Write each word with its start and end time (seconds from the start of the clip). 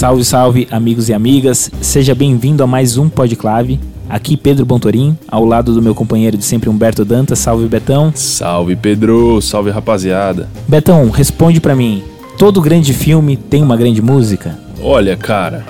Salve, 0.00 0.24
salve, 0.24 0.68
amigos 0.70 1.10
e 1.10 1.12
amigas. 1.12 1.70
Seja 1.82 2.14
bem-vindo 2.14 2.64
a 2.64 2.66
mais 2.66 2.96
um 2.96 3.06
Podclave. 3.06 3.78
Aqui 4.08 4.34
Pedro 4.34 4.64
Bontorim, 4.64 5.14
ao 5.28 5.44
lado 5.44 5.74
do 5.74 5.82
meu 5.82 5.94
companheiro 5.94 6.38
de 6.38 6.44
sempre 6.46 6.70
Humberto 6.70 7.04
Dantas. 7.04 7.38
Salve, 7.38 7.68
Betão. 7.68 8.10
Salve, 8.14 8.74
Pedro. 8.76 9.42
Salve, 9.42 9.68
rapaziada. 9.68 10.48
Betão, 10.66 11.10
responde 11.10 11.60
pra 11.60 11.76
mim. 11.76 12.02
Todo 12.38 12.62
grande 12.62 12.94
filme 12.94 13.36
tem 13.36 13.62
uma 13.62 13.76
grande 13.76 14.00
música? 14.00 14.58
Olha, 14.82 15.18
cara, 15.18 15.66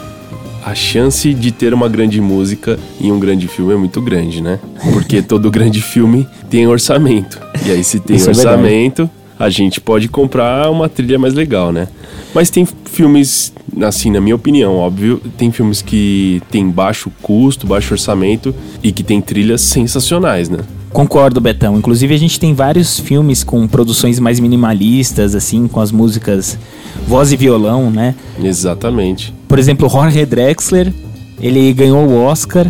a 0.64 0.76
chance 0.76 1.34
de 1.34 1.50
ter 1.50 1.74
uma 1.74 1.88
grande 1.88 2.20
música 2.20 2.78
em 3.00 3.10
um 3.10 3.18
grande 3.18 3.48
filme 3.48 3.74
é 3.74 3.76
muito 3.76 4.00
grande, 4.00 4.40
né? 4.40 4.60
Porque 4.92 5.20
todo 5.26 5.50
grande 5.50 5.82
filme 5.82 6.24
tem 6.48 6.68
orçamento. 6.68 7.40
E 7.66 7.72
aí, 7.72 7.82
se 7.82 7.98
tem 7.98 8.14
Isso 8.14 8.28
é 8.28 8.30
orçamento, 8.30 9.10
a 9.40 9.48
gente 9.48 9.80
pode 9.80 10.06
comprar 10.06 10.70
uma 10.70 10.88
trilha 10.88 11.18
mais 11.18 11.34
legal, 11.34 11.72
né? 11.72 11.88
Mas 12.34 12.50
tem 12.50 12.64
filmes, 12.84 13.52
assim, 13.82 14.10
na 14.10 14.20
minha 14.20 14.36
opinião, 14.36 14.76
óbvio, 14.76 15.20
tem 15.36 15.50
filmes 15.50 15.82
que 15.82 16.42
tem 16.50 16.68
baixo 16.68 17.10
custo, 17.22 17.66
baixo 17.66 17.94
orçamento 17.94 18.54
e 18.82 18.92
que 18.92 19.02
tem 19.02 19.20
trilhas 19.20 19.60
sensacionais, 19.60 20.48
né? 20.48 20.58
Concordo, 20.92 21.40
Betão. 21.40 21.78
Inclusive, 21.78 22.14
a 22.14 22.18
gente 22.18 22.38
tem 22.40 22.52
vários 22.52 22.98
filmes 22.98 23.44
com 23.44 23.66
produções 23.68 24.18
mais 24.18 24.40
minimalistas, 24.40 25.34
assim, 25.34 25.68
com 25.68 25.80
as 25.80 25.92
músicas 25.92 26.58
voz 27.06 27.30
e 27.30 27.36
violão, 27.36 27.90
né? 27.90 28.14
Exatamente. 28.42 29.32
Por 29.46 29.58
exemplo, 29.58 29.88
Jorge 29.88 30.24
Drexler, 30.26 30.92
ele 31.40 31.72
ganhou 31.72 32.08
o 32.08 32.24
Oscar 32.24 32.66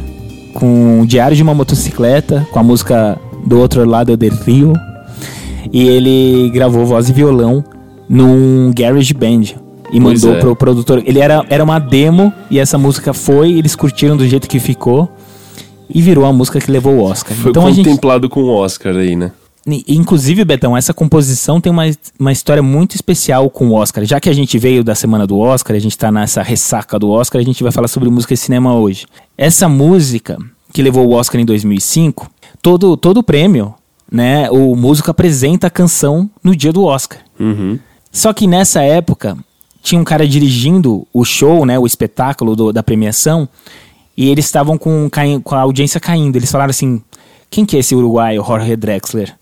com 0.52 1.04
Diário 1.06 1.36
de 1.36 1.42
uma 1.42 1.54
Motocicleta, 1.54 2.46
com 2.52 2.58
a 2.58 2.62
música 2.62 3.18
Do 3.46 3.58
Outro 3.58 3.88
Lado 3.88 4.16
del 4.16 4.34
Rio. 4.34 4.74
E 5.72 5.88
ele 5.88 6.50
gravou 6.50 6.84
voz 6.84 7.08
e 7.08 7.12
violão 7.12 7.64
num 8.08 8.70
Garage 8.74 9.14
Band. 9.14 9.69
E 9.92 10.00
Pois 10.00 10.22
mandou 10.22 10.36
é. 10.36 10.40
pro 10.40 10.56
produtor. 10.56 11.02
Ele 11.04 11.18
era, 11.18 11.44
era 11.48 11.62
uma 11.62 11.78
demo 11.78 12.32
e 12.50 12.58
essa 12.58 12.78
música 12.78 13.12
foi, 13.12 13.52
eles 13.52 13.74
curtiram 13.74 14.16
do 14.16 14.26
jeito 14.26 14.48
que 14.48 14.58
ficou. 14.58 15.10
E 15.92 16.00
virou 16.00 16.24
a 16.24 16.32
música 16.32 16.60
que 16.60 16.70
levou 16.70 16.94
o 16.94 17.02
Oscar. 17.02 17.36
Foi 17.36 17.50
então 17.50 17.66
a 17.66 17.70
gente. 17.72 17.84
contemplado 17.84 18.28
com 18.28 18.44
o 18.44 18.48
Oscar 18.48 18.94
aí, 18.94 19.16
né? 19.16 19.32
Inclusive, 19.66 20.44
Betão, 20.44 20.76
essa 20.76 20.94
composição 20.94 21.60
tem 21.60 21.70
uma, 21.70 21.84
uma 22.18 22.32
história 22.32 22.62
muito 22.62 22.94
especial 22.94 23.50
com 23.50 23.68
o 23.68 23.72
Oscar. 23.74 24.04
Já 24.04 24.18
que 24.18 24.28
a 24.28 24.32
gente 24.32 24.58
veio 24.58 24.82
da 24.82 24.94
semana 24.94 25.26
do 25.26 25.38
Oscar, 25.38 25.76
a 25.76 25.78
gente 25.78 25.98
tá 25.98 26.10
nessa 26.10 26.42
ressaca 26.42 26.98
do 26.98 27.10
Oscar, 27.10 27.40
a 27.40 27.44
gente 27.44 27.62
vai 27.62 27.70
falar 27.70 27.88
sobre 27.88 28.08
música 28.08 28.32
e 28.32 28.36
cinema 28.36 28.74
hoje. 28.74 29.06
Essa 29.36 29.68
música, 29.68 30.38
que 30.72 30.82
levou 30.82 31.06
o 31.06 31.12
Oscar 31.12 31.40
em 31.40 31.44
2005, 31.44 32.30
todo, 32.62 32.96
todo 32.96 33.18
o 33.18 33.22
prêmio, 33.22 33.74
né, 34.10 34.50
o 34.50 34.74
músico 34.74 35.10
apresenta 35.10 35.66
a 35.66 35.70
canção 35.70 36.28
no 36.42 36.56
dia 36.56 36.72
do 36.72 36.84
Oscar. 36.84 37.20
Uhum. 37.38 37.78
Só 38.10 38.32
que 38.32 38.46
nessa 38.46 38.82
época, 38.82 39.36
tinha 39.82 40.00
um 40.00 40.04
cara 40.04 40.26
dirigindo 40.26 41.06
o 41.12 41.24
show, 41.24 41.64
né, 41.64 41.78
o 41.78 41.86
espetáculo 41.86 42.54
do- 42.56 42.72
da 42.72 42.82
premiação, 42.82 43.48
e 44.16 44.28
eles 44.28 44.44
estavam 44.44 44.76
com, 44.76 45.08
com 45.42 45.54
a 45.54 45.60
audiência 45.60 45.98
caindo. 46.00 46.36
Eles 46.36 46.50
falaram 46.50 46.70
assim: 46.70 47.00
quem 47.50 47.64
que 47.64 47.76
é 47.76 47.80
esse 47.80 47.94
uruguaio, 47.94 48.44
Jorge 48.44 48.76
Drexler? 48.76 49.34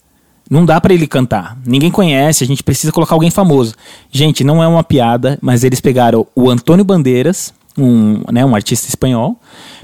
Não 0.50 0.64
dá 0.64 0.80
pra 0.80 0.94
ele 0.94 1.06
cantar. 1.06 1.58
Ninguém 1.66 1.90
conhece, 1.90 2.42
a 2.42 2.46
gente 2.46 2.62
precisa 2.62 2.90
colocar 2.92 3.14
alguém 3.14 3.30
famoso. 3.30 3.74
Gente, 4.10 4.42
não 4.42 4.62
é 4.62 4.66
uma 4.68 4.82
piada, 4.82 5.38
mas 5.42 5.62
eles 5.62 5.78
pegaram 5.80 6.26
o 6.34 6.48
Antônio 6.48 6.84
Bandeiras, 6.86 7.52
um, 7.76 8.22
né, 8.32 8.44
um 8.46 8.54
artista 8.54 8.88
espanhol, 8.88 9.36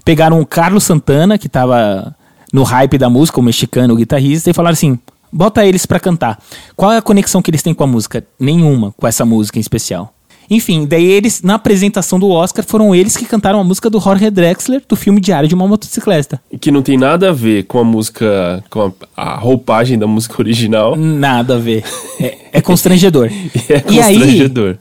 pegaram 0.05 0.41
o 0.41 0.47
Carlos 0.47 0.85
Santana, 0.85 1.37
que 1.37 1.51
tava 1.51 2.17
no 2.51 2.63
hype 2.63 2.97
da 2.97 3.11
música, 3.11 3.39
o 3.41 3.43
mexicano, 3.43 3.93
o 3.93 3.97
guitarrista, 3.97 4.49
e 4.49 4.55
falaram 4.55 4.73
assim: 4.73 4.99
bota 5.31 5.67
eles 5.67 5.85
pra 5.85 6.01
cantar. 6.01 6.41
Qual 6.75 6.91
é 6.93 6.97
a 6.97 7.03
conexão 7.03 7.43
que 7.43 7.51
eles 7.51 7.63
têm 7.63 7.75
com 7.75 7.85
a 7.85 7.87
música? 7.87 8.25
Nenhuma 8.41 8.93
com 8.97 9.07
essa 9.07 9.25
música 9.27 9.59
em 9.59 9.61
especial. 9.61 10.14
Enfim, 10.51 10.87
daí 10.87 11.05
eles, 11.05 11.43
na 11.43 11.55
apresentação 11.55 12.19
do 12.19 12.29
Oscar, 12.29 12.65
foram 12.65 12.95
eles 12.95 13.17
que 13.17 13.25
cantaram 13.25 13.61
a 13.61 13.65
música 13.65 13.89
do 13.89 13.99
Jorge 14.01 14.29
Drexler, 14.31 14.83
do 14.89 14.95
filme 14.97 15.21
Diário 15.21 15.49
de 15.49 15.55
uma 15.55 15.67
Motocicleta. 15.67 16.41
E 16.53 16.59
que 16.59 16.71
não 16.71 16.83
tem 16.83 16.97
nada 16.99 17.31
a 17.31 17.33
ver 17.33 17.65
com 17.65 17.79
a 17.79 17.85
música, 17.85 18.63
com 18.71 18.93
a, 19.17 19.33
a 19.33 19.35
roupagem 19.37 19.99
da 19.99 20.07
música 20.07 20.35
original. 20.41 20.97
Nada 20.97 21.57
a 21.57 21.59
ver. 21.59 21.83
É, 22.21 22.37
é 22.55 22.61
constrangedor. 22.61 23.31
E 23.31 23.51
é 23.73 23.85
E 23.91 24.01
aí- 24.01 24.15
constrangedor. 24.19 24.77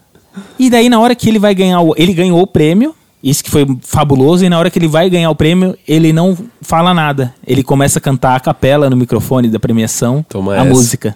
E 0.57 0.69
daí, 0.69 0.89
na 0.89 0.99
hora 0.99 1.13
que 1.15 1.29
ele 1.29 1.37
vai 1.39 1.53
ganhar 1.53 1.79
o. 1.81 1.93
Ele 1.95 2.11
ganhou 2.13 2.41
o 2.41 2.47
prêmio, 2.47 2.95
isso 3.23 3.43
que 3.43 3.51
foi 3.51 3.65
fabuloso, 3.83 4.43
e 4.43 4.49
na 4.49 4.57
hora 4.57 4.69
que 4.69 4.79
ele 4.79 4.87
vai 4.87 5.07
ganhar 5.09 5.29
o 5.29 5.35
prêmio, 5.35 5.77
ele 5.87 6.11
não 6.11 6.35
fala 6.61 6.91
nada. 6.93 7.33
Ele 7.45 7.61
começa 7.63 7.99
a 7.99 8.01
cantar 8.01 8.35
a 8.35 8.39
capela 8.39 8.89
no 8.89 8.95
microfone 8.97 9.47
da 9.47 9.59
premiação 9.59 10.25
Toma 10.27 10.53
a 10.53 10.57
essa. 10.57 10.65
música. 10.69 11.15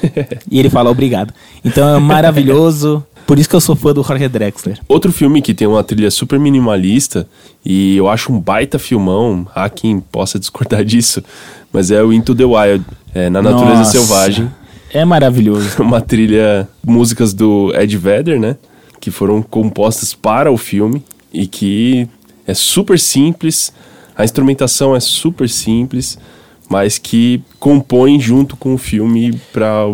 e 0.50 0.58
ele 0.60 0.68
fala 0.70 0.90
obrigado. 0.90 1.32
Então 1.64 1.96
é 1.96 1.98
maravilhoso. 1.98 3.04
Por 3.28 3.38
isso 3.38 3.46
que 3.46 3.54
eu 3.54 3.60
sou 3.60 3.76
fã 3.76 3.92
do 3.92 4.02
Jorge 4.02 4.26
Drexler. 4.26 4.80
Outro 4.88 5.12
filme 5.12 5.42
que 5.42 5.52
tem 5.52 5.68
uma 5.68 5.84
trilha 5.84 6.10
super 6.10 6.40
minimalista 6.40 7.28
e 7.62 7.94
eu 7.94 8.08
acho 8.08 8.32
um 8.32 8.40
baita 8.40 8.78
filmão, 8.78 9.46
há 9.54 9.68
quem 9.68 10.00
possa 10.00 10.38
discordar 10.38 10.80
disso, 10.82 11.22
mas 11.70 11.90
é 11.90 12.02
o 12.02 12.10
Into 12.10 12.34
the 12.34 12.46
Wild, 12.46 12.82
é, 13.14 13.28
Na 13.28 13.42
Natureza 13.42 13.80
Nossa, 13.80 13.90
Selvagem. 13.90 14.50
É 14.94 15.04
maravilhoso. 15.04 15.76
Uma 15.82 16.00
trilha, 16.00 16.66
músicas 16.82 17.34
do 17.34 17.70
Ed 17.74 17.94
Vedder, 17.98 18.40
né? 18.40 18.56
Que 18.98 19.10
foram 19.10 19.42
compostas 19.42 20.14
para 20.14 20.50
o 20.50 20.56
filme 20.56 21.04
e 21.30 21.46
que 21.46 22.08
é 22.46 22.54
super 22.54 22.98
simples, 22.98 23.74
a 24.16 24.24
instrumentação 24.24 24.96
é 24.96 25.00
super 25.00 25.50
simples, 25.50 26.18
mas 26.66 26.96
que 26.96 27.42
compõe 27.60 28.18
junto 28.18 28.56
com 28.56 28.72
o 28.72 28.78
filme 28.78 29.38
para 29.52 29.84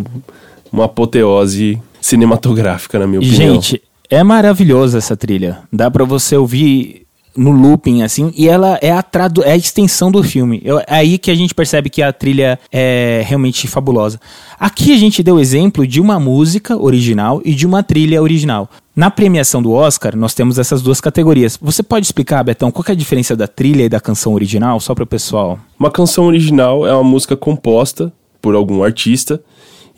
uma 0.70 0.84
apoteose 0.84 1.82
cinematográfica, 2.04 2.98
na 2.98 3.06
minha 3.06 3.20
opinião. 3.20 3.54
Gente, 3.54 3.82
é 4.10 4.22
maravilhosa 4.22 4.98
essa 4.98 5.16
trilha. 5.16 5.60
Dá 5.72 5.90
pra 5.90 6.04
você 6.04 6.36
ouvir 6.36 7.02
no 7.36 7.50
looping, 7.50 8.02
assim, 8.02 8.32
e 8.36 8.46
ela 8.48 8.78
é 8.80 8.92
a, 8.92 9.02
tradu 9.02 9.42
é 9.42 9.50
a 9.52 9.56
extensão 9.56 10.12
do 10.12 10.22
filme. 10.22 10.60
Eu- 10.64 10.78
é 10.78 10.84
aí 10.88 11.18
que 11.18 11.32
a 11.32 11.34
gente 11.34 11.52
percebe 11.52 11.90
que 11.90 12.00
a 12.00 12.12
trilha 12.12 12.60
é 12.70 13.24
realmente 13.26 13.66
fabulosa. 13.66 14.20
Aqui 14.60 14.92
a 14.92 14.96
gente 14.96 15.20
deu 15.20 15.40
exemplo 15.40 15.84
de 15.84 16.00
uma 16.00 16.20
música 16.20 16.76
original 16.80 17.40
e 17.44 17.52
de 17.52 17.66
uma 17.66 17.82
trilha 17.82 18.22
original. 18.22 18.68
Na 18.94 19.10
premiação 19.10 19.60
do 19.60 19.72
Oscar, 19.72 20.14
nós 20.16 20.32
temos 20.32 20.60
essas 20.60 20.80
duas 20.80 21.00
categorias. 21.00 21.58
Você 21.60 21.82
pode 21.82 22.06
explicar, 22.06 22.44
Betão, 22.44 22.70
qual 22.70 22.84
é 22.88 22.92
a 22.92 22.94
diferença 22.94 23.34
da 23.34 23.48
trilha 23.48 23.82
e 23.84 23.88
da 23.88 23.98
canção 23.98 24.32
original, 24.34 24.78
só 24.78 24.94
para 24.94 25.02
o 25.02 25.06
pessoal? 25.06 25.58
Uma 25.80 25.90
canção 25.90 26.26
original 26.26 26.86
é 26.86 26.92
uma 26.94 27.02
música 27.02 27.36
composta 27.36 28.12
por 28.40 28.54
algum 28.54 28.84
artista 28.84 29.42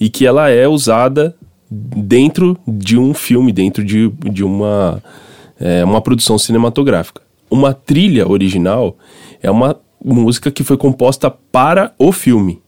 e 0.00 0.08
que 0.08 0.24
ela 0.24 0.48
é 0.48 0.66
usada 0.66 1.34
dentro 1.70 2.56
de 2.66 2.98
um 2.98 3.12
filme, 3.12 3.52
dentro 3.52 3.84
de, 3.84 4.08
de 4.30 4.44
uma, 4.44 5.02
é, 5.58 5.84
uma 5.84 6.00
produção 6.00 6.38
cinematográfica. 6.38 7.22
Uma 7.50 7.72
trilha 7.72 8.28
original 8.28 8.96
é 9.42 9.50
uma 9.50 9.76
música 10.04 10.50
que 10.50 10.64
foi 10.64 10.76
composta 10.76 11.30
para 11.30 11.92
o 11.98 12.12
filme, 12.12 12.60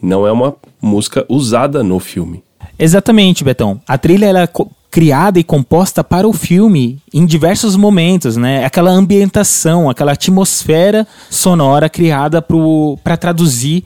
não 0.00 0.26
é 0.26 0.32
uma 0.32 0.54
música 0.80 1.24
usada 1.28 1.82
no 1.82 1.98
filme. 1.98 2.42
Exatamente, 2.78 3.44
Betão. 3.44 3.80
A 3.86 3.96
trilha 3.96 4.26
ela 4.26 4.42
é 4.42 4.48
criada 4.90 5.40
e 5.40 5.44
composta 5.44 6.04
para 6.04 6.28
o 6.28 6.32
filme 6.32 7.00
em 7.12 7.26
diversos 7.26 7.74
momentos, 7.74 8.36
né? 8.36 8.64
Aquela 8.64 8.90
ambientação, 8.90 9.90
aquela 9.90 10.12
atmosfera 10.12 11.06
sonora 11.30 11.88
criada 11.88 12.40
para 12.40 13.16
traduzir 13.16 13.84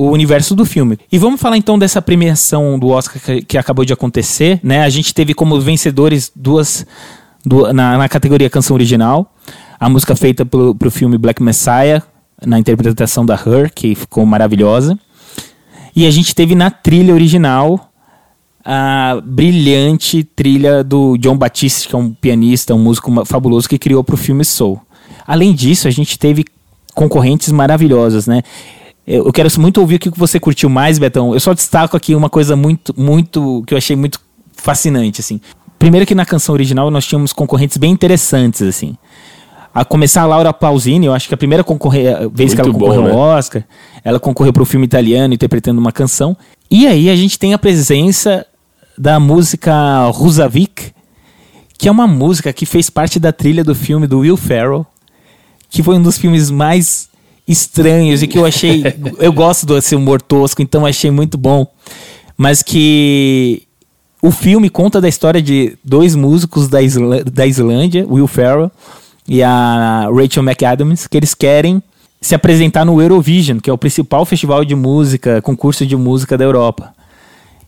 o 0.00 0.12
universo 0.12 0.54
do 0.54 0.64
filme. 0.64 0.96
E 1.10 1.18
vamos 1.18 1.40
falar 1.40 1.56
então 1.56 1.76
dessa 1.76 2.00
premiação 2.00 2.78
do 2.78 2.86
Oscar 2.90 3.20
que, 3.20 3.42
que 3.42 3.58
acabou 3.58 3.84
de 3.84 3.92
acontecer, 3.92 4.60
né? 4.62 4.82
A 4.82 4.88
gente 4.88 5.12
teve 5.12 5.34
como 5.34 5.60
vencedores 5.60 6.30
duas 6.36 6.86
du- 7.44 7.72
na, 7.72 7.98
na 7.98 8.08
categoria 8.08 8.48
canção 8.48 8.74
original, 8.76 9.34
a 9.80 9.88
música 9.88 10.14
feita 10.14 10.46
pro, 10.46 10.72
pro 10.72 10.88
filme 10.88 11.18
Black 11.18 11.42
Messiah, 11.42 12.00
na 12.46 12.60
interpretação 12.60 13.26
da 13.26 13.34
Her, 13.34 13.72
que 13.74 13.96
ficou 13.96 14.24
maravilhosa. 14.24 14.96
E 15.96 16.06
a 16.06 16.10
gente 16.12 16.32
teve 16.32 16.54
na 16.54 16.70
trilha 16.70 17.12
original 17.12 17.90
a 18.64 19.20
brilhante 19.24 20.22
trilha 20.22 20.84
do 20.84 21.16
John 21.18 21.36
Batiste, 21.36 21.88
que 21.88 21.94
é 21.96 21.98
um 21.98 22.12
pianista, 22.12 22.72
um 22.72 22.78
músico 22.78 23.24
fabuloso 23.24 23.68
que 23.68 23.78
criou 23.78 24.04
para 24.04 24.14
o 24.14 24.18
filme 24.18 24.44
Soul. 24.44 24.80
Além 25.26 25.52
disso, 25.52 25.88
a 25.88 25.90
gente 25.90 26.16
teve 26.16 26.44
concorrentes 26.94 27.50
maravilhosas, 27.50 28.28
né? 28.28 28.42
Eu 29.08 29.24
eu 29.26 29.32
quero 29.32 29.48
muito 29.58 29.80
ouvir 29.80 29.96
o 29.96 29.98
que 29.98 30.10
você 30.10 30.38
curtiu 30.38 30.68
mais, 30.68 30.98
Betão. 30.98 31.32
Eu 31.32 31.40
só 31.40 31.54
destaco 31.54 31.96
aqui 31.96 32.14
uma 32.14 32.28
coisa 32.28 32.54
muito, 32.54 32.94
muito 32.96 33.64
que 33.66 33.72
eu 33.72 33.78
achei 33.78 33.96
muito 33.96 34.20
fascinante, 34.52 35.20
assim. 35.20 35.40
Primeiro 35.78 36.04
que 36.04 36.14
na 36.14 36.26
canção 36.26 36.52
original 36.52 36.90
nós 36.90 37.06
tínhamos 37.06 37.32
concorrentes 37.32 37.76
bem 37.78 37.90
interessantes, 37.92 38.60
assim. 38.60 38.96
A 39.74 39.84
começar 39.84 40.22
a 40.22 40.26
Laura 40.26 40.52
Pausini, 40.52 41.06
eu 41.06 41.14
acho 41.14 41.28
que 41.28 41.34
a 41.34 41.36
primeira 41.36 41.62
concorre- 41.64 42.08
a 42.08 42.28
vez 42.28 42.52
que 42.52 42.60
ela 42.60 42.68
Muito 42.68 42.80
bom, 42.80 42.86
concorreu 42.90 43.02
ao 43.18 43.28
né? 43.30 43.36
Oscar, 43.38 43.64
ela 44.04 44.18
concorreu 44.18 44.52
para 44.52 44.62
o 44.62 44.66
filme 44.66 44.84
italiano 44.86 45.32
interpretando 45.32 45.78
uma 45.78 45.92
canção. 45.92 46.36
E 46.70 46.86
aí 46.86 47.08
a 47.08 47.16
gente 47.16 47.38
tem 47.38 47.54
a 47.54 47.58
presença 47.58 48.44
da 48.96 49.20
música 49.20 50.08
Rusavik, 50.08 50.92
que 51.78 51.88
é 51.88 51.90
uma 51.92 52.06
música 52.08 52.52
que 52.52 52.66
fez 52.66 52.90
parte 52.90 53.20
da 53.20 53.32
trilha 53.32 53.62
do 53.62 53.74
filme 53.74 54.06
do 54.06 54.18
Will 54.18 54.36
Ferrell, 54.36 54.84
que 55.70 55.82
foi 55.82 55.94
um 55.96 56.02
dos 56.02 56.18
filmes 56.18 56.50
mais 56.50 57.07
estranhos 57.48 58.22
e 58.22 58.28
que 58.28 58.38
eu 58.38 58.44
achei. 58.44 58.84
eu 59.18 59.32
gosto 59.32 59.66
desse 59.66 59.96
humor 59.96 60.20
tosco, 60.22 60.62
então 60.62 60.86
achei 60.86 61.10
muito 61.10 61.36
bom. 61.36 61.66
Mas 62.36 62.62
que 62.62 63.62
o 64.22 64.30
filme 64.30 64.68
conta 64.68 65.00
da 65.00 65.08
história 65.08 65.40
de 65.40 65.76
dois 65.82 66.14
músicos 66.14 66.68
da, 66.68 66.82
Isla 66.82 67.24
da 67.24 67.46
Islândia, 67.46 68.06
Will 68.08 68.26
Ferrell 68.26 68.70
e 69.26 69.42
a 69.42 70.08
Rachel 70.14 70.42
McAdams, 70.42 71.06
que 71.06 71.16
eles 71.16 71.34
querem 71.34 71.82
se 72.20 72.34
apresentar 72.34 72.84
no 72.84 73.00
Eurovision, 73.00 73.58
que 73.58 73.70
é 73.70 73.72
o 73.72 73.78
principal 73.78 74.24
festival 74.24 74.64
de 74.64 74.74
música, 74.74 75.40
concurso 75.40 75.86
de 75.86 75.96
música 75.96 76.36
da 76.36 76.44
Europa. 76.44 76.92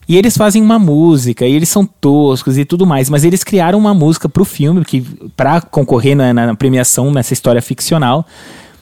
E 0.08 0.16
eles 0.16 0.36
fazem 0.36 0.60
uma 0.60 0.76
música, 0.76 1.46
e 1.46 1.54
eles 1.54 1.68
são 1.68 1.86
toscos 1.86 2.58
e 2.58 2.64
tudo 2.64 2.84
mais, 2.84 3.08
mas 3.08 3.22
eles 3.22 3.44
criaram 3.44 3.78
uma 3.78 3.94
música 3.94 4.28
pro 4.28 4.44
filme, 4.44 4.84
que 4.84 5.02
para 5.36 5.60
concorrer 5.60 6.16
na, 6.16 6.32
na, 6.34 6.54
premiação 6.56 7.12
nessa 7.12 7.32
história 7.32 7.62
ficcional. 7.62 8.26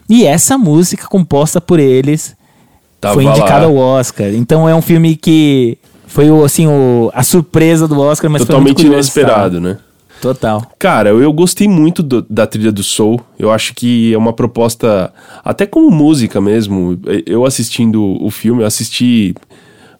E 0.08 0.24
essa 0.24 0.56
música 0.56 1.06
composta 1.06 1.60
por 1.60 1.78
eles 1.78 2.36
Tava 3.00 3.14
foi 3.14 3.24
indicada 3.24 3.66
ao 3.66 3.76
Oscar. 3.76 4.32
Então 4.34 4.68
é 4.68 4.74
um 4.74 4.82
filme 4.82 5.16
que 5.16 5.78
foi 6.06 6.26
assim 6.44 6.66
o, 6.66 7.10
a 7.14 7.22
surpresa 7.22 7.86
do 7.86 8.00
Oscar, 8.00 8.30
mas 8.30 8.42
totalmente 8.42 8.86
inesperado, 8.86 9.60
né? 9.60 9.78
Total. 10.20 10.66
Cara, 10.78 11.10
eu, 11.10 11.22
eu 11.22 11.32
gostei 11.32 11.68
muito 11.68 12.02
do, 12.02 12.22
da 12.28 12.46
trilha 12.46 12.72
do 12.72 12.82
Soul. 12.82 13.20
Eu 13.38 13.52
acho 13.52 13.72
que 13.74 14.12
é 14.12 14.18
uma 14.18 14.32
proposta, 14.32 15.12
até 15.44 15.64
como 15.64 15.90
música 15.90 16.40
mesmo. 16.40 16.98
Eu 17.24 17.44
assistindo 17.44 18.02
o 18.20 18.30
filme, 18.30 18.62
eu 18.62 18.66
assisti. 18.66 19.34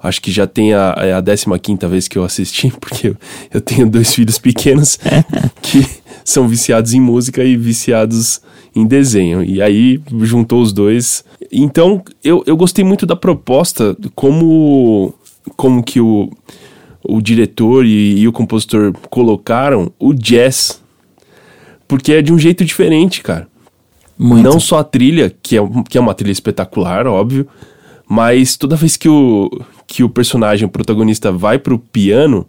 Acho 0.01 0.23
que 0.23 0.31
já 0.31 0.47
tem 0.47 0.75
a, 0.75 0.95
é 0.99 1.13
a 1.13 1.23
15 1.23 1.87
vez 1.89 2.09
que 2.09 2.17
eu 2.19 2.25
assisti, 2.25 2.73
porque 2.81 3.09
eu, 3.09 3.17
eu 3.53 3.61
tenho 3.61 3.89
dois 3.89 4.15
filhos 4.15 4.39
pequenos 4.39 4.99
que 5.63 5.87
são 6.25 6.49
viciados 6.49 6.95
em 6.95 7.01
música 7.01 7.43
e 7.45 7.57
viciados 7.57 8.41
em 8.79 8.87
desenho. 8.87 9.43
E 9.43 9.61
aí 9.61 10.01
juntou 10.23 10.63
os 10.63 10.73
dois. 10.73 11.25
Então 11.51 12.03
eu, 12.23 12.43
eu 12.47 12.57
gostei 12.57 12.85
muito 12.85 13.05
da 13.05 13.17
proposta, 13.17 13.97
como, 14.15 15.15
como 15.57 15.83
que 15.83 16.01
o 16.01 16.31
o 17.03 17.23
diretor 17.23 17.87
e, 17.87 18.19
e 18.19 18.29
o 18.29 18.33
compositor 18.33 18.93
colocaram 19.09 19.91
o 19.99 20.13
jazz. 20.13 20.83
Porque 21.87 22.13
é 22.13 22.23
de 22.23 22.33
um 22.33 22.39
jeito 22.39 22.65
diferente, 22.65 23.23
cara. 23.23 23.49
Muito. 24.19 24.45
Não 24.45 24.61
só 24.61 24.81
a 24.81 24.85
trilha, 24.85 25.35
que 25.43 25.57
é, 25.57 25.61
que 25.89 25.97
é 25.97 26.01
uma 26.01 26.13
trilha 26.13 26.33
espetacular, 26.33 27.07
óbvio, 27.07 27.47
mas 28.07 28.57
toda 28.57 28.77
vez 28.77 28.97
que 28.97 29.09
o, 29.09 29.49
que 29.87 30.03
o 30.03 30.09
personagem, 30.09 30.67
o 30.67 30.71
protagonista, 30.71 31.33
vai 31.33 31.59
pro 31.59 31.79
piano, 31.79 32.45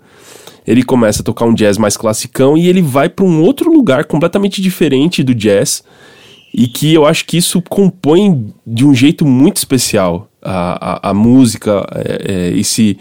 ele 0.67 0.83
começa 0.83 1.21
a 1.21 1.25
tocar 1.25 1.45
um 1.45 1.53
jazz 1.53 1.77
mais 1.77 1.95
classicão 1.95 2.57
e 2.57 2.67
ele 2.67 2.81
vai 2.81 3.07
para 3.07 3.23
um 3.23 3.41
outro 3.41 3.71
lugar 3.71 4.05
completamente 4.05 4.61
diferente 4.61 5.23
do 5.23 5.33
jazz. 5.33 5.83
E 6.53 6.67
que 6.67 6.93
eu 6.93 7.05
acho 7.05 7.25
que 7.25 7.37
isso 7.37 7.61
compõe 7.61 8.53
de 8.65 8.85
um 8.85 8.93
jeito 8.93 9.25
muito 9.25 9.57
especial 9.57 10.29
a, 10.41 11.07
a, 11.07 11.09
a 11.09 11.13
música, 11.13 11.85
é, 11.93 12.31
é, 12.31 12.57
esse 12.57 12.97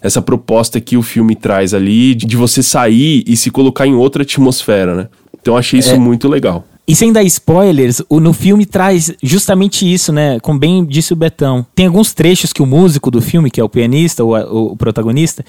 essa 0.00 0.20
proposta 0.20 0.80
que 0.80 0.96
o 0.96 1.02
filme 1.02 1.36
traz 1.36 1.72
ali 1.72 2.12
de, 2.16 2.26
de 2.26 2.36
você 2.36 2.60
sair 2.60 3.22
e 3.24 3.36
se 3.36 3.52
colocar 3.52 3.86
em 3.86 3.94
outra 3.94 4.24
atmosfera, 4.24 4.96
né? 4.96 5.08
Então 5.40 5.56
achei 5.56 5.78
isso 5.78 5.94
é. 5.94 5.98
muito 5.98 6.28
legal. 6.28 6.64
E 6.86 6.96
sem 6.96 7.12
dar 7.12 7.22
spoilers, 7.22 8.02
o, 8.08 8.18
no 8.18 8.32
filme 8.32 8.66
traz 8.66 9.14
justamente 9.22 9.90
isso, 9.90 10.12
né? 10.12 10.40
Como 10.40 10.58
bem 10.58 10.84
disse 10.84 11.12
o 11.12 11.16
Betão. 11.16 11.64
Tem 11.74 11.86
alguns 11.86 12.12
trechos 12.12 12.52
que 12.52 12.60
o 12.60 12.66
músico 12.66 13.12
do 13.12 13.22
filme, 13.22 13.48
que 13.48 13.60
é 13.60 13.64
o 13.64 13.68
pianista, 13.68 14.24
o, 14.24 14.72
o 14.72 14.76
protagonista, 14.76 15.44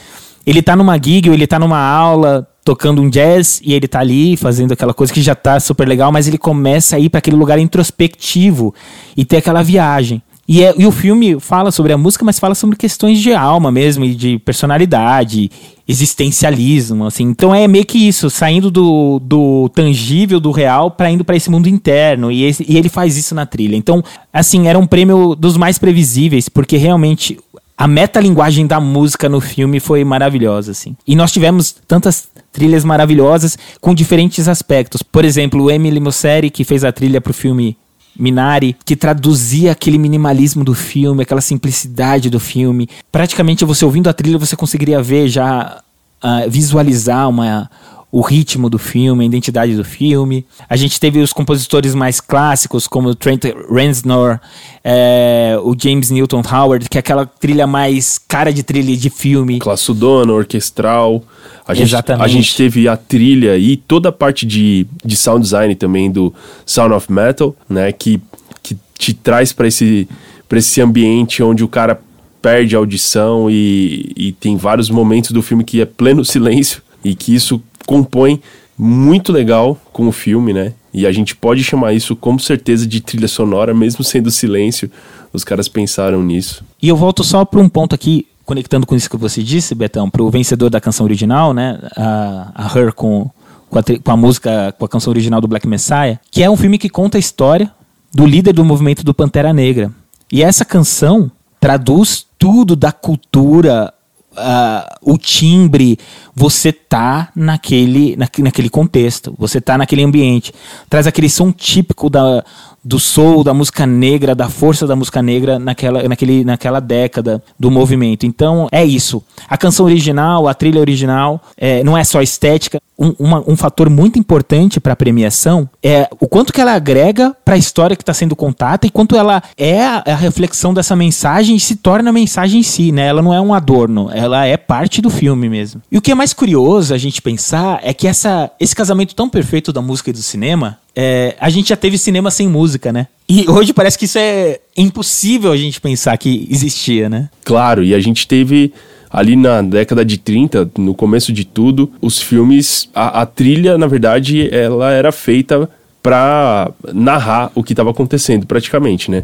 ele 0.46 0.62
tá 0.62 0.76
numa 0.76 1.02
gig 1.04 1.28
ou 1.28 1.34
ele 1.34 1.48
tá 1.48 1.58
numa 1.58 1.80
aula 1.80 2.48
tocando 2.64 3.02
um 3.02 3.10
jazz 3.10 3.62
e 3.64 3.74
ele 3.74 3.88
tá 3.88 4.00
ali 4.00 4.38
fazendo 4.38 4.72
aquela 4.72 4.94
coisa 4.94 5.14
que 5.14 5.22
já 5.22 5.36
tá 5.36 5.60
super 5.60 5.88
legal, 5.88 6.12
mas 6.12 6.28
ele 6.28 6.38
começa 6.38 6.96
a 6.96 7.00
ir 7.00 7.10
para 7.10 7.20
aquele 7.20 7.36
lugar 7.36 7.60
introspectivo 7.60 8.74
e 9.16 9.26
ter 9.26 9.38
aquela 9.38 9.62
viagem. 9.62 10.22
E, 10.46 10.62
é, 10.62 10.74
e 10.78 10.86
o 10.86 10.92
filme 10.92 11.40
fala 11.40 11.72
sobre 11.72 11.94
a 11.94 11.98
música, 11.98 12.26
mas 12.26 12.38
fala 12.38 12.54
sobre 12.54 12.76
questões 12.76 13.22
de 13.22 13.34
alma 13.34 13.72
mesmo, 13.72 14.04
e 14.04 14.14
de 14.14 14.38
personalidade, 14.40 15.50
existencialismo, 15.88 17.06
assim. 17.06 17.24
Então 17.24 17.56
é 17.56 17.66
meio 17.66 17.86
que 17.86 17.98
isso, 17.98 18.30
saindo 18.30 18.70
do, 18.70 19.20
do 19.20 19.70
tangível, 19.70 20.42
do 20.42 20.52
real, 20.52 20.92
para 20.92 21.10
indo 21.10 21.24
para 21.24 21.38
esse 21.38 21.50
mundo 21.50 21.70
interno. 21.70 22.30
E, 22.30 22.44
esse, 22.44 22.66
e 22.68 22.78
ele 22.78 22.90
faz 22.90 23.16
isso 23.16 23.34
na 23.34 23.46
trilha. 23.46 23.78
Então, 23.78 24.04
assim, 24.34 24.68
era 24.68 24.78
um 24.78 24.86
prêmio 24.86 25.34
dos 25.34 25.56
mais 25.56 25.78
previsíveis, 25.78 26.50
porque 26.50 26.76
realmente 26.76 27.40
a 27.78 27.88
metalinguagem 27.88 28.68
da 28.68 28.80
música 28.80 29.28
no 29.28 29.42
filme 29.42 29.80
foi 29.80 30.04
maravilhosa, 30.04 30.72
assim. 30.72 30.96
E 31.08 31.16
nós 31.16 31.32
tivemos 31.32 31.76
tantas 31.88 32.28
trilhas 32.52 32.84
maravilhosas 32.84 33.58
com 33.82 33.94
diferentes 33.94 34.48
aspectos. 34.48 35.02
Por 35.02 35.26
exemplo, 35.26 35.64
o 35.64 35.72
Emily 35.72 36.00
Mosseri, 36.00 36.50
que 36.50 36.64
fez 36.64 36.84
a 36.84 36.92
trilha 36.92 37.20
pro 37.20 37.34
filme 37.34 37.76
Minari, 38.18 38.76
que 38.86 38.96
traduzia 38.96 39.72
aquele 39.72 39.98
minimalismo 39.98 40.64
do 40.64 40.76
filme, 40.76 41.24
aquela 41.24 41.42
simplicidade 41.42 42.30
do 42.30 42.40
filme. 42.40 42.88
Praticamente 43.12 43.66
você 43.66 43.84
ouvindo 43.84 44.08
a 44.08 44.14
trilha, 44.14 44.38
você 44.38 44.56
conseguiria 44.56 45.02
ver 45.02 45.28
já, 45.28 45.82
uh, 46.24 46.50
visualizar 46.50 47.28
uma, 47.28 47.70
o 48.14 48.22
ritmo 48.22 48.70
do 48.70 48.78
filme, 48.78 49.24
a 49.24 49.26
identidade 49.26 49.76
do 49.76 49.84
filme. 49.84 50.46
A 50.70 50.78
gente 50.78 51.00
teve 51.00 51.20
os 51.20 51.34
compositores 51.34 51.96
mais 51.96 52.22
clássicos, 52.22 52.86
como 52.86 53.10
o 53.10 53.16
Trent 53.16 53.46
Reznor, 53.68 54.40
é, 54.84 55.58
o 55.64 55.76
James 55.76 56.12
Newton 56.12 56.44
Howard, 56.48 56.88
que 56.88 56.96
é 56.96 57.00
aquela 57.00 57.26
trilha 57.26 57.66
mais 57.66 58.20
cara 58.20 58.54
de 58.54 58.62
trilha 58.62 58.96
de 58.96 59.10
filme. 59.10 59.58
Classudona, 59.58 60.32
orquestral. 60.32 61.24
A 61.68 61.74
gente, 61.74 61.88
Exatamente. 61.88 62.24
A 62.24 62.28
gente 62.28 62.56
teve 62.56 62.88
a 62.88 62.96
trilha 62.96 63.58
e 63.58 63.76
toda 63.76 64.10
a 64.10 64.12
parte 64.12 64.46
de, 64.46 64.86
de 65.04 65.18
sound 65.18 65.42
design 65.42 65.74
também 65.74 66.12
do 66.12 66.32
Sound 66.68 66.94
of 66.94 67.12
Metal, 67.12 67.56
né? 67.68 67.92
Que, 67.92 68.22
que 68.62 68.78
te 68.96 69.16
traz 69.16 69.52
para 69.52 69.68
esse, 69.68 70.08
esse 70.52 70.80
ambiente 70.80 71.42
onde 71.42 71.64
o 71.64 71.68
cara 71.68 72.00
perde 72.44 72.76
a 72.76 72.78
audição 72.78 73.50
e, 73.50 74.12
e 74.16 74.32
tem 74.34 74.56
vários 74.56 74.92
momentos 74.92 75.32
do 75.32 75.42
filme 75.42 75.64
que 75.64 75.82
é 75.82 75.86
pleno 75.86 76.24
silêncio 76.24 76.84
e 77.04 77.16
que 77.16 77.34
isso 77.34 77.62
compõe 77.86 78.42
muito 78.78 79.32
legal 79.32 79.80
com 79.92 80.08
o 80.08 80.12
filme, 80.12 80.54
né? 80.54 80.74
E 80.94 81.08
a 81.08 81.12
gente 81.12 81.36
pode 81.36 81.64
chamar 81.64 81.94
isso 81.94 82.16
com 82.16 82.38
certeza 82.38 82.86
de 82.86 83.02
trilha 83.02 83.28
sonora, 83.28 83.74
mesmo 83.74 84.04
sendo 84.04 84.30
silêncio. 84.30 84.92
Os 85.32 85.44
caras 85.44 85.68
pensaram 85.68 86.22
nisso. 86.22 86.64
E 86.82 86.88
eu 86.88 86.96
volto 86.96 87.24
só 87.24 87.44
para 87.44 87.60
um 87.60 87.70
ponto 87.70 87.96
aqui, 87.96 88.28
conectando 88.46 88.86
com 88.86 88.96
isso 88.96 89.10
que 89.10 89.18
você 89.18 89.42
disse, 89.42 89.74
Betão, 89.74 90.10
para 90.10 90.22
o 90.22 90.30
vencedor 90.30 90.70
da 90.70 90.80
canção 90.80 91.06
original, 91.06 91.54
né? 91.54 91.80
A, 91.96 92.52
a 92.54 92.78
Her 92.78 92.94
com, 92.94 93.30
com 93.70 93.80
a, 93.80 93.84
com, 93.84 94.12
a, 94.12 94.18
música, 94.18 94.74
com 94.78 94.86
a 94.86 94.90
canção 94.90 95.12
original 95.12 95.42
do 95.42 95.48
Black 95.48 95.68
Messiah, 95.68 96.20
que 96.30 96.44
é 96.44 96.50
um 96.50 96.58
filme 96.58 96.78
que 96.78 96.90
conta 96.90 97.18
a 97.18 97.20
história 97.20 97.72
do 98.14 98.26
líder 98.26 98.54
do 98.54 98.64
movimento 98.64 99.04
do 99.04 99.14
Pantera 99.14 99.52
Negra. 99.52 99.92
E 100.32 100.44
essa 100.44 100.64
canção 100.64 101.32
traduz 101.60 102.26
tudo 102.38 102.76
da 102.76 102.92
cultura 102.92 103.92
uh, 104.34 104.96
o 105.02 105.18
timbre, 105.18 105.98
você 106.36 106.72
tá 106.94 107.30
naquele, 107.36 108.16
na, 108.16 108.28
naquele 108.38 108.70
contexto, 108.70 109.34
você 109.36 109.60
tá 109.60 109.80
naquele 109.80 110.04
ambiente. 110.04 110.54
Traz 110.88 111.08
aquele 111.08 111.28
som 111.28 111.52
típico 111.52 112.08
da, 112.08 112.44
do 112.84 113.00
soul, 113.00 113.44
da 113.44 113.54
música 113.54 113.86
negra, 113.86 114.36
da 114.36 114.50
força 114.50 114.86
da 114.86 114.96
música 114.96 115.22
negra 115.22 115.58
naquela, 115.58 116.08
naquele, 116.08 116.44
naquela 116.44 116.82
década 116.82 117.42
do 117.58 117.72
movimento. 117.72 118.26
Então 118.26 118.68
é 118.72 118.84
isso. 118.84 119.24
A 119.48 119.58
canção 119.58 119.86
original, 119.86 120.48
a 120.48 120.54
trilha 120.54 120.82
original, 120.82 121.42
é, 121.56 121.84
não 121.84 121.98
é 121.98 122.04
só 122.04 122.22
estética. 122.22 122.82
Um, 123.00 123.16
uma, 123.18 123.44
um 123.48 123.56
fator 123.56 123.90
muito 123.90 124.20
importante 124.20 124.80
para 124.80 124.94
a 124.94 124.96
premiação 124.96 125.68
é 125.82 126.08
o 126.20 126.28
quanto 126.28 126.54
que 126.54 126.62
ela 126.62 126.74
agrega 126.74 127.36
para 127.44 127.56
a 127.56 127.58
história 127.58 127.96
que 127.96 128.04
está 128.04 128.14
sendo 128.14 128.36
contada 128.36 128.86
e 128.86 128.90
quanto 128.90 129.16
ela 129.16 129.42
é 129.58 129.84
a, 129.84 130.04
a, 130.06 130.16
reflexão 130.16 130.74
dessa 130.74 130.96
mensagem 130.96 131.56
e 131.56 131.60
se 131.60 131.78
torna 131.78 132.12
a 132.12 132.14
mensagem 132.14 132.60
em 132.60 132.64
si, 132.64 132.92
né? 132.92 133.08
Ela 133.08 133.22
não 133.22 133.34
é 133.34 133.42
um 133.42 133.52
adorno, 133.52 134.12
ela 134.14 134.46
é 134.46 134.58
parte 134.58 135.02
do 135.02 135.10
filme 135.10 135.50
mesmo. 135.50 135.82
E 135.92 135.98
o 135.98 136.02
que 136.02 136.12
é 136.12 136.16
mais 136.16 136.34
curioso 136.34 136.83
a 136.92 136.98
gente 136.98 137.22
pensar 137.22 137.80
é 137.84 137.94
que 137.94 138.08
essa, 138.08 138.52
esse 138.60 138.76
casamento 138.76 139.16
tão 139.16 139.30
perfeito 139.30 139.72
da 139.72 139.82
música 139.82 140.10
e 140.10 140.14
do 140.14 140.22
cinema 140.22 140.80
é, 140.96 141.36
a 141.40 141.50
gente 141.50 141.70
já 141.70 141.76
teve 141.76 141.98
cinema 141.98 142.30
sem 142.30 142.48
música, 142.48 142.92
né? 142.92 143.08
E 143.28 143.50
hoje 143.50 143.74
parece 143.74 143.98
que 143.98 144.06
isso 144.06 144.18
é 144.18 144.60
impossível 144.78 145.52
a 145.52 145.58
gente 145.58 145.82
pensar 145.82 146.18
que 146.18 146.48
existia, 146.52 147.10
né? 147.10 147.30
Claro, 147.44 147.84
e 147.84 147.96
a 147.96 148.00
gente 148.00 148.28
teve 148.28 148.74
ali 149.10 149.36
na 149.36 149.62
década 149.62 150.04
de 150.04 150.18
30, 150.18 150.72
no 150.78 150.94
começo 150.94 151.32
de 151.32 151.46
tudo, 151.46 151.92
os 152.02 152.20
filmes, 152.20 152.90
a, 152.94 153.22
a 153.22 153.26
trilha, 153.26 153.78
na 153.78 153.88
verdade, 153.88 154.50
ela 154.54 154.92
era 154.92 155.12
feita 155.12 155.70
para 156.02 156.72
narrar 156.94 157.52
o 157.56 157.64
que 157.64 157.74
estava 157.74 157.92
acontecendo, 157.92 158.46
praticamente, 158.46 159.10
né? 159.10 159.24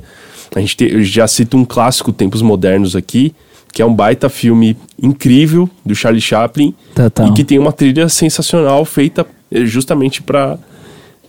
A 0.56 0.60
gente 0.60 0.78
te, 0.78 1.04
já 1.04 1.28
cita 1.28 1.58
um 1.58 1.66
clássico 1.66 2.14
Tempos 2.14 2.42
Modernos 2.42 2.96
aqui, 2.96 3.34
que 3.72 3.82
é 3.82 3.86
um 3.86 3.94
baita 3.94 4.30
filme 4.30 4.78
incrível 5.02 5.70
do 5.86 5.96
Charlie 5.96 6.22
Chaplin 6.22 6.74
Total. 6.96 7.28
e 7.28 7.34
que 7.34 7.44
tem 7.44 7.58
uma 7.60 7.72
trilha 7.72 8.10
sensacional 8.10 8.84
feita 8.86 9.26
justamente 9.66 10.22
para 10.22 10.58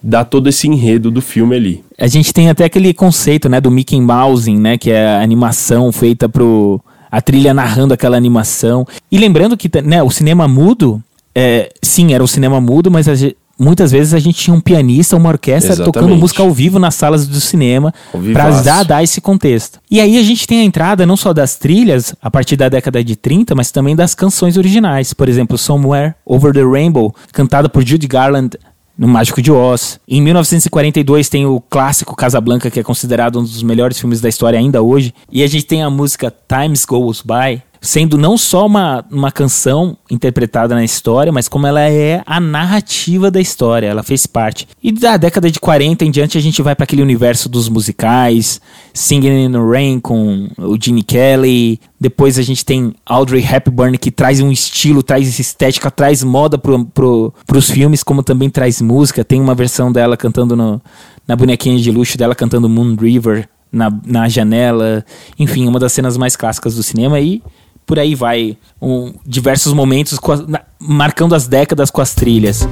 dá 0.02 0.24
todo 0.24 0.48
esse 0.48 0.66
enredo 0.66 1.10
do 1.10 1.20
filme 1.20 1.54
ali. 1.54 1.84
A 1.98 2.06
gente 2.06 2.32
tem 2.32 2.48
até 2.48 2.64
aquele 2.64 2.94
conceito, 2.94 3.48
né, 3.48 3.60
do 3.60 3.70
Mickey 3.70 4.00
Mouse, 4.00 4.50
né, 4.50 4.78
que 4.78 4.90
é 4.90 5.06
a 5.06 5.22
animação 5.22 5.92
feita 5.92 6.28
pro 6.28 6.80
a 7.10 7.20
trilha 7.20 7.52
narrando 7.52 7.92
aquela 7.92 8.16
animação. 8.16 8.86
E 9.10 9.18
lembrando 9.18 9.56
que, 9.56 9.68
né, 9.82 10.00
o 10.00 10.10
cinema 10.10 10.46
mudo, 10.46 11.02
é, 11.34 11.70
sim, 11.82 12.14
era 12.14 12.22
o 12.22 12.28
cinema 12.28 12.60
mudo, 12.60 12.90
mas 12.90 13.08
a, 13.08 13.12
muitas 13.60 13.92
vezes 13.92 14.14
a 14.14 14.18
gente 14.18 14.38
tinha 14.38 14.54
um 14.54 14.60
pianista, 14.60 15.16
uma 15.16 15.28
orquestra 15.28 15.74
Exatamente. 15.74 15.92
tocando 15.92 16.16
música 16.16 16.42
ao 16.42 16.50
vivo 16.50 16.78
nas 16.78 16.94
salas 16.94 17.26
do 17.26 17.40
cinema 17.40 17.92
para 18.32 18.82
dar 18.82 19.04
esse 19.04 19.20
contexto. 19.20 19.78
E 19.90 20.00
aí 20.00 20.18
a 20.18 20.22
gente 20.22 20.46
tem 20.46 20.60
a 20.60 20.64
entrada 20.64 21.04
não 21.04 21.16
só 21.16 21.34
das 21.34 21.56
trilhas 21.56 22.14
a 22.22 22.30
partir 22.30 22.56
da 22.56 22.70
década 22.70 23.04
de 23.04 23.14
30, 23.14 23.54
mas 23.54 23.70
também 23.70 23.94
das 23.94 24.14
canções 24.14 24.56
originais. 24.56 25.12
Por 25.12 25.28
exemplo, 25.28 25.58
Somewhere 25.58 26.14
Over 26.24 26.54
the 26.54 26.64
Rainbow, 26.64 27.14
cantada 27.32 27.68
por 27.68 27.84
Judy 27.84 28.06
Garland 28.06 28.56
no 28.96 29.08
Mágico 29.08 29.40
de 29.40 29.50
Oz. 29.52 30.00
Em 30.08 30.20
1942 30.20 31.28
tem 31.28 31.46
o 31.46 31.60
clássico 31.60 32.16
Casablanca, 32.16 32.70
que 32.70 32.80
é 32.80 32.82
considerado 32.82 33.38
um 33.38 33.42
dos 33.42 33.62
melhores 33.62 33.98
filmes 33.98 34.20
da 34.20 34.28
história 34.28 34.58
ainda 34.58 34.82
hoje. 34.82 35.14
E 35.30 35.42
a 35.42 35.46
gente 35.46 35.66
tem 35.66 35.82
a 35.82 35.90
música 35.90 36.32
Times 36.48 36.84
Goes 36.84 37.22
By, 37.22 37.62
sendo 37.80 38.18
não 38.18 38.36
só 38.36 38.66
uma, 38.66 39.04
uma 39.10 39.32
canção 39.32 39.96
interpretada 40.10 40.74
na 40.74 40.84
história, 40.84 41.32
mas 41.32 41.48
como 41.48 41.66
ela 41.66 41.80
é 41.80 42.22
a 42.26 42.38
narrativa 42.38 43.30
da 43.30 43.40
história, 43.40 43.86
ela 43.86 44.02
fez 44.02 44.26
parte. 44.26 44.68
E 44.82 44.92
da 44.92 45.16
década 45.16 45.50
de 45.50 45.58
40 45.58 46.04
em 46.04 46.10
diante 46.10 46.36
a 46.36 46.40
gente 46.40 46.60
vai 46.60 46.74
para 46.74 46.84
aquele 46.84 47.02
universo 47.02 47.48
dos 47.48 47.68
musicais, 47.68 48.60
Singing 48.92 49.46
in 49.46 49.52
the 49.52 49.58
Rain 49.58 50.00
com 50.00 50.48
o 50.58 50.76
Gene 50.80 51.02
Kelly, 51.02 51.80
depois 51.98 52.38
a 52.38 52.42
gente 52.42 52.64
tem 52.64 52.94
Audrey 53.06 53.42
Hepburn 53.42 53.96
que 53.96 54.10
traz 54.10 54.40
um 54.40 54.52
estilo, 54.52 55.02
traz 55.02 55.38
estética, 55.38 55.90
traz 55.90 56.22
moda 56.22 56.58
pro, 56.58 56.84
pro, 56.86 57.32
pros 57.46 57.70
filmes, 57.70 58.02
como 58.02 58.22
também 58.22 58.50
traz 58.50 58.82
música, 58.82 59.24
tem 59.24 59.40
uma 59.40 59.54
versão 59.54 59.90
dela 59.90 60.16
cantando 60.16 60.54
no, 60.54 60.80
na 61.26 61.34
bonequinha 61.34 61.78
de 61.78 61.90
luxo 61.90 62.18
dela 62.18 62.34
cantando 62.34 62.68
Moon 62.68 62.94
River 62.94 63.48
na, 63.72 63.90
na 64.04 64.28
janela, 64.28 65.04
enfim, 65.38 65.66
uma 65.66 65.78
das 65.78 65.92
cenas 65.92 66.16
mais 66.16 66.36
clássicas 66.36 66.74
do 66.74 66.82
cinema. 66.82 67.20
E 67.20 67.42
por 67.90 67.98
aí 67.98 68.14
vai, 68.14 68.56
um, 68.80 69.12
diversos 69.26 69.72
momentos 69.72 70.16
as- 70.30 70.46
na- 70.46 70.62
marcando 70.78 71.34
as 71.34 71.48
décadas 71.48 71.90
com 71.90 72.00
as 72.00 72.14
trilhas. 72.14 72.64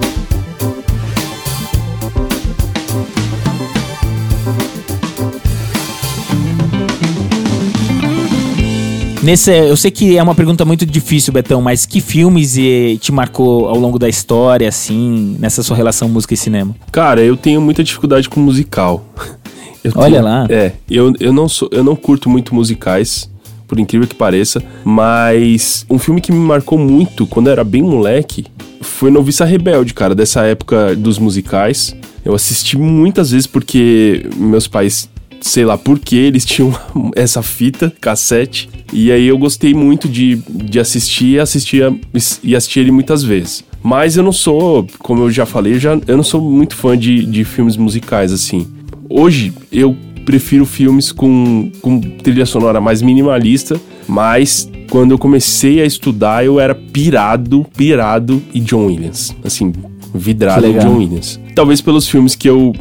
Nesse, 9.23 9.51
eu 9.51 9.77
sei 9.77 9.91
que 9.91 10.17
é 10.17 10.23
uma 10.23 10.35
pergunta 10.35 10.65
muito 10.65 10.87
difícil, 10.87 11.33
Betão, 11.33 11.61
mas 11.61 11.85
que 11.85 12.01
filmes 12.01 12.57
te 13.01 13.11
marcou 13.11 13.69
ao 13.69 13.77
longo 13.77 13.99
da 13.99 14.09
história, 14.09 14.69
assim, 14.69 15.37
nessa 15.41 15.63
sua 15.63 15.77
relação 15.77 16.09
música 16.09 16.35
e 16.35 16.37
cinema? 16.37 16.75
Cara, 16.93 17.21
eu 17.21 17.37
tenho 17.37 17.61
muita 17.61 17.83
dificuldade 17.83 18.29
com 18.29 18.41
musical. 18.41 19.05
Eu 19.85 19.93
Olha 19.95 20.11
tenho- 20.15 20.25
lá. 20.25 20.47
É, 20.51 20.73
eu, 20.91 21.13
eu, 21.21 21.33
não 21.33 21.49
sou, 21.49 21.69
eu 21.71 21.85
não 21.85 21.95
curto 21.95 22.29
muito 22.29 22.53
musicais, 22.53 23.31
por 23.69 23.79
incrível 23.79 24.09
que 24.09 24.15
pareça, 24.15 24.63
mas 24.83 25.87
um 25.89 25.99
filme 25.99 26.21
que 26.21 26.33
me 26.33 26.39
marcou 26.39 26.79
muito 26.79 27.27
quando 27.27 27.49
eu 27.49 27.53
era 27.53 27.63
bem 27.63 27.83
moleque 27.83 28.47
foi 28.81 29.11
Noviça 29.11 29.45
Rebelde, 29.45 29.95
cara, 29.95 30.15
dessa 30.15 30.43
época 30.43 30.97
dos 30.97 31.19
musicais. 31.19 31.95
Eu 32.25 32.35
assisti 32.35 32.77
muitas 32.77 33.31
vezes 33.31 33.47
porque 33.47 34.27
meus 34.37 34.67
pais, 34.67 35.09
sei 35.41 35.65
lá 35.65 35.77
por 35.79 35.99
que, 35.99 36.17
eles 36.17 36.45
tinham 36.45 36.75
essa 37.15 37.43
fita, 37.43 37.93
cassete, 38.01 38.69
e 38.93 39.13
aí 39.13 39.27
eu 39.27 39.39
gostei 39.39 39.75
muito 39.75 40.09
de, 40.09 40.37
de 40.49 40.81
assistir 40.81 41.41
assistia, 41.41 41.95
e 42.43 42.57
assistir 42.57 42.81
ele 42.81 42.91
muitas 42.91 43.23
vezes. 43.23 43.65
Mas 43.83 44.17
eu 44.17 44.23
não 44.23 44.33
sou, 44.33 44.87
como 44.99 45.23
eu 45.23 45.31
já 45.31 45.47
falei, 45.47 45.75
eu, 45.75 45.79
já, 45.79 45.99
eu 46.07 46.17
não 46.17 46.25
sou 46.25 46.41
muito 46.41 46.75
fã 46.75 46.99
de, 46.99 47.25
de 47.25 47.45
filmes 47.45 47.77
musicais, 47.77 48.33
assim. 48.33 48.67
Hoje 49.09 49.53
eu 49.71 49.97
prefiro 50.29 50.67
filmes 50.67 51.11
com, 51.11 51.73
com 51.81 51.99
trilha 51.99 52.45
sonora 52.45 52.83
mais 52.83 53.01
minimalista, 53.01 53.81
mas 54.07 54.71
quando 54.91 55.13
eu 55.13 55.19
comecei 55.19 55.81
a 55.81 55.87
estudar 55.87 56.45
eu 56.45 56.61
era 56.61 56.75
pirado, 56.75 57.65
pirado 57.75 58.43
e 58.53 58.61
John 58.61 58.89
Williams. 58.89 59.35
Assim, 59.43 59.73
vidrado 60.15 60.67
em. 60.67 60.79
John 60.79 60.99
Williams. 60.99 61.41
Talvez 61.55 61.81
pelos 61.81 62.07
filmes 62.07 62.35
que 62.35 62.47
eu, 62.47 62.75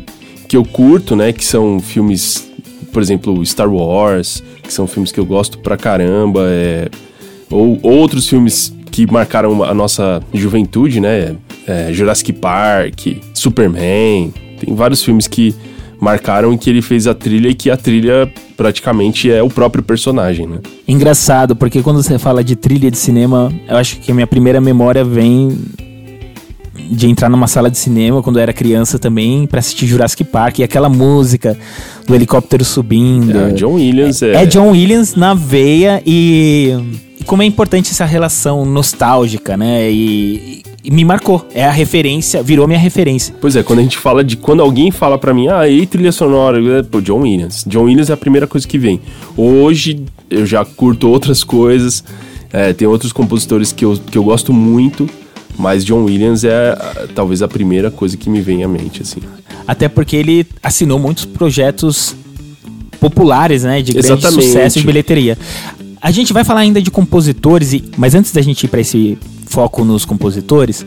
que 0.46 0.58
eu 0.58 0.66
curto, 0.66 1.16
né? 1.16 1.32
Que 1.32 1.46
são 1.46 1.80
filmes, 1.80 2.51
por 2.92 3.01
exemplo, 3.01 3.46
Star 3.46 3.74
Wars, 3.74 4.44
que 4.62 4.74
são 4.74 4.86
filmes 4.86 5.13
que 5.13 5.20
eu 5.20 5.25
gosto 5.25 5.58
pra 5.60 5.77
caramba, 5.77 6.42
é, 6.50 6.89
ou 7.50 7.80
outros 7.82 8.27
filmes 8.27 8.75
que 8.92 9.10
marcaram 9.10 9.63
a 9.63 9.74
nossa 9.74 10.22
juventude, 10.34 11.00
né? 11.00 11.38
É, 11.66 11.94
Jurassic 11.94 12.34
Park, 12.34 13.08
Superman. 13.34 14.34
Tem 14.60 14.75
vários 14.75 15.01
filmes 15.01 15.27
que 15.27 15.56
marcaram 16.00 16.58
que 16.58 16.70
ele 16.70 16.82
fez 16.82 17.08
a 17.08 17.13
trilha 17.13 17.50
e 17.50 17.54
que 17.54 17.70
a 17.70 17.77
trilha 17.77 18.32
praticamente 18.56 19.32
é 19.32 19.42
o 19.42 19.50
próprio 19.50 19.84
personagem, 19.84 20.48
né? 20.48 20.60
Engraçado, 20.88 21.56
porque 21.56 21.82
quando 21.82 22.01
você 22.01 22.18
fala 22.20 22.44
de 22.44 22.56
trilha 22.56 22.89
de 22.89 22.98
cinema, 22.98 23.51
eu 23.68 23.77
acho 23.77 23.98
que 24.00 24.12
a 24.12 24.16
minha 24.16 24.27
primeira 24.27 24.62
memória 24.62 25.04
vem 25.04 25.58
de 26.89 27.08
entrar 27.08 27.30
numa 27.30 27.48
sala 27.48 27.70
de 27.70 27.77
cinema 27.77 28.22
quando 28.22 28.38
eu 28.38 28.44
era 28.44 28.54
criança 28.54 28.98
também 28.98 29.46
pra 29.46 29.60
assistir 29.60 29.88
Jurassic 29.88 30.24
Park 30.24 30.60
e 30.60 30.63
aquela 30.63 30.88
música 30.89 31.58
do 32.06 32.16
helicóptero 32.16 32.63
subindo. 32.63 33.38
É, 33.38 33.51
John 33.51 33.74
Williams 33.74 34.22
é, 34.22 34.44
É 34.44 34.46
John 34.46 34.70
Williams 34.70 35.16
na 35.16 35.34
veia 35.34 36.01
e, 36.06 36.74
e 37.20 37.24
como 37.24 37.42
é 37.42 37.46
importante 37.46 37.92
essa 37.92 38.06
relação 38.06 38.66
nostálgica, 38.66 39.58
né? 39.58 39.92
E 39.92 40.63
me 40.86 41.04
marcou. 41.04 41.46
É 41.54 41.66
a 41.66 41.72
referência, 41.72 42.42
virou 42.42 42.68
minha 42.68 42.80
referência. 42.80 43.36
Pois 43.42 43.56
é, 43.56 43.64
quando 43.64 43.80
a 43.80 43.82
gente 43.84 43.98
fala 43.98 44.24
de. 44.24 44.38
Quando 44.38 44.62
alguém 44.62 44.92
fala 44.92 45.18
pra 45.18 45.34
mim, 45.34 45.48
ah, 45.48 45.68
e 45.68 45.86
trilha 45.86 46.12
sonora? 46.12 46.84
Pô, 46.84 47.02
John 47.02 47.22
Williams. 47.22 47.64
John 47.68 47.84
Williams 47.84 48.10
é 48.10 48.14
a 48.14 48.18
primeira 48.18 48.48
coisa 48.48 48.68
que 48.68 48.78
vem. 48.78 49.00
Hoje 49.36 50.04
eu 50.30 50.46
já 50.46 50.64
curto 50.66 51.10
outras 51.10 51.44
coisas, 51.44 52.04
é, 52.52 52.74
tem 52.74 52.88
outros 52.88 53.12
compositores 53.12 53.72
que 53.72 53.84
eu, 53.86 53.98
que 54.12 54.18
eu 54.18 54.24
gosto 54.24 54.54
muito, 54.54 55.10
mas 55.58 55.84
John 55.86 56.04
Williams 56.06 56.44
é 56.44 56.78
talvez 57.16 57.42
a 57.42 57.48
primeira 57.48 57.90
coisa 57.92 58.16
que 58.18 58.30
me 58.30 58.42
vem 58.42 58.64
à 58.64 58.68
mente, 58.68 59.02
assim. 59.02 59.20
Até 59.68 59.88
porque 59.90 60.16
ele 60.16 60.46
assinou 60.64 60.98
muitos 61.00 61.26
projetos 61.26 62.16
populares, 63.00 63.64
né? 63.64 63.82
De 63.82 63.94
grande 63.94 64.08
Exatamente. 64.08 64.46
sucesso 64.48 64.80
e 64.80 64.84
bilheteria. 64.84 65.38
A 66.02 66.12
gente 66.12 66.32
vai 66.32 66.44
falar 66.44 66.62
ainda 66.62 66.82
de 66.82 66.90
compositores, 66.92 67.74
e- 67.74 67.84
mas 67.98 68.16
antes 68.16 68.32
da 68.32 68.42
gente 68.42 68.64
ir 68.64 68.68
para 68.68 68.80
esse 68.82 69.18
foco 69.58 69.84
nos 69.84 70.06
compositores, 70.06 70.86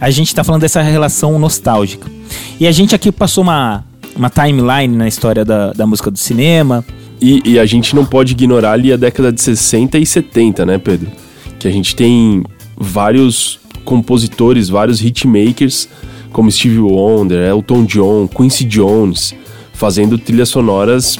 a 0.00 0.10
gente 0.10 0.34
tá 0.34 0.42
falando 0.42 0.62
dessa 0.62 0.82
relação 0.82 1.38
nostálgica. 1.38 2.10
E 2.58 2.66
a 2.66 2.72
gente 2.72 2.92
aqui 2.92 3.12
passou 3.12 3.44
uma, 3.44 3.84
uma 4.16 4.28
timeline 4.28 4.96
na 4.96 5.06
história 5.06 5.44
da, 5.44 5.72
da 5.72 5.86
música 5.86 6.10
do 6.10 6.18
cinema. 6.18 6.84
E, 7.20 7.40
e 7.52 7.56
a 7.56 7.64
gente 7.64 7.94
não 7.94 8.04
pode 8.04 8.32
ignorar 8.32 8.72
ali 8.72 8.92
a 8.92 8.96
década 8.96 9.30
de 9.30 9.40
60 9.40 9.96
e 9.96 10.04
70, 10.04 10.66
né, 10.66 10.76
Pedro? 10.76 11.08
Que 11.60 11.68
a 11.68 11.70
gente 11.70 11.94
tem 11.94 12.42
vários 12.76 13.60
compositores, 13.84 14.68
vários 14.68 15.00
hitmakers, 15.00 15.88
como 16.32 16.50
Stevie 16.50 16.80
Wonder, 16.80 17.48
Elton 17.48 17.84
John, 17.84 18.26
Quincy 18.26 18.64
Jones, 18.64 19.36
fazendo 19.72 20.18
trilhas 20.18 20.48
sonoras 20.48 21.16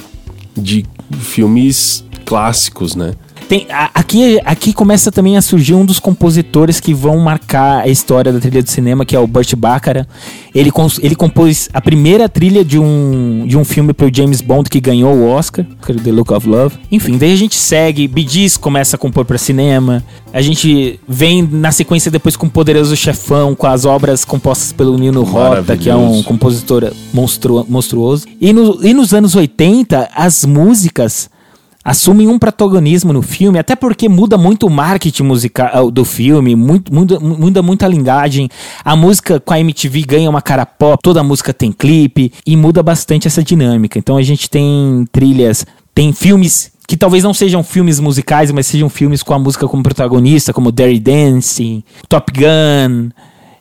de 0.57 0.85
filmes 1.21 2.03
clássicos, 2.25 2.97
né? 2.97 3.13
Tem, 3.51 3.67
a- 3.69 3.91
aqui, 3.93 4.39
aqui 4.45 4.71
começa 4.71 5.11
também 5.11 5.35
a 5.35 5.41
surgir 5.41 5.73
um 5.73 5.83
dos 5.83 5.99
compositores 5.99 6.79
que 6.79 6.93
vão 6.93 7.19
marcar 7.19 7.81
a 7.81 7.87
história 7.89 8.31
da 8.31 8.39
trilha 8.39 8.63
de 8.63 8.71
cinema, 8.71 9.05
que 9.05 9.13
é 9.13 9.19
o 9.19 9.27
Burt 9.27 9.53
Bacharach. 9.57 10.07
Ele, 10.55 10.71
ele 11.01 11.15
compôs 11.15 11.67
a 11.73 11.81
primeira 11.81 12.29
trilha 12.29 12.63
de 12.63 12.79
um, 12.79 13.43
de 13.45 13.57
um 13.57 13.65
filme 13.65 13.91
pro 13.91 14.09
James 14.09 14.39
Bond 14.39 14.69
que 14.69 14.79
ganhou 14.79 15.13
o 15.13 15.27
Oscar, 15.27 15.65
The 15.85 16.11
Look 16.13 16.31
of 16.31 16.47
Love. 16.47 16.75
Enfim, 16.89 17.17
daí 17.17 17.33
a 17.33 17.35
gente 17.35 17.55
segue, 17.55 18.09
Gees 18.25 18.55
começa 18.55 18.95
a 18.95 18.99
compor 18.99 19.25
para 19.25 19.37
cinema. 19.37 20.01
A 20.31 20.41
gente 20.41 20.97
vem 21.05 21.41
na 21.43 21.73
sequência 21.73 22.09
depois 22.09 22.37
com 22.37 22.47
Poderoso 22.47 22.95
Chefão, 22.95 23.53
com 23.53 23.67
as 23.67 23.83
obras 23.83 24.23
compostas 24.23 24.71
pelo 24.71 24.97
Nino 24.97 25.23
Rota, 25.23 25.75
que 25.75 25.89
é 25.89 25.95
um 25.97 26.23
compositor 26.23 26.89
monstru- 27.13 27.65
monstruoso. 27.67 28.25
E, 28.39 28.53
no- 28.53 28.79
e 28.81 28.93
nos 28.93 29.13
anos 29.13 29.35
80, 29.35 30.09
as 30.15 30.45
músicas 30.45 31.29
assumem 31.83 32.27
um 32.27 32.37
protagonismo 32.37 33.11
no 33.11 33.21
filme, 33.21 33.57
até 33.59 33.75
porque 33.75 34.07
muda 34.07 34.37
muito 34.37 34.67
o 34.67 34.69
marketing 34.69 35.23
musical 35.23 35.89
do 35.89 36.05
filme, 36.05 36.55
muito, 36.55 36.93
muda, 36.93 37.19
muda 37.19 37.61
muito 37.61 37.83
a 37.83 37.87
linguagem. 37.87 38.49
A 38.83 38.95
música 38.95 39.39
com 39.39 39.53
a 39.53 39.59
MTV 39.59 40.01
ganha 40.03 40.29
uma 40.29 40.41
cara 40.41 40.65
pop, 40.65 40.99
toda 41.01 41.23
música 41.23 41.53
tem 41.53 41.71
clipe 41.71 42.31
e 42.45 42.55
muda 42.55 42.83
bastante 42.83 43.27
essa 43.27 43.43
dinâmica. 43.43 43.97
Então 43.97 44.17
a 44.17 44.21
gente 44.21 44.49
tem 44.49 45.07
trilhas, 45.11 45.65
tem 45.93 46.13
filmes 46.13 46.71
que 46.87 46.97
talvez 46.97 47.23
não 47.23 47.33
sejam 47.33 47.63
filmes 47.63 47.99
musicais, 47.99 48.51
mas 48.51 48.67
sejam 48.67 48.89
filmes 48.89 49.23
com 49.23 49.33
a 49.33 49.39
música 49.39 49.67
como 49.67 49.81
protagonista, 49.81 50.51
como 50.51 50.71
Dirty 50.71 50.99
Dancing, 50.99 51.83
Top 52.09 52.31
Gun 52.33 53.09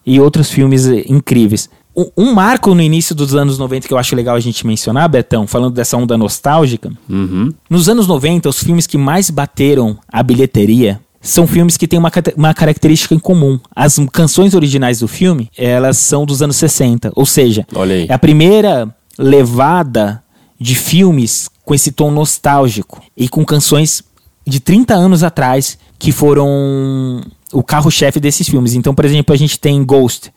e 0.04 0.20
outros 0.20 0.50
filmes 0.50 0.88
eh, 0.88 1.04
incríveis. 1.08 1.70
Um, 1.96 2.10
um 2.16 2.32
marco 2.34 2.74
no 2.74 2.80
início 2.82 3.14
dos 3.14 3.34
anos 3.34 3.58
90 3.58 3.88
que 3.88 3.92
eu 3.94 3.98
acho 3.98 4.14
legal 4.14 4.36
a 4.36 4.40
gente 4.40 4.66
mencionar, 4.66 5.08
Betão, 5.08 5.46
falando 5.46 5.74
dessa 5.74 5.96
onda 5.96 6.16
nostálgica, 6.16 6.92
Uhum. 7.08 7.52
nos 7.68 7.88
anos 7.88 8.06
90, 8.06 8.48
os 8.48 8.60
filmes 8.62 8.86
que 8.86 8.96
mais 8.96 9.28
bateram 9.30 9.98
a 10.10 10.22
bilheteria 10.22 11.00
são 11.20 11.46
filmes 11.46 11.76
que 11.76 11.86
têm 11.86 11.98
uma, 11.98 12.10
uma 12.36 12.54
característica 12.54 13.14
em 13.14 13.18
comum. 13.18 13.58
As 13.76 13.98
canções 14.10 14.54
originais 14.54 15.00
do 15.00 15.08
filme, 15.08 15.50
elas 15.56 15.98
são 15.98 16.24
dos 16.24 16.40
anos 16.40 16.56
60. 16.56 17.12
Ou 17.14 17.26
seja, 17.26 17.66
é 18.08 18.14
a 18.14 18.18
primeira 18.18 18.88
levada 19.18 20.22
de 20.58 20.74
filmes 20.74 21.50
com 21.64 21.74
esse 21.74 21.92
tom 21.92 22.10
nostálgico 22.10 23.02
e 23.16 23.28
com 23.28 23.44
canções 23.44 24.02
de 24.46 24.60
30 24.60 24.94
anos 24.94 25.22
atrás 25.22 25.78
que 25.98 26.10
foram 26.10 27.20
o 27.52 27.62
carro-chefe 27.62 28.18
desses 28.20 28.48
filmes. 28.48 28.74
Então, 28.74 28.94
por 28.94 29.04
exemplo, 29.04 29.34
a 29.34 29.38
gente 29.38 29.58
tem 29.58 29.84
Ghost, 29.84 30.32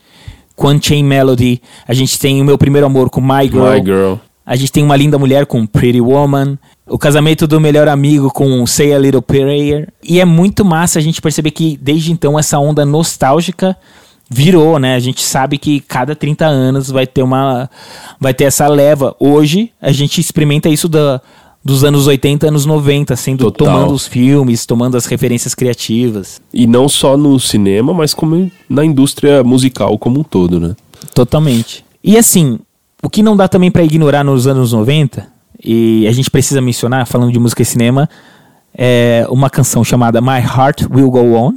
com 0.55 0.67
Unchained 0.69 1.07
Melody. 1.07 1.61
A 1.87 1.93
gente 1.93 2.19
tem 2.19 2.41
O 2.41 2.45
Meu 2.45 2.57
Primeiro 2.57 2.85
Amor 2.85 3.09
com 3.09 3.21
My 3.21 3.47
Girl. 3.49 3.73
My 3.73 3.83
Girl. 3.83 4.13
A 4.45 4.55
gente 4.55 4.71
tem 4.71 4.83
Uma 4.83 4.97
Linda 4.97 5.17
Mulher 5.17 5.45
com 5.45 5.65
Pretty 5.65 6.01
Woman. 6.01 6.57
O 6.85 6.97
casamento 6.97 7.47
do 7.47 7.59
melhor 7.61 7.87
amigo 7.87 8.29
com 8.29 8.65
Say 8.67 8.93
a 8.93 8.99
Little 8.99 9.21
Prayer. 9.21 9.87
E 10.03 10.19
é 10.19 10.25
muito 10.25 10.65
massa 10.65 10.99
a 10.99 11.01
gente 11.01 11.21
perceber 11.21 11.51
que 11.51 11.77
desde 11.81 12.11
então 12.11 12.37
essa 12.37 12.59
onda 12.59 12.85
nostálgica 12.85 13.75
virou, 14.29 14.79
né? 14.79 14.95
A 14.95 14.99
gente 14.99 15.21
sabe 15.21 15.57
que 15.57 15.79
cada 15.79 16.15
30 16.15 16.45
anos 16.45 16.89
vai 16.89 17.05
ter 17.05 17.21
uma 17.21 17.69
vai 18.19 18.33
ter 18.33 18.45
essa 18.45 18.67
leva. 18.67 19.15
Hoje 19.19 19.71
a 19.81 19.91
gente 19.91 20.19
experimenta 20.19 20.69
isso 20.69 20.89
da 20.89 21.21
dos 21.63 21.83
anos 21.83 22.07
80, 22.07 22.47
anos 22.47 22.65
90, 22.65 23.15
sendo 23.15 23.45
Total. 23.51 23.67
tomando 23.67 23.93
os 23.93 24.05
filmes, 24.05 24.65
tomando 24.65 24.97
as 24.97 25.05
referências 25.05 25.55
criativas. 25.55 26.41
E 26.53 26.67
não 26.67 26.89
só 26.89 27.15
no 27.15 27.39
cinema, 27.39 27.93
mas 27.93 28.13
como 28.13 28.51
na 28.69 28.83
indústria 28.83 29.43
musical 29.43 29.97
como 29.97 30.19
um 30.19 30.23
todo, 30.23 30.59
né? 30.59 30.75
Totalmente. 31.13 31.85
E 32.03 32.17
assim, 32.17 32.59
o 33.01 33.09
que 33.09 33.23
não 33.23 33.37
dá 33.37 33.47
também 33.47 33.71
pra 33.71 33.83
ignorar 33.83 34.23
nos 34.23 34.45
anos 34.45 34.73
90, 34.73 35.27
e 35.63 36.05
a 36.07 36.11
gente 36.11 36.29
precisa 36.29 36.59
mencionar, 36.61 37.07
falando 37.07 37.31
de 37.31 37.39
música 37.39 37.61
e 37.61 37.65
cinema, 37.65 38.09
é 38.75 39.25
uma 39.29 39.49
canção 39.49 39.83
chamada 39.83 40.19
My 40.19 40.39
Heart 40.39 40.87
Will 40.91 41.09
Go 41.09 41.33
On, 41.33 41.53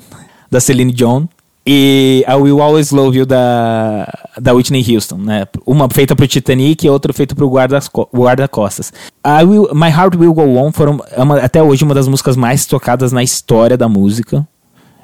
da 0.49 0.61
Celine 0.61 0.93
Dion, 0.93 1.27
e 1.66 2.25
a 2.28 2.37
Will 2.37 2.62
Always 2.62 2.92
Love 2.92 3.18
You 3.18 3.26
da, 3.26 4.06
da 4.40 4.52
Whitney 4.52 4.85
Houston, 4.94 5.16
né? 5.16 5.46
Uma 5.66 5.88
feita 5.92 6.14
pro 6.14 6.28
Titanic 6.28 6.87
e 6.87 6.88
outra 6.90 7.12
feita 7.12 7.35
pro 7.35 7.49
guarda-costas. 7.49 8.12
Guarda 8.12 9.75
My 9.75 9.88
Heart 9.88 10.14
Will 10.14 10.32
Go 10.32 10.56
On 10.56 10.70
foram 10.70 11.00
uma, 11.16 11.38
até 11.40 11.61
hoje 11.61 11.82
uma 11.82 11.94
das 11.94 12.06
músicas 12.06 12.37
mais 12.37 12.66
tocadas 12.66 13.11
na 13.11 13.23
história 13.23 13.76
da 13.76 13.88
música. 13.88 14.46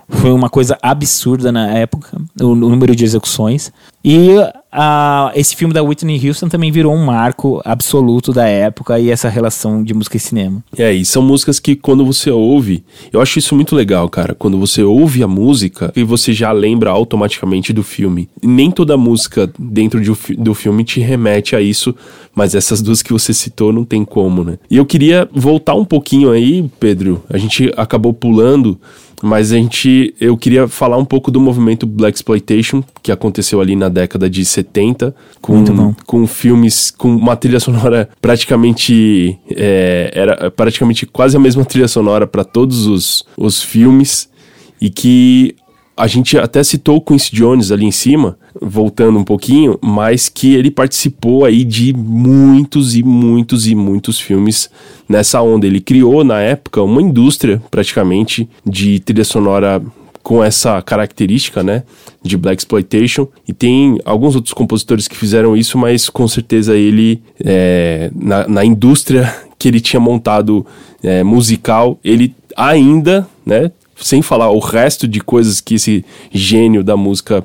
Foi 0.08 0.30
uma 0.30 0.48
coisa 0.48 0.78
absurda 0.82 1.50
na 1.50 1.70
época, 1.70 2.20
o, 2.40 2.46
o 2.46 2.54
número 2.54 2.94
de 2.94 3.04
execuções. 3.04 3.72
E 4.04 4.36
uh, 4.72 5.30
esse 5.34 5.54
filme 5.54 5.74
da 5.74 5.82
Whitney 5.82 6.28
Houston 6.28 6.48
também 6.48 6.72
virou 6.72 6.94
um 6.94 7.04
marco 7.04 7.60
absoluto 7.64 8.32
da 8.32 8.46
época 8.46 8.98
e 8.98 9.10
essa 9.10 9.28
relação 9.28 9.82
de 9.82 9.94
música 9.94 10.16
e 10.16 10.20
cinema. 10.20 10.64
É, 10.76 10.92
e 10.92 11.04
são 11.04 11.22
músicas 11.22 11.60
que 11.60 11.76
quando 11.76 12.04
você 12.04 12.30
ouve, 12.30 12.84
eu 13.12 13.20
acho 13.20 13.38
isso 13.38 13.54
muito 13.54 13.76
legal, 13.76 14.08
cara. 14.08 14.34
Quando 14.34 14.58
você 14.58 14.82
ouve 14.82 15.22
a 15.22 15.28
música 15.28 15.92
e 15.94 16.02
você 16.02 16.32
já 16.32 16.52
lembra 16.52 16.90
automaticamente 16.90 17.72
do 17.72 17.82
filme. 17.82 18.28
Nem 18.42 18.70
toda 18.70 18.96
música 18.96 19.50
dentro 19.58 20.00
de, 20.00 20.12
do 20.36 20.54
filme 20.54 20.84
te 20.84 21.00
remete 21.00 21.54
a 21.54 21.60
isso, 21.60 21.94
mas 22.34 22.54
essas 22.54 22.80
duas 22.80 23.02
que 23.02 23.12
você 23.12 23.34
citou 23.34 23.72
não 23.72 23.84
tem 23.84 24.04
como, 24.04 24.42
né? 24.42 24.58
E 24.70 24.76
eu 24.76 24.86
queria 24.86 25.28
voltar 25.32 25.74
um 25.74 25.84
pouquinho 25.84 26.30
aí, 26.30 26.68
Pedro. 26.80 27.22
A 27.28 27.36
gente 27.36 27.72
acabou 27.76 28.12
pulando 28.12 28.80
mas 29.22 29.52
a 29.52 29.56
gente 29.56 30.14
eu 30.20 30.36
queria 30.36 30.66
falar 30.66 30.98
um 30.98 31.04
pouco 31.04 31.30
do 31.30 31.40
movimento 31.40 31.86
Black 31.86 32.16
Exploitation 32.16 32.82
que 33.02 33.12
aconteceu 33.12 33.60
ali 33.60 33.76
na 33.76 33.88
década 33.88 34.28
de 34.28 34.44
70 34.44 35.14
com, 35.40 35.94
com 36.04 36.26
filmes 36.26 36.90
com 36.90 37.14
uma 37.14 37.36
trilha 37.36 37.60
sonora 37.60 38.08
praticamente 38.20 39.38
é, 39.50 40.10
era 40.12 40.50
praticamente 40.50 41.06
quase 41.06 41.36
a 41.36 41.40
mesma 41.40 41.64
trilha 41.64 41.88
sonora 41.88 42.26
para 42.26 42.44
todos 42.44 42.86
os, 42.86 43.24
os 43.36 43.62
filmes 43.62 44.28
e 44.80 44.90
que 44.90 45.54
a 45.96 46.06
gente 46.06 46.38
até 46.38 46.62
citou 46.64 46.96
o 46.96 47.00
Quincy 47.00 47.34
Jones 47.34 47.70
ali 47.70 47.84
em 47.84 47.90
cima, 47.90 48.38
voltando 48.60 49.18
um 49.18 49.24
pouquinho, 49.24 49.78
mas 49.82 50.28
que 50.28 50.54
ele 50.54 50.70
participou 50.70 51.44
aí 51.44 51.64
de 51.64 51.92
muitos 51.92 52.96
e 52.96 53.02
muitos 53.02 53.66
e 53.66 53.74
muitos 53.74 54.18
filmes 54.18 54.70
nessa 55.08 55.42
onda. 55.42 55.66
Ele 55.66 55.80
criou 55.80 56.24
na 56.24 56.40
época 56.40 56.82
uma 56.82 57.02
indústria 57.02 57.62
praticamente 57.70 58.48
de 58.64 59.00
trilha 59.00 59.24
sonora 59.24 59.82
com 60.22 60.42
essa 60.42 60.80
característica, 60.80 61.62
né, 61.62 61.82
de 62.22 62.36
black 62.36 62.62
exploitation. 62.62 63.26
E 63.46 63.52
tem 63.52 63.98
alguns 64.04 64.34
outros 64.36 64.54
compositores 64.54 65.08
que 65.08 65.16
fizeram 65.16 65.56
isso, 65.56 65.76
mas 65.76 66.08
com 66.08 66.26
certeza 66.28 66.76
ele 66.76 67.20
é, 67.44 68.10
na, 68.14 68.46
na 68.48 68.64
indústria 68.64 69.34
que 69.58 69.68
ele 69.68 69.80
tinha 69.80 70.00
montado 70.00 70.64
é, 71.02 71.22
musical, 71.22 71.98
ele 72.04 72.34
ainda, 72.56 73.28
né, 73.44 73.70
sem 73.96 74.22
falar 74.22 74.50
o 74.50 74.58
resto 74.58 75.06
de 75.06 75.20
coisas 75.20 75.60
que 75.60 75.74
esse 75.74 76.04
gênio 76.32 76.82
da 76.82 76.96
música 76.96 77.44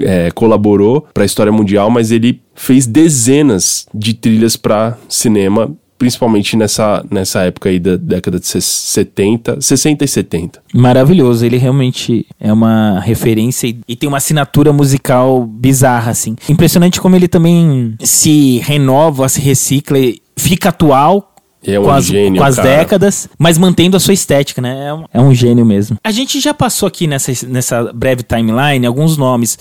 é, 0.00 0.30
colaborou 0.30 1.06
para 1.12 1.22
a 1.22 1.26
história 1.26 1.52
mundial, 1.52 1.90
mas 1.90 2.10
ele 2.10 2.40
fez 2.54 2.86
dezenas 2.86 3.86
de 3.94 4.14
trilhas 4.14 4.56
para 4.56 4.96
cinema, 5.08 5.72
principalmente 5.98 6.56
nessa, 6.56 7.04
nessa 7.10 7.42
época 7.42 7.68
aí 7.68 7.80
da 7.80 7.96
década 7.96 8.38
de 8.38 8.46
70, 8.46 9.60
60 9.60 10.04
e 10.04 10.08
70. 10.08 10.62
Maravilhoso, 10.72 11.44
ele 11.44 11.56
realmente 11.56 12.24
é 12.38 12.52
uma 12.52 13.00
referência 13.00 13.66
e, 13.66 13.80
e 13.88 13.96
tem 13.96 14.08
uma 14.08 14.18
assinatura 14.18 14.72
musical 14.72 15.44
bizarra, 15.44 16.12
assim. 16.12 16.36
Impressionante 16.48 17.00
como 17.00 17.16
ele 17.16 17.26
também 17.26 17.94
se 18.00 18.58
renova, 18.58 19.28
se 19.28 19.40
recicla, 19.40 19.98
fica 20.36 20.68
atual 20.68 21.27
é 21.64 21.78
um 21.78 21.84
com 21.84 21.90
as, 21.90 22.04
gênio, 22.06 22.40
com 22.40 22.46
as 22.46 22.56
cara. 22.56 22.68
décadas, 22.68 23.28
mas 23.38 23.58
mantendo 23.58 23.96
a 23.96 24.00
sua 24.00 24.14
estética, 24.14 24.62
né? 24.62 24.88
É 24.88 24.94
um, 24.94 25.04
é 25.14 25.20
um 25.20 25.34
gênio 25.34 25.64
mesmo. 25.64 25.96
A 26.02 26.10
gente 26.10 26.40
já 26.40 26.54
passou 26.54 26.86
aqui 26.86 27.06
nessa, 27.06 27.32
nessa 27.46 27.92
breve 27.92 28.22
timeline 28.22 28.86
alguns 28.86 29.16
nomes. 29.16 29.58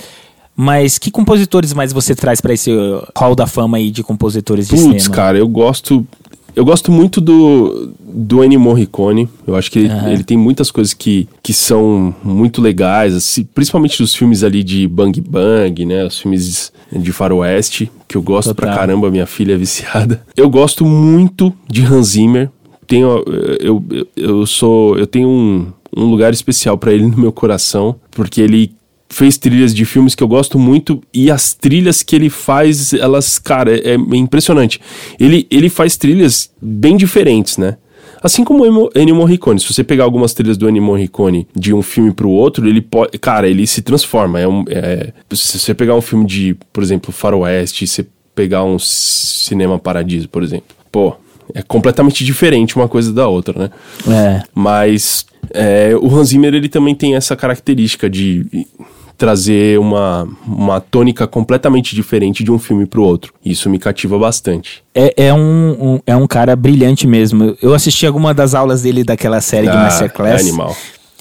Mas 0.60 0.98
que 0.98 1.12
compositores 1.12 1.72
mais 1.72 1.94
você 1.94 2.16
traz 2.16 2.42
para 2.42 2.52
esse 2.52 2.72
hall 3.16 3.36
da 3.36 3.46
fama 3.46 3.78
aí 3.78 3.92
de 3.92 4.02
compositores 4.02 4.68
de 4.68 4.76
Putz, 4.76 5.04
cinema? 5.04 5.16
cara, 5.16 5.38
eu 5.38 5.48
gosto. 5.48 6.04
Eu 6.58 6.66
gosto 6.66 6.92
muito 6.92 7.22
do, 7.22 7.94
do 8.00 8.44
Ennio 8.44 8.60
Morricone. 8.60 9.30
Eu 9.46 9.56
acho 9.56 9.70
que 9.70 9.78
ele, 9.78 9.90
Aham. 9.90 10.10
ele 10.12 10.24
tem 10.24 10.36
muitas 10.36 10.72
coisas 10.72 10.92
que, 10.92 11.30
que 11.44 11.54
são 11.54 12.16
muito 12.24 12.64
legais, 12.64 13.14
assim, 13.14 13.44
principalmente 13.44 14.00
dos 14.00 14.16
filmes 14.16 14.44
ali 14.44 14.64
de 14.64 14.88
Bang 14.88 15.22
Bang, 15.22 15.86
né? 15.86 16.04
Os 16.04 16.20
filmes 16.20 16.74
de 16.92 17.12
faroeste, 17.12 17.92
que 18.08 18.18
eu 18.18 18.24
gosto 18.24 18.56
Total. 18.56 18.70
pra 18.72 18.76
caramba, 18.76 19.12
minha 19.12 19.28
filha 19.28 19.54
é 19.54 19.56
viciada. 19.56 20.24
Eu 20.36 20.50
gosto 20.50 20.84
muito 20.84 21.54
de 21.70 21.86
Hans 21.86 22.08
Zimmer. 22.08 22.50
Tenho, 22.88 23.24
eu, 23.60 23.84
eu, 23.92 24.08
eu 24.16 24.46
sou, 24.48 24.98
eu 24.98 25.06
tenho 25.06 25.30
um, 25.30 25.68
um 25.96 26.06
lugar 26.06 26.34
especial 26.34 26.76
pra 26.76 26.92
ele 26.92 27.06
no 27.06 27.20
meu 27.20 27.32
coração, 27.32 27.98
porque 28.10 28.42
ele 28.42 28.72
fez 29.10 29.38
trilhas 29.38 29.74
de 29.74 29.86
filmes 29.86 30.14
que 30.16 30.22
eu 30.24 30.28
gosto 30.28 30.60
muito 30.60 31.02
e 31.14 31.32
as 31.32 31.54
trilhas 31.54 32.04
que 32.04 32.16
ele 32.16 32.30
faz, 32.30 32.94
elas, 32.94 33.40
cara, 33.40 33.76
é, 33.78 33.94
é 33.94 34.16
impressionante. 34.18 34.80
Ele, 35.20 35.48
ele 35.50 35.70
faz 35.70 35.96
trilhas 35.98 36.52
bem 36.62 36.98
diferentes, 36.98 37.58
né? 37.58 37.78
Assim 38.22 38.44
como 38.44 38.64
o 38.64 38.90
Ennio- 38.96 39.16
Morricone. 39.16 39.60
Se 39.60 39.72
você 39.72 39.84
pegar 39.84 40.04
algumas 40.04 40.34
trilhas 40.34 40.58
do 40.58 40.68
Ennio 40.68 40.82
Morricone 40.82 41.48
de 41.56 41.74
um 41.74 41.82
filme 41.84 42.12
pro 42.12 42.30
outro, 42.30 42.68
ele 42.68 42.82
pode. 42.82 43.18
Cara, 43.20 43.48
ele 43.48 43.66
se 43.68 43.82
transforma. 43.84 44.40
É 44.40 44.48
um, 44.48 44.66
é- 44.68 45.14
se 45.34 45.60
você 45.60 45.74
pegar 45.74 45.96
um 45.96 46.02
filme 46.02 46.26
de, 46.26 46.58
por 46.74 46.82
exemplo, 46.84 47.12
Faroeste, 47.12 47.86
se 47.86 47.94
você 48.04 48.08
pegar 48.34 48.64
um 48.64 48.78
Cinema 48.80 49.78
Paradiso, 49.80 50.28
por 50.30 50.42
exemplo. 50.44 50.76
Pô, 50.92 51.14
é 51.54 51.62
completamente 51.62 52.26
diferente 52.26 52.76
uma 52.76 52.88
coisa 52.88 53.14
da 53.14 53.28
outra, 53.28 53.58
né? 53.58 53.70
É. 54.12 54.44
Mas 54.54 55.26
é, 55.54 55.96
o 55.96 56.14
Hans 56.14 56.30
Zimmer 56.30 56.54
ele 56.56 56.70
também 56.70 56.96
tem 56.96 57.16
essa 57.16 57.36
característica 57.36 58.10
de 58.10 58.46
trazer 59.18 59.80
uma, 59.80 60.28
uma 60.46 60.80
tônica 60.80 61.26
completamente 61.26 61.96
diferente 61.96 62.44
de 62.44 62.52
um 62.52 62.60
filme 62.60 62.86
pro 62.86 63.02
outro. 63.04 63.34
Isso 63.44 63.70
me 63.70 63.80
cativa 63.80 64.18
bastante. 64.20 64.84
É, 64.94 65.26
é 65.28 65.34
um, 65.34 65.94
um- 65.96 66.00
é 66.06 66.16
um 66.16 66.28
cara 66.28 66.56
brilhante 66.56 67.08
mesmo. 67.08 67.58
Eu 67.62 67.74
assisti 67.74 68.06
alguma 68.06 68.34
das 68.34 68.54
aulas 68.54 68.84
dele 68.84 69.04
daquela 69.04 69.42
série 69.42 69.66
de 69.68 69.76
Ah, 69.76 69.84
Masterclass. 69.84 70.40
é 70.40 70.40
animal. 70.42 70.76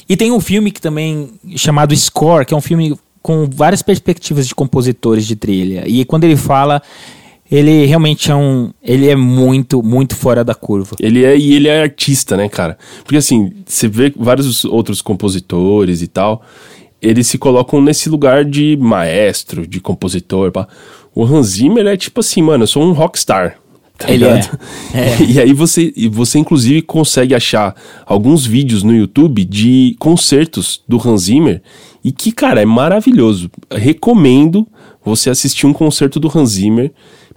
E 0.08 0.16
tem 0.16 0.30
um 0.30 0.40
filme 0.40 0.70
que 0.70 0.80
também 0.80 1.30
chamado 1.56 1.96
Score, 1.96 2.44
que 2.44 2.52
é 2.54 2.56
um 2.56 2.60
filme 2.60 2.94
com 3.22 3.48
várias 3.52 3.82
perspectivas 3.82 4.46
de 4.46 4.54
compositores 4.54 5.26
de 5.26 5.34
trilha. 5.34 5.82
E 5.86 6.04
quando 6.04 6.22
ele 6.24 6.36
fala, 6.36 6.80
ele 7.50 7.86
realmente 7.86 8.30
é 8.30 8.34
um, 8.36 8.70
ele 8.82 9.08
é 9.08 9.16
muito, 9.16 9.82
muito 9.82 10.14
fora 10.14 10.44
da 10.44 10.54
curva. 10.54 10.94
Ele 11.00 11.24
é 11.24 11.36
e 11.36 11.54
ele 11.54 11.66
é 11.66 11.82
artista, 11.82 12.36
né, 12.36 12.48
cara? 12.48 12.76
Porque 13.02 13.16
assim, 13.16 13.52
você 13.66 13.88
vê 13.88 14.12
vários 14.16 14.64
outros 14.64 15.00
compositores 15.02 16.02
e 16.02 16.06
tal, 16.06 16.42
eles 17.00 17.26
se 17.26 17.38
colocam 17.38 17.80
nesse 17.80 18.08
lugar 18.08 18.44
de 18.44 18.76
maestro, 18.76 19.66
de 19.66 19.80
compositor, 19.80 20.50
pá. 20.50 20.66
O 21.14 21.24
Hans 21.24 21.46
Zimmer 21.48 21.86
é 21.86 21.96
tipo 21.96 22.20
assim, 22.20 22.42
mano, 22.42 22.64
eu 22.64 22.68
sou 22.68 22.82
um 22.82 22.92
rockstar. 22.92 23.58
Tá 23.98 24.12
Ele 24.12 24.24
é. 24.24 24.40
É. 24.92 25.22
E 25.26 25.40
aí 25.40 25.52
você, 25.52 25.92
você 26.10 26.38
inclusive 26.38 26.82
consegue 26.82 27.34
achar 27.34 27.74
alguns 28.04 28.44
vídeos 28.44 28.82
no 28.82 28.94
YouTube 28.94 29.44
de 29.44 29.96
concertos 29.98 30.82
do 30.86 31.00
Hans 31.02 31.22
Zimmer 31.22 31.62
e 32.04 32.12
que, 32.12 32.30
cara, 32.30 32.60
é 32.60 32.66
maravilhoso. 32.66 33.50
Recomendo 33.70 34.66
você 35.04 35.30
assistir 35.30 35.66
um 35.66 35.72
concerto 35.72 36.20
do 36.20 36.30
Hans 36.32 36.50
Zimmer 36.50 36.92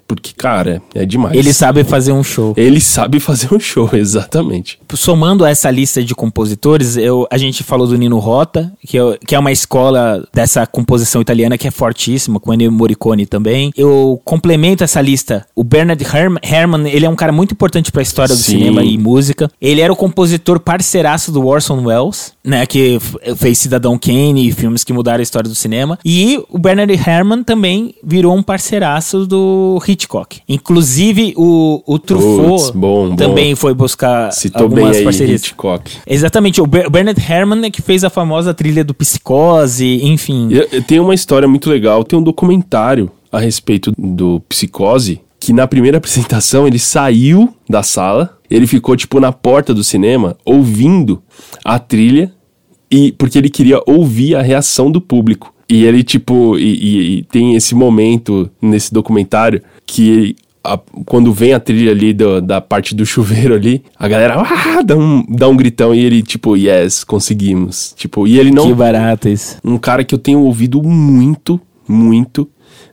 porque, 0.10 0.32
cara, 0.36 0.82
é 0.95 1.06
demais. 1.06 1.38
Ele 1.38 1.54
sabe 1.54 1.84
fazer 1.84 2.12
um 2.12 2.24
show. 2.24 2.56
Ele 2.58 2.82
sabe 2.82 3.19
fazer 3.19 3.54
um 3.54 3.60
show, 3.60 3.88
exatamente. 3.93 4.80
Somando 4.95 5.45
essa 5.45 5.69
lista 5.69 6.04
de 6.04 6.15
compositores, 6.15 6.98
eu, 6.98 7.28
a 7.30 7.38
gente 7.38 7.63
falou 7.63 7.86
do 7.86 7.95
Nino 7.95 8.17
Rota, 8.17 8.74
que 8.84 8.98
é, 8.98 9.17
que 9.24 9.36
é 9.36 9.39
uma 9.39 9.52
escola 9.52 10.28
dessa 10.34 10.65
composição 10.65 11.22
italiana 11.22 11.60
que 11.60 11.67
é 11.67 11.72
fortíssima, 11.72 12.39
com 12.39 12.52
Ennio 12.52 12.72
Morricone 12.72 13.28
também. 13.28 13.72
Eu 13.78 14.19
complemento 14.26 14.84
essa 14.84 15.00
lista. 15.00 15.45
O 15.56 15.63
Bernard 15.63 16.04
Herrmann, 16.04 16.89
ele 16.89 17.06
é 17.06 17.10
um 17.10 17.15
cara 17.15 17.32
muito 17.32 17.52
importante 17.52 17.91
para 17.91 18.02
a 18.02 18.04
história 18.04 18.36
do 18.36 18.41
Sim. 18.41 18.58
cinema 18.58 18.84
e 18.84 18.98
música. 18.98 19.52
Ele 19.62 19.80
era 19.80 19.93
o 19.93 19.95
compositor 19.95 20.60
parceiraço 20.60 21.32
do 21.32 21.45
Orson 21.45 21.86
Welles, 21.86 22.34
né, 22.43 22.65
que 22.65 22.98
fez 23.38 23.60
Cidadão 23.60 23.95
Kane 24.00 24.48
e 24.48 24.52
filmes 24.52 24.84
que 24.84 24.91
mudaram 24.91 25.19
a 25.19 25.24
história 25.24 25.48
do 25.48 25.56
cinema. 25.56 26.00
E 26.04 26.43
o 26.50 26.58
Bernard 26.58 26.91
Herrmann 26.91 27.43
também 27.43 27.93
virou 28.04 28.36
um 28.36 28.41
parceiraço 28.41 29.28
do 29.28 29.80
Hitchcock. 29.88 29.99
Inclusive, 30.48 31.34
o, 31.38 31.82
o 31.86 32.00
Truffaut 32.00 32.48
Puts, 32.50 32.70
bom, 32.72 33.10
bom. 33.10 33.16
também 33.16 33.56
foi 33.56 33.74
buscar 33.74 34.32
Citou 34.32 34.68
bem 34.70 34.78
algumas 34.80 34.98
aí 34.98 35.04
parcerias. 35.04 35.42
Hitchcock. 35.42 35.92
Exatamente, 36.08 36.62
o 36.62 36.66
Ber- 36.68 36.90
Bernard 36.90 37.20
Herrmann 37.22 37.66
é 37.66 37.72
que 37.72 37.82
fez 37.82 38.04
a 38.04 38.10
famosa 38.10 38.54
trilha 38.54 38.84
do 38.84 38.94
Psicose, 38.94 40.00
enfim. 40.04 40.50
Eh, 40.54 40.82
Tem 40.82 41.00
uma 41.00 41.14
história 41.14 41.48
muito 41.48 41.70
legal, 41.70 42.04
tem 42.04 42.18
um 42.18 42.24
documentário 42.24 43.12
a 43.32 43.40
respeito 43.40 43.92
do 43.98 44.40
Psicose, 44.50 45.22
que 45.40 45.54
na 45.54 45.68
primeira 45.68 45.98
apresentação 46.00 46.68
ele 46.68 46.80
saiu 46.80 47.54
da 47.70 47.84
sala, 47.84 48.38
ele 48.50 48.66
ficou 48.68 48.96
tipo 48.96 49.20
na 49.20 49.32
porta 49.32 49.74
do 49.74 49.84
cinema 49.84 50.36
ouvindo 50.46 51.22
a 51.64 51.78
trilha 51.80 52.34
e 52.92 53.12
porque 53.12 53.38
ele 53.38 53.50
queria 53.50 53.80
ouvir 53.86 54.36
a 54.36 54.42
reação 54.42 54.92
do 54.92 55.00
público. 55.00 55.54
E 55.69 55.84
ele 55.86 56.03
tipo 56.03 56.58
e, 56.58 56.63
e- 56.63 57.17
e 57.19 57.23
tem 57.23 57.55
esse 57.55 57.75
momento 57.75 58.49
nesse 58.62 58.91
documentário 58.93 59.62
que 59.86 60.36
a- 60.63 60.79
quando 61.05 61.32
vem 61.32 61.53
a 61.53 61.60
trilha 61.60 61.91
ali 61.91 62.12
do- 62.13 62.41
da 62.41 62.60
parte 62.60 62.93
do 62.95 63.05
chuveiro 63.05 63.53
ali, 63.53 63.82
a 63.97 64.08
galera 64.08 64.41
ah, 64.41 64.82
dá, 64.82 64.97
um, 64.97 65.23
dá 65.29 65.47
um 65.47 65.55
gritão 65.55 65.93
e 65.93 65.99
ele 65.99 66.21
tipo, 66.23 66.58
yes, 66.58 67.03
conseguimos. 67.03 67.93
Tipo, 67.95 68.27
e 68.27 68.39
ele 68.39 68.51
não 68.51 68.67
Que 68.67 68.73
barato 68.73 69.29
isso. 69.29 69.58
um 69.63 69.77
cara 69.77 70.03
que 70.03 70.13
eu 70.15 70.19
tenho 70.19 70.39
ouvido 70.41 70.82
muito, 70.84 71.60
muito, 71.88 72.47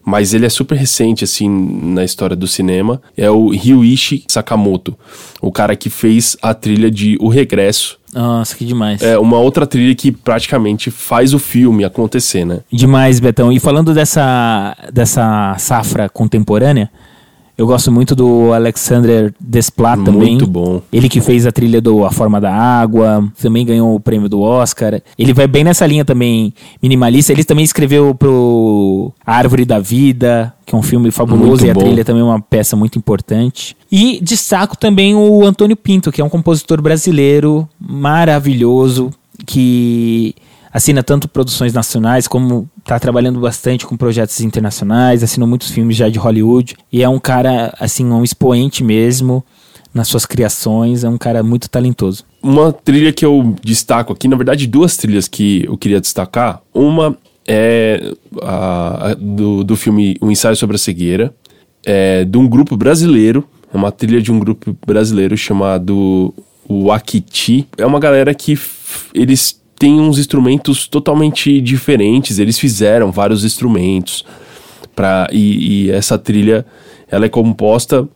mas 0.06 0.32
ele 0.32 0.46
é 0.46 0.48
super 0.48 0.78
recente, 0.78 1.24
assim, 1.24 1.48
na 1.48 2.04
história 2.04 2.36
do 2.36 2.46
cinema. 2.46 3.02
É 3.16 3.28
o 3.28 3.48
Ryuichi 3.48 4.24
Sakamoto, 4.28 4.96
o 5.42 5.50
cara 5.50 5.74
que 5.74 5.90
fez 5.90 6.36
a 6.40 6.54
trilha 6.54 6.88
de 6.88 7.18
O 7.20 7.28
Regresso. 7.28 7.98
Nossa, 8.14 8.54
que 8.56 8.64
demais. 8.64 9.02
É 9.02 9.18
uma 9.18 9.38
outra 9.38 9.66
trilha 9.66 9.94
que 9.96 10.12
praticamente 10.12 10.92
faz 10.92 11.34
o 11.34 11.40
filme 11.40 11.84
acontecer, 11.84 12.44
né? 12.44 12.60
Demais, 12.72 13.18
Betão. 13.18 13.50
E 13.52 13.58
falando 13.58 13.92
dessa, 13.92 14.76
dessa 14.92 15.56
safra 15.58 16.08
contemporânea, 16.08 16.88
eu 17.58 17.66
gosto 17.66 17.90
muito 17.90 18.14
do 18.14 18.52
Alexander 18.52 19.32
Desplat 19.40 20.04
também. 20.04 20.32
Muito 20.32 20.46
bom. 20.46 20.82
Ele 20.92 21.08
que 21.08 21.22
fez 21.22 21.46
a 21.46 21.52
trilha 21.52 21.80
do 21.80 22.04
A 22.04 22.10
Forma 22.10 22.38
da 22.38 22.52
Água, 22.52 23.26
também 23.40 23.64
ganhou 23.64 23.94
o 23.94 24.00
prêmio 24.00 24.28
do 24.28 24.40
Oscar. 24.40 25.00
Ele 25.18 25.32
vai 25.32 25.46
bem 25.46 25.64
nessa 25.64 25.86
linha 25.86 26.04
também 26.04 26.52
minimalista. 26.82 27.32
Ele 27.32 27.44
também 27.44 27.64
escreveu 27.64 28.14
pro 28.14 29.10
A 29.24 29.36
Árvore 29.36 29.64
da 29.64 29.78
Vida, 29.78 30.52
que 30.66 30.74
é 30.74 30.78
um 30.78 30.82
filme 30.82 31.10
fabuloso 31.10 31.62
Muito 31.62 31.66
e 31.66 31.70
a 31.70 31.74
bom. 31.74 31.80
trilha 31.80 32.04
também 32.04 32.20
é 32.20 32.24
uma 32.26 32.40
peça 32.40 32.76
muito 32.76 32.98
importante. 32.98 33.74
E 33.90 34.20
destaco 34.22 34.76
também 34.76 35.14
o 35.14 35.46
Antônio 35.46 35.76
Pinto, 35.76 36.12
que 36.12 36.20
é 36.20 36.24
um 36.24 36.28
compositor 36.28 36.82
brasileiro 36.82 37.66
maravilhoso, 37.80 39.10
que 39.46 40.34
assina 40.72 41.02
tanto 41.02 41.28
produções 41.28 41.72
nacionais 41.72 42.26
como 42.28 42.68
está 42.78 42.98
trabalhando 42.98 43.40
bastante 43.40 43.86
com 43.86 43.96
projetos 43.96 44.40
internacionais, 44.40 45.22
assinou 45.22 45.48
muitos 45.48 45.70
filmes 45.70 45.96
já 45.96 46.08
de 46.08 46.18
Hollywood 46.18 46.76
e 46.92 47.02
é 47.02 47.08
um 47.08 47.18
cara 47.18 47.74
assim 47.78 48.04
um 48.06 48.22
expoente 48.22 48.84
mesmo 48.84 49.44
nas 49.92 50.08
suas 50.08 50.26
criações, 50.26 51.04
é 51.04 51.08
um 51.08 51.16
cara 51.16 51.42
muito 51.42 51.70
talentoso. 51.70 52.24
Uma 52.42 52.70
trilha 52.70 53.12
que 53.12 53.24
eu 53.24 53.56
destaco 53.62 54.12
aqui, 54.12 54.28
na 54.28 54.36
verdade, 54.36 54.66
duas 54.66 54.96
trilhas 54.96 55.26
que 55.26 55.64
eu 55.64 55.78
queria 55.78 56.00
destacar. 56.00 56.60
Uma 56.74 57.16
é 57.48 58.12
a, 58.42 59.10
a 59.10 59.14
do, 59.14 59.64
do 59.64 59.74
filme 59.74 60.16
O 60.20 60.30
Ensaio 60.30 60.54
sobre 60.54 60.76
a 60.76 60.78
Cegueira, 60.78 61.34
é, 61.84 62.24
de 62.24 62.36
um 62.36 62.46
grupo 62.46 62.76
brasileiro, 62.76 63.48
é 63.72 63.76
uma 63.76 63.90
trilha 63.90 64.20
de 64.20 64.30
um 64.30 64.38
grupo 64.38 64.76
brasileiro 64.86 65.36
chamado 65.36 66.34
o 66.68 66.92
Akiti. 66.92 67.66
É 67.78 67.86
uma 67.86 68.00
galera 68.00 68.34
que 68.34 68.58
eles 69.14 69.60
têm 69.78 70.00
uns 70.00 70.18
instrumentos 70.18 70.86
totalmente 70.88 71.60
diferentes, 71.60 72.38
eles 72.38 72.58
fizeram 72.58 73.12
vários 73.12 73.44
instrumentos. 73.44 74.24
Pra, 74.94 75.28
e, 75.30 75.86
e 75.86 75.90
essa 75.90 76.16
trilha 76.16 76.64
ela 77.08 77.26
é 77.26 77.28
composta 77.28 78.08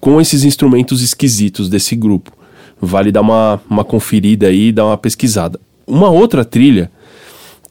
com 0.00 0.20
esses 0.20 0.44
instrumentos 0.44 1.02
esquisitos 1.02 1.68
desse 1.68 1.94
grupo. 1.94 2.32
Vale 2.80 3.12
dar 3.12 3.20
uma, 3.20 3.60
uma 3.68 3.84
conferida 3.84 4.48
aí, 4.48 4.72
dar 4.72 4.86
uma 4.86 4.98
pesquisada. 4.98 5.60
Uma 5.86 6.10
outra 6.10 6.44
trilha 6.44 6.90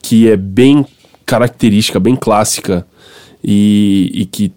que 0.01 0.29
é 0.29 0.37
bem 0.37 0.85
característica, 1.25 1.99
bem 1.99 2.15
clássica 2.15 2.85
e, 3.43 4.11
e 4.13 4.25
que 4.25 4.51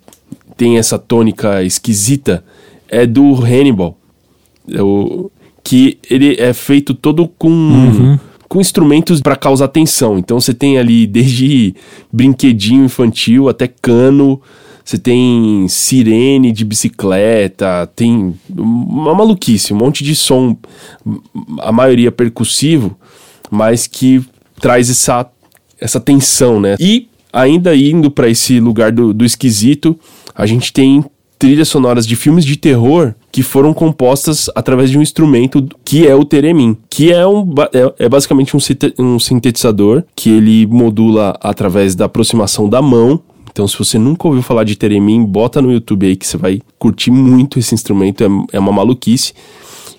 tem 0.57 0.79
essa 0.79 0.99
tônica 0.99 1.62
esquisita 1.62 2.44
é 2.88 3.07
do 3.07 3.35
Hannibal. 3.35 3.96
É 4.70 4.83
o, 4.83 5.31
que 5.67 5.99
ele 6.09 6.37
é 6.39 6.53
feito 6.53 6.95
todo 6.95 7.27
com, 7.27 8.17
com 8.49 8.61
instrumentos 8.61 9.21
para 9.21 9.35
causar 9.35 9.67
tensão. 9.67 10.17
Então 10.17 10.39
você 10.39 10.55
tem 10.55 10.79
ali 10.79 11.09
desde 11.09 11.75
brinquedinho 12.13 12.85
infantil 12.85 13.49
até 13.49 13.67
cano, 13.67 14.41
você 14.85 14.97
tem 14.97 15.67
sirene 15.69 16.53
de 16.53 16.65
bicicleta, 16.65 17.91
tem 17.97 18.33
uma 18.49 19.13
maluquice, 19.13 19.75
um 19.75 19.77
monte 19.77 20.05
de 20.05 20.15
som, 20.15 20.57
a 21.59 21.73
maioria 21.73 22.13
percussivo, 22.13 22.97
mas 23.51 23.89
que 23.89 24.25
traz 24.61 24.89
essa, 24.89 25.29
essa 25.81 25.99
tensão, 25.99 26.61
né? 26.61 26.77
E 26.79 27.09
ainda 27.33 27.75
indo 27.75 28.09
para 28.09 28.29
esse 28.29 28.61
lugar 28.61 28.93
do, 28.93 29.13
do 29.13 29.25
esquisito, 29.25 29.99
a 30.33 30.47
gente 30.47 30.73
tem 30.73 31.05
trilhas 31.38 31.68
sonoras 31.68 32.07
de 32.07 32.16
filmes 32.16 32.44
de 32.44 32.57
terror 32.57 33.14
que 33.31 33.42
foram 33.42 33.75
compostas 33.75 34.49
através 34.55 34.90
de 34.90 34.99
um 34.99 35.03
instrumento 35.03 35.66
que 35.85 36.07
é 36.07 36.14
o 36.14 36.25
teremin, 36.25 36.77
que 36.88 37.12
é, 37.12 37.27
um, 37.27 37.53
é, 37.72 38.05
é 38.05 38.09
basicamente 38.09 38.57
um, 38.57 38.61
um 38.99 39.18
sintetizador 39.18 40.03
que 40.14 40.31
ele 40.31 40.66
modula 40.66 41.37
através 41.40 41.94
da 41.94 42.07
aproximação 42.07 42.68
da 42.68 42.81
mão. 42.81 43.20
Então, 43.51 43.66
se 43.68 43.79
você 43.79 43.99
nunca 43.99 44.27
ouviu 44.27 44.42
falar 44.42 44.64
de 44.64 44.77
teremin, 44.77 45.25
bota 45.25 45.62
no 45.62 45.72
YouTube 45.72 46.07
aí 46.07 46.16
que 46.16 46.27
você 46.27 46.37
vai 46.37 46.61
curtir 46.79 47.11
muito 47.11 47.59
esse 47.59 47.75
instrumento, 47.75 48.22
é, 48.25 48.29
é 48.53 48.59
uma 48.59 48.72
maluquice. 48.72 49.33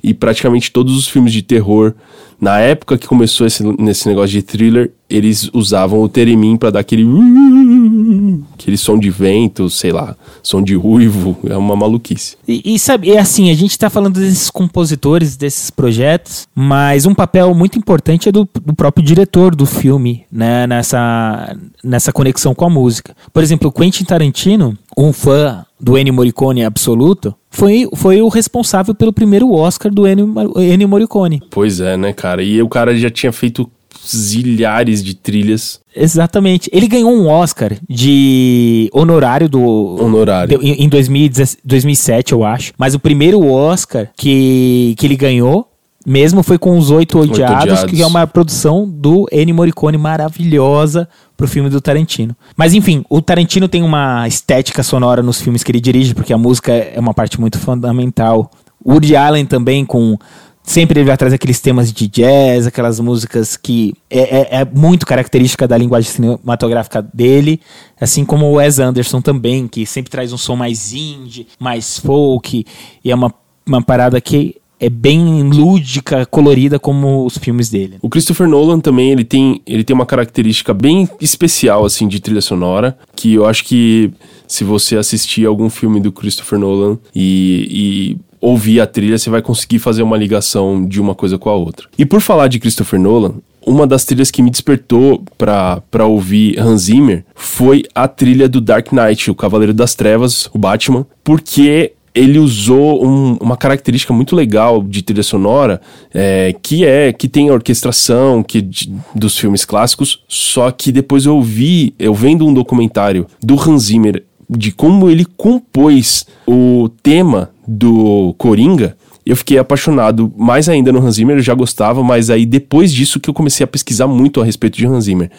E 0.04 0.13
praticamente 0.13 0.71
todos 0.71 0.95
os 0.95 1.08
filmes 1.08 1.34
de 1.34 1.41
terror, 1.41 1.93
na 2.39 2.60
época 2.60 2.97
que 2.97 3.08
começou 3.08 3.47
esse, 3.47 3.63
nesse 3.80 4.08
negócio 4.08 4.30
de 4.30 4.41
thriller, 4.41 4.91
eles 5.10 5.50
usavam 5.54 6.02
o 6.02 6.10
teremin 6.10 6.58
pra 6.58 6.69
dar 6.69 6.82
aquele 6.82 7.04
aquele 8.54 8.78
som 8.78 9.00
de 9.00 9.10
vento, 9.10 9.69
sei 9.69 9.91
lá, 9.91 10.15
som 10.43 10.62
de 10.62 10.76
ruivo, 10.76 11.38
é 11.45 11.56
uma 11.56 11.76
maluquice. 11.76 12.38
E, 12.47 12.76
e 12.76 12.80
sabe, 12.80 13.12
é 13.12 13.19
assim, 13.19 13.50
a 13.50 13.54
gente 13.54 13.78
tá 13.78 13.89
falando 13.89 14.19
desses 14.19 14.50
compositores, 14.50 15.36
desses 15.36 15.69
projetos, 15.69 16.47
mas 16.54 17.06
um 17.06 17.15
papel 17.15 17.54
muito 17.54 17.78
importante 17.80 18.30
é 18.30 18.32
do, 18.32 18.47
do 18.63 18.76
próprio 18.76 19.06
diretor 19.06 19.56
do 19.56 19.65
filme, 19.65 20.26
né, 20.32 20.67
nessa, 20.67 21.56
nessa 21.84 22.12
conexão 22.12 22.54
com 22.54 22.65
a 22.65 22.69
música. 22.69 23.15
Por 23.32 23.41
exemplo, 23.41 23.71
Quentin 23.71 24.04
Tarantino, 24.04 24.78
um 24.98 25.14
fã 25.14 25.64
do 25.80 25.98
Ennio 25.98 26.14
Morricone 26.14 26.64
absoluto, 26.66 27.36
foi, 27.52 27.88
foi 27.96 28.22
o 28.22 28.28
responsável 28.30 28.96
pelo 28.96 29.14
primeiro 29.14 29.52
Oscar 29.54 29.92
do 29.94 30.08
Ennio, 30.08 30.88
Morricone. 30.88 31.42
Pois 31.52 31.80
é, 31.80 31.96
né, 31.96 32.14
cara? 32.14 32.42
E 32.44 32.62
o 32.62 32.68
cara 32.70 32.96
já 32.98 33.10
tinha 33.10 33.32
feito 33.32 33.70
zilhares 34.06 35.04
de 35.04 35.14
trilhas 35.16 35.80
Exatamente. 35.96 36.70
Ele 36.72 36.88
ganhou 36.88 37.12
um 37.12 37.28
Oscar 37.28 37.74
de 37.90 38.88
honorário 38.94 39.50
do. 39.50 39.60
honorário. 40.00 40.50
Deu- 40.50 40.62
Em 40.62 40.84
em 40.84 40.90
2010 40.90 41.58
2007, 41.66 42.34
eu 42.34 42.44
acho. 42.44 42.72
Mas 42.78 42.94
o 42.94 43.00
primeiro 43.00 43.44
Oscar 43.44 44.08
que, 44.16 44.94
que 44.98 45.08
ele 45.08 45.16
ganhou 45.16 45.67
mesmo 46.10 46.41
foi 46.41 46.58
com 46.58 46.78
Os 46.78 46.89
Oito 46.89 47.20
Odiados, 47.20 47.63
Odiados. 47.63 47.91
que 47.91 48.02
é 48.02 48.08
uma 48.08 48.26
produção 48.26 48.88
do 48.88 49.28
Ennio 49.30 49.54
Morricone 49.54 49.98
maravilhosa 49.98 51.10
pro 51.36 51.50
filme 51.50 51.70
do 51.70 51.82
Tarantino. 51.82 52.34
Mas 52.56 52.74
enfim, 52.74 53.04
o 53.10 53.22
Tarantino 53.22 53.67
tem 53.67 53.84
uma 53.84 54.26
estética 54.26 54.84
sonora 54.84 55.22
nos 55.22 55.41
filmes 55.41 55.63
que 55.63 55.72
ele 55.72 55.82
dirige, 55.82 56.15
porque 56.15 56.32
a 56.32 56.38
música 56.38 56.72
é 56.72 56.98
uma 56.98 57.13
parte 57.13 57.38
muito 57.41 57.60
fundamental. 57.60 58.50
O 58.82 58.93
Woody 58.93 59.17
Allen 59.17 59.46
também 59.46 59.84
com... 59.86 60.17
Sempre 60.63 61.00
ele 61.00 61.08
vai 61.08 61.15
trazer 61.15 61.36
aqueles 61.36 61.62
temas 61.62 61.93
de 61.93 62.08
jazz, 62.10 62.67
aquelas 62.67 63.00
músicas 63.00 63.56
que 63.56 63.93
é, 64.10 64.20
é- 64.20 64.48
é 64.62 64.65
muito 64.65 65.06
característica 65.06 65.65
da 65.65 65.78
linguagem 65.78 66.10
cinematográfica 66.12 67.02
dele, 67.02 67.62
assim 68.00 68.26
como 68.26 68.46
o 68.46 68.54
Wes 68.56 68.78
Anderson 68.78 69.22
também, 69.22 69.65
que 69.65 69.86
sempre 69.86 70.12
traz 70.12 70.34
um 70.34 70.38
som 70.38 70.58
mais 70.58 70.91
indie, 70.91 71.48
mais 71.58 71.98
folk, 72.00 72.65
e 73.04 73.10
é 73.12 73.15
uma, 73.15 73.34
uma 73.65 73.82
parada 73.82 74.20
que 74.20 74.58
é 74.80 74.90
bem 74.90 75.44
lúdica, 75.44 76.26
colorida 76.26 76.80
como 76.80 77.26
os 77.26 77.38
filmes 77.38 77.70
dele. 77.70 77.98
O 78.02 78.10
Christopher 78.10 78.48
Nolan 78.48 78.80
também, 78.80 79.12
ele 79.12 79.24
tem, 79.24 79.62
ele 79.66 79.84
tem 79.84 79.94
uma 79.94 80.06
característica 80.06 80.74
bem 80.74 81.10
especial, 81.20 81.86
assim, 81.86 82.08
de 82.08 82.20
trilha 82.20 82.42
sonora, 82.42 82.98
que 83.16 83.34
eu 83.34 83.46
acho 83.46 83.63
que 83.63 84.12
se 84.48 84.63
você 84.63 84.96
assistir 84.98 85.46
algum 85.46 85.70
filme 85.70 86.00
do 86.00 86.12
Christopher 86.12 86.60
Nolan 86.60 86.98
e, 87.13 87.68
e 87.70 88.18
ouvir 88.40 88.80
a 88.80 88.88
trilha, 88.88 89.18
você 89.18 89.30
vai 89.30 89.42
conseguir 89.42 89.80
fazer 89.80 90.04
uma 90.04 90.18
ligação 90.18 90.86
de 90.86 91.02
uma 91.02 91.16
coisa 91.16 91.38
com 91.38 91.50
a 91.50 91.56
outra. 91.56 91.88
E 91.98 92.06
por 92.06 92.22
falar 92.22 92.48
de 92.48 92.60
Christopher 92.60 93.00
Nolan, 93.00 93.36
uma 93.66 93.86
das 93.86 94.06
trilhas 94.06 94.32
que 94.32 94.42
me 94.42 94.50
despertou 94.50 95.22
para 95.38 96.06
ouvir 96.06 96.58
Hans 96.58 96.84
Zimmer 96.84 97.26
foi 97.36 97.84
a 97.94 98.08
trilha 98.08 98.48
do 98.48 98.62
Dark 98.62 98.94
Knight, 98.94 99.30
o 99.30 99.36
Cavaleiro 99.36 99.74
das 99.74 99.94
Trevas, 99.94 100.50
o 100.54 100.58
Batman, 100.58 101.06
porque 101.22 101.92
ele 102.18 102.40
usou 102.40 103.06
um, 103.06 103.38
uma 103.40 103.56
característica 103.56 104.12
muito 104.12 104.36
legal 104.36 104.82
de 104.82 105.02
trilha 105.02 105.24
sonora, 105.24 105.80
é, 106.14 106.56
que 106.62 106.86
é 106.86 107.14
que 107.14 107.28
tem 107.28 107.50
a 107.50 107.54
orquestração 107.54 108.42
que, 108.42 108.62
de, 108.62 108.92
dos 109.14 109.38
filmes 109.38 109.64
clássicos, 109.64 110.24
só 110.28 110.72
que 110.72 110.92
depois 110.92 111.26
eu 111.26 111.42
vi, 111.42 111.94
eu 112.00 112.14
vendo 112.14 112.46
um 112.46 112.54
documentário 112.54 113.28
do 113.42 113.56
Hans 113.60 113.84
Zimmer 113.84 114.24
de 114.50 114.72
como 114.72 115.10
ele 115.10 115.26
compôs 115.26 116.26
o 116.48 116.90
tema 117.04 117.50
do 117.68 118.34
Coringa, 118.38 118.96
eu 119.26 119.36
fiquei 119.36 119.58
apaixonado 119.58 120.32
mais 120.38 120.70
ainda 120.70 120.90
no 120.90 121.06
Hans 121.06 121.16
Zimmer, 121.16 121.36
eu 121.36 121.42
já 121.42 121.54
gostava, 121.54 122.02
mas 122.02 122.30
aí 122.30 122.46
depois 122.46 122.94
disso 122.94 123.20
que 123.20 123.30
eu 123.30 123.34
comecei 123.34 123.62
a 123.64 123.68
pesquisar 123.68 124.08
muito 124.08 124.40
a 124.40 124.46
respeito 124.46 124.78
de 124.78 124.88
Hans 124.88 125.04
Zimmer. 125.04 125.30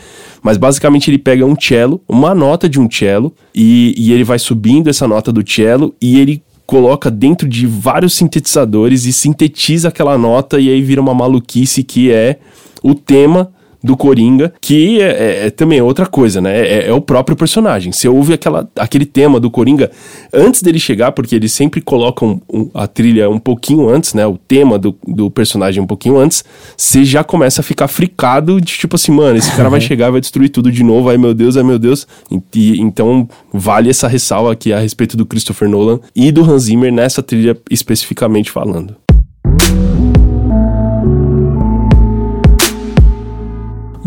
Mas 0.42 0.58
basicamente 0.58 1.10
ele 1.10 1.16
pega 1.16 1.46
um 1.46 1.58
cello, 1.58 1.98
uma 2.06 2.34
nota 2.34 2.68
de 2.68 2.78
um 2.78 2.90
cello, 2.90 3.34
e, 3.54 3.94
e 3.96 4.12
ele 4.12 4.24
vai 4.24 4.38
subindo 4.38 4.90
essa 4.90 5.08
nota 5.08 5.32
do 5.32 5.42
cello 5.48 5.94
e 6.02 6.20
ele 6.20 6.42
coloca 6.68 7.10
dentro 7.10 7.48
de 7.48 7.66
vários 7.66 8.12
sintetizadores 8.12 9.06
e 9.06 9.12
sintetiza 9.12 9.88
aquela 9.88 10.18
nota 10.18 10.60
e 10.60 10.68
aí 10.68 10.82
vira 10.82 11.00
uma 11.00 11.14
maluquice 11.14 11.82
que 11.82 12.12
é 12.12 12.38
o 12.82 12.94
tema 12.94 13.50
do 13.88 13.96
Coringa, 13.96 14.52
que 14.60 15.00
é, 15.00 15.06
é, 15.06 15.46
é 15.46 15.50
também 15.50 15.80
outra 15.80 16.04
coisa, 16.04 16.42
né? 16.42 16.60
É, 16.60 16.88
é, 16.88 16.92
o 16.92 17.00
próprio 17.00 17.34
personagem. 17.34 17.90
Você 17.90 18.06
ouve 18.06 18.34
aquela, 18.34 18.68
aquele 18.76 19.06
tema 19.06 19.40
do 19.40 19.50
Coringa 19.50 19.90
antes 20.30 20.60
dele 20.60 20.78
chegar, 20.78 21.12
porque 21.12 21.34
eles 21.34 21.52
sempre 21.52 21.80
colocam 21.80 22.42
um, 22.52 22.68
a 22.74 22.86
trilha 22.86 23.30
um 23.30 23.38
pouquinho 23.38 23.88
antes, 23.88 24.12
né? 24.12 24.26
O 24.26 24.36
tema 24.36 24.78
do, 24.78 24.94
do 25.06 25.30
personagem 25.30 25.82
um 25.82 25.86
pouquinho 25.86 26.18
antes, 26.18 26.44
você 26.76 27.02
já 27.02 27.24
começa 27.24 27.62
a 27.62 27.64
ficar 27.64 27.88
fricado 27.88 28.60
de 28.60 28.74
tipo 28.74 28.94
assim, 28.94 29.10
mano, 29.10 29.38
esse 29.38 29.50
cara 29.56 29.70
vai 29.70 29.80
chegar, 29.80 30.10
vai 30.10 30.20
destruir 30.20 30.50
tudo 30.50 30.70
de 30.70 30.84
novo, 30.84 31.08
ai 31.08 31.16
meu 31.16 31.32
Deus, 31.32 31.56
ai 31.56 31.62
meu 31.62 31.78
Deus. 31.78 32.06
E, 32.54 32.78
então 32.78 33.26
vale 33.50 33.88
essa 33.88 34.06
ressalva 34.06 34.52
aqui 34.52 34.70
a 34.70 34.78
respeito 34.78 35.16
do 35.16 35.24
Christopher 35.24 35.66
Nolan 35.66 35.98
e 36.14 36.30
do 36.30 36.42
Hans 36.44 36.64
Zimmer 36.64 36.92
nessa 36.92 37.22
trilha 37.22 37.56
especificamente 37.70 38.50
falando. 38.50 39.07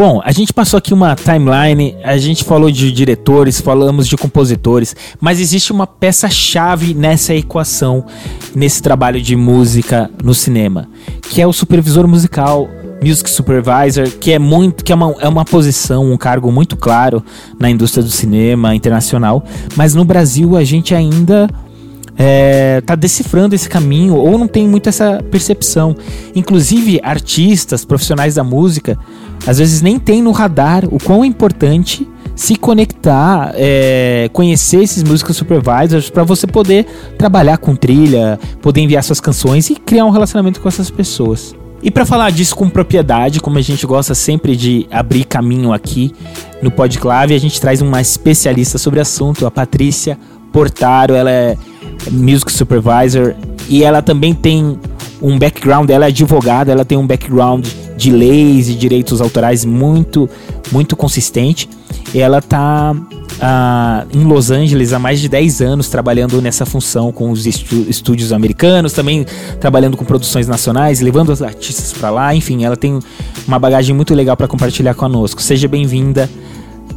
Bom, 0.02 0.20
a 0.26 0.32
gente 0.32 0.52
passou 0.52 0.80
aqui 0.80 0.96
uma 0.96 1.16
timeline, 1.16 1.96
a 2.04 2.18
gente 2.18 2.44
falou 2.44 2.72
de 2.72 2.92
diretores, 2.92 3.62
falamos 3.62 4.08
de 4.08 4.18
compositores, 4.18 4.96
mas 5.20 5.40
existe 5.40 5.72
uma 5.72 5.86
peça-chave 5.86 6.96
nessa 6.96 7.36
equação, 7.36 8.04
nesse 8.56 8.82
trabalho 8.82 9.22
de 9.22 9.36
música 9.36 10.10
no 10.24 10.34
cinema, 10.34 10.90
que 11.30 11.40
é 11.40 11.46
o 11.46 11.54
supervisor 11.54 12.08
musical, 12.08 12.68
music 13.00 13.30
supervisor, 13.30 14.10
que 14.10 14.32
é 14.32 14.40
muito, 14.40 14.84
que 14.84 14.92
é 14.92 14.96
uma, 14.96 15.16
é 15.20 15.28
uma 15.28 15.46
posição, 15.46 16.12
um 16.12 16.18
cargo 16.18 16.52
muito 16.52 16.76
claro 16.76 17.24
na 17.60 17.70
indústria 17.70 18.04
do 18.04 18.10
cinema 18.10 18.74
internacional, 18.74 19.46
mas 19.76 19.94
no 19.94 20.04
Brasil 20.04 20.58
a 20.58 20.64
gente 20.64 20.96
ainda 20.96 21.48
é, 22.17 22.82
tá 22.82 22.95
decifrando 22.95 23.56
esse 23.56 23.69
caminho 23.69 24.15
ou 24.15 24.38
não 24.38 24.47
tem 24.47 24.67
muito 24.67 24.89
essa 24.89 25.24
percepção. 25.32 25.95
Inclusive, 26.36 27.00
artistas, 27.04 27.86
profissionais 27.86 28.36
da 28.36 28.43
música, 28.43 28.97
às 29.45 29.58
vezes 29.58 29.82
nem 29.82 29.97
tem 29.97 30.21
no 30.21 30.32
radar 30.32 30.86
o 30.91 30.97
quão 31.00 31.24
é 31.24 31.28
importante 31.28 32.08
se 32.36 32.56
conectar, 32.56 33.52
é, 33.56 34.30
conhecer 34.34 34.82
esses 34.84 35.04
músicos 35.04 35.38
supervisors 35.38 36.10
para 36.10 36.24
você 36.24 36.47
poder 36.47 36.86
trabalhar 37.17 37.58
com 37.58 37.76
trilha, 37.76 38.39
poder 38.62 38.82
enviar 38.82 39.04
suas 39.04 39.19
canções 39.19 39.69
e 39.69 39.76
criar 39.76 40.06
um 40.06 40.10
relacionamento 40.10 40.60
com 40.60 40.67
essas 40.67 40.89
pessoas. 40.89 41.56
E 41.84 41.89
para 41.89 42.06
falar 42.06 42.32
disso 42.32 42.56
com 42.56 42.69
propriedade, 42.69 43.39
como 43.39 43.58
a 43.58 43.62
gente 43.62 43.86
gosta 43.88 44.13
sempre 44.13 44.56
de 44.56 44.86
abrir 44.91 45.24
caminho 45.24 45.74
aqui 45.74 46.13
no 46.62 46.69
Podclave, 46.69 47.34
a 47.34 47.39
gente 47.39 47.60
traz 47.60 47.82
uma 47.82 48.00
especialista 48.00 48.78
sobre 48.78 49.00
o 49.00 49.02
assunto, 49.02 49.47
a 49.47 49.52
Patrícia 49.52 50.17
Portaro. 50.54 51.15
Ela 51.15 51.32
é 51.32 51.58
music 52.10 52.52
supervisor 52.52 53.36
e 53.70 53.84
ela 53.84 54.02
também 54.02 54.34
tem 54.34 54.80
um 55.22 55.38
background, 55.38 55.90
ela 55.90 56.06
é 56.06 56.08
advogada, 56.08 56.72
ela 56.72 56.84
tem 56.84 56.98
um 56.98 57.06
background 57.06 57.68
de 57.96 58.12
leis 58.12 58.68
e 58.68 58.74
direitos 58.74 59.22
autorais 59.22 59.64
muito, 59.64 60.28
muito 60.72 60.96
consistente. 60.96 61.70
Ela 62.14 62.40
está 62.40 62.96
ah, 63.40 64.06
em 64.12 64.24
Los 64.24 64.50
Angeles 64.50 64.92
há 64.92 65.00
mais 65.00 65.22
de 65.22 65.30
10 65.30 65.62
anos 65.62 65.88
trabalhando 65.88 66.42
nessa 66.42 66.66
função 66.66 67.12
com 67.12 67.30
os 67.30 67.46
estúdios 67.46 68.34
americanos, 68.34 68.94
também 68.94 69.26
trabalhando 69.60 69.96
com 69.96 70.04
produções 70.04 70.48
nacionais, 70.48 71.00
levando 71.00 71.30
os 71.30 71.44
artistas 71.44 71.94
para 71.94 72.10
lá. 72.10 72.34
Enfim, 72.34 72.66
ela 72.66 72.76
tem 72.76 73.00
uma 73.48 73.60
bagagem 73.60 73.96
muito 73.96 74.16
legal 74.16 74.36
para 74.36 74.48
compartilhar 74.48 74.96
conosco. 74.96 75.42
Seja 75.42 75.68
bem-vinda, 75.68 76.28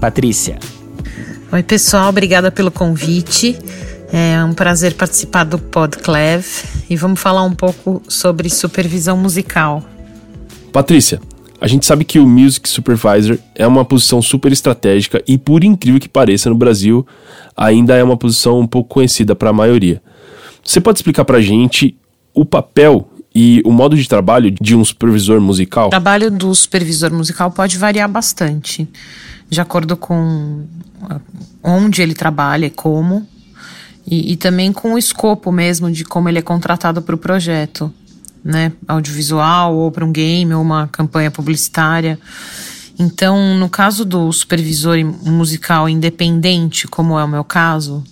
Patrícia. 0.00 0.58
Oi, 1.52 1.62
pessoal, 1.62 2.08
obrigada 2.08 2.50
pelo 2.50 2.70
convite. 2.70 3.58
É 4.12 4.44
um 4.44 4.52
prazer 4.52 4.94
participar 4.94 5.44
do 5.44 5.58
Podclev 5.58 6.44
e 6.88 6.96
vamos 6.96 7.20
falar 7.20 7.42
um 7.42 7.54
pouco 7.54 8.02
sobre 8.08 8.48
supervisão 8.48 9.16
musical. 9.16 9.82
Patrícia, 10.72 11.20
a 11.60 11.66
gente 11.66 11.86
sabe 11.86 12.04
que 12.04 12.18
o 12.18 12.26
Music 12.26 12.68
Supervisor 12.68 13.38
é 13.54 13.66
uma 13.66 13.84
posição 13.84 14.20
super 14.20 14.52
estratégica 14.52 15.22
e, 15.26 15.38
por 15.38 15.64
incrível 15.64 16.00
que 16.00 16.08
pareça, 16.08 16.50
no 16.50 16.54
Brasil 16.54 17.06
ainda 17.56 17.96
é 17.96 18.04
uma 18.04 18.16
posição 18.16 18.60
um 18.60 18.66
pouco 18.66 18.94
conhecida 18.94 19.34
para 19.34 19.50
a 19.50 19.52
maioria. 19.52 20.02
Você 20.62 20.80
pode 20.80 20.98
explicar 20.98 21.24
para 21.24 21.38
a 21.38 21.42
gente 21.42 21.96
o 22.34 22.44
papel 22.44 23.08
e 23.34 23.62
o 23.64 23.72
modo 23.72 23.96
de 23.96 24.08
trabalho 24.08 24.50
de 24.50 24.76
um 24.76 24.84
supervisor 24.84 25.40
musical? 25.40 25.88
O 25.88 25.90
trabalho 25.90 26.30
do 26.30 26.54
supervisor 26.54 27.12
musical 27.12 27.50
pode 27.50 27.76
variar 27.76 28.08
bastante, 28.08 28.88
de 29.48 29.60
acordo 29.60 29.96
com 29.96 30.64
onde 31.62 32.00
ele 32.00 32.14
trabalha 32.14 32.66
e 32.66 32.70
como, 32.70 33.26
e, 34.06 34.32
e 34.32 34.36
também 34.36 34.72
com 34.72 34.94
o 34.94 34.98
escopo 34.98 35.50
mesmo 35.50 35.90
de 35.90 36.04
como 36.04 36.28
ele 36.28 36.38
é 36.38 36.42
contratado 36.42 37.00
para 37.02 37.14
o 37.14 37.18
projeto 37.18 37.92
né, 38.44 38.72
audiovisual 38.86 39.74
ou 39.74 39.90
para 39.90 40.04
um 40.04 40.12
game 40.12 40.52
ou 40.52 40.60
uma 40.60 40.86
campanha 40.88 41.30
publicitária. 41.30 42.18
Então, 42.98 43.56
no 43.56 43.68
caso 43.68 44.04
do 44.04 44.30
supervisor 44.32 44.96
musical 45.24 45.88
independente, 45.88 46.86
como 46.86 47.18
é 47.18 47.24
o 47.24 47.28
meu 47.28 47.42
caso, 47.42 48.04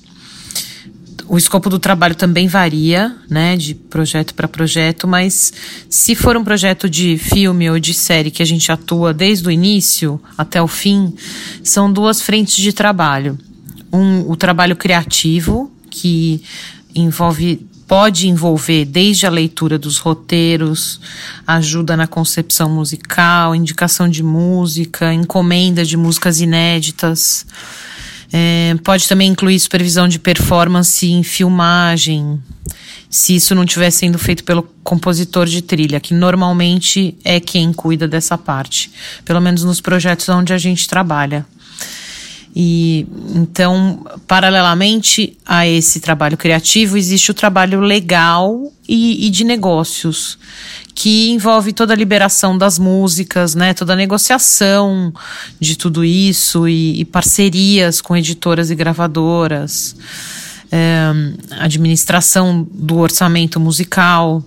o 1.29 1.39
escopo 1.39 1.71
do 1.71 1.79
trabalho 1.79 2.15
também 2.15 2.49
varia, 2.49 3.15
né, 3.31 3.57
de 3.57 3.75
projeto 3.75 4.35
para 4.35 4.49
projeto, 4.49 5.07
mas 5.07 5.53
se 5.89 6.15
for 6.15 6.37
um 6.37 6.45
projeto 6.45 6.91
de 6.91 7.17
filme 7.17 7.71
ou 7.71 7.79
de 7.79 7.95
série 7.95 8.31
que 8.31 8.43
a 8.43 8.47
gente 8.47 8.73
atua 8.73 9.15
desde 9.15 9.47
o 9.47 9.51
início 9.51 10.21
até 10.37 10.61
o 10.61 10.67
fim, 10.67 11.15
são 11.63 11.93
duas 11.93 12.21
frentes 12.21 12.57
de 12.57 12.73
trabalho. 12.73 13.39
Um, 13.93 14.31
o 14.31 14.37
trabalho 14.37 14.75
criativo, 14.75 15.71
que 15.93 16.43
envolve 16.95 17.67
pode 17.87 18.27
envolver 18.27 18.87
desde 18.87 19.27
a 19.27 19.31
leitura 19.31 19.79
dos 19.79 19.99
roteiros, 19.99 20.99
ajuda 21.47 21.95
na 21.95 22.07
concepção 22.07 22.71
musical, 22.71 23.55
indicação 23.55 24.09
de 24.09 24.23
música, 24.23 25.13
encomenda 25.13 25.85
de 25.85 25.95
músicas 25.95 26.41
inéditas. 26.41 27.45
É, 28.33 28.75
pode 28.83 29.07
também 29.07 29.29
incluir 29.29 29.61
supervisão 29.61 30.09
de 30.09 30.19
performance 30.19 31.07
em 31.07 31.23
filmagem, 31.23 32.41
se 33.11 33.37
isso 33.37 33.55
não 33.55 33.65
estiver 33.65 33.91
sendo 33.91 34.19
feito 34.19 34.43
pelo 34.43 34.63
compositor 34.83 35.45
de 35.45 35.61
trilha, 35.61 36.01
que 36.01 36.15
normalmente 36.15 37.15
é 37.23 37.39
quem 37.39 37.75
cuida 37.75 38.09
dessa 38.09 38.39
parte, 38.39 38.91
pelo 39.23 39.39
menos 39.39 39.65
nos 39.65 39.83
projetos 39.83 40.31
onde 40.31 40.55
a 40.55 40.59
gente 40.59 40.89
trabalha. 40.89 41.45
E 42.55 43.07
então, 43.35 44.05
paralelamente 44.27 45.39
a 45.47 45.67
esse 45.67 46.01
trabalho 46.01 46.37
criativo, 46.37 46.99
existe 46.99 47.31
o 47.31 47.35
trabalho 47.35 47.81
legal 47.81 48.71
e, 48.87 49.27
e, 49.27 49.31
de 49.31 49.43
negócios, 49.43 50.39
que 50.95 51.31
envolve 51.31 51.73
toda 51.73 51.95
a 51.95 51.97
liberação 51.97 52.59
das 52.59 52.79
músicas, 52.79 53.55
né, 53.55 53.73
toda 53.73 53.95
a 53.95 53.97
negociação 53.97 55.13
de 55.59 55.77
tudo 55.77 56.05
isso 56.05 56.69
e, 56.69 57.01
e 57.01 57.05
parcerias 57.07 58.03
com 58.03 58.15
editoras 58.15 58.71
e 58.71 58.75
gravadoras, 58.75 59.97
é, 60.71 61.11
administração 61.59 62.67
do 62.71 62.99
orçamento 62.99 63.59
musical, 63.59 64.45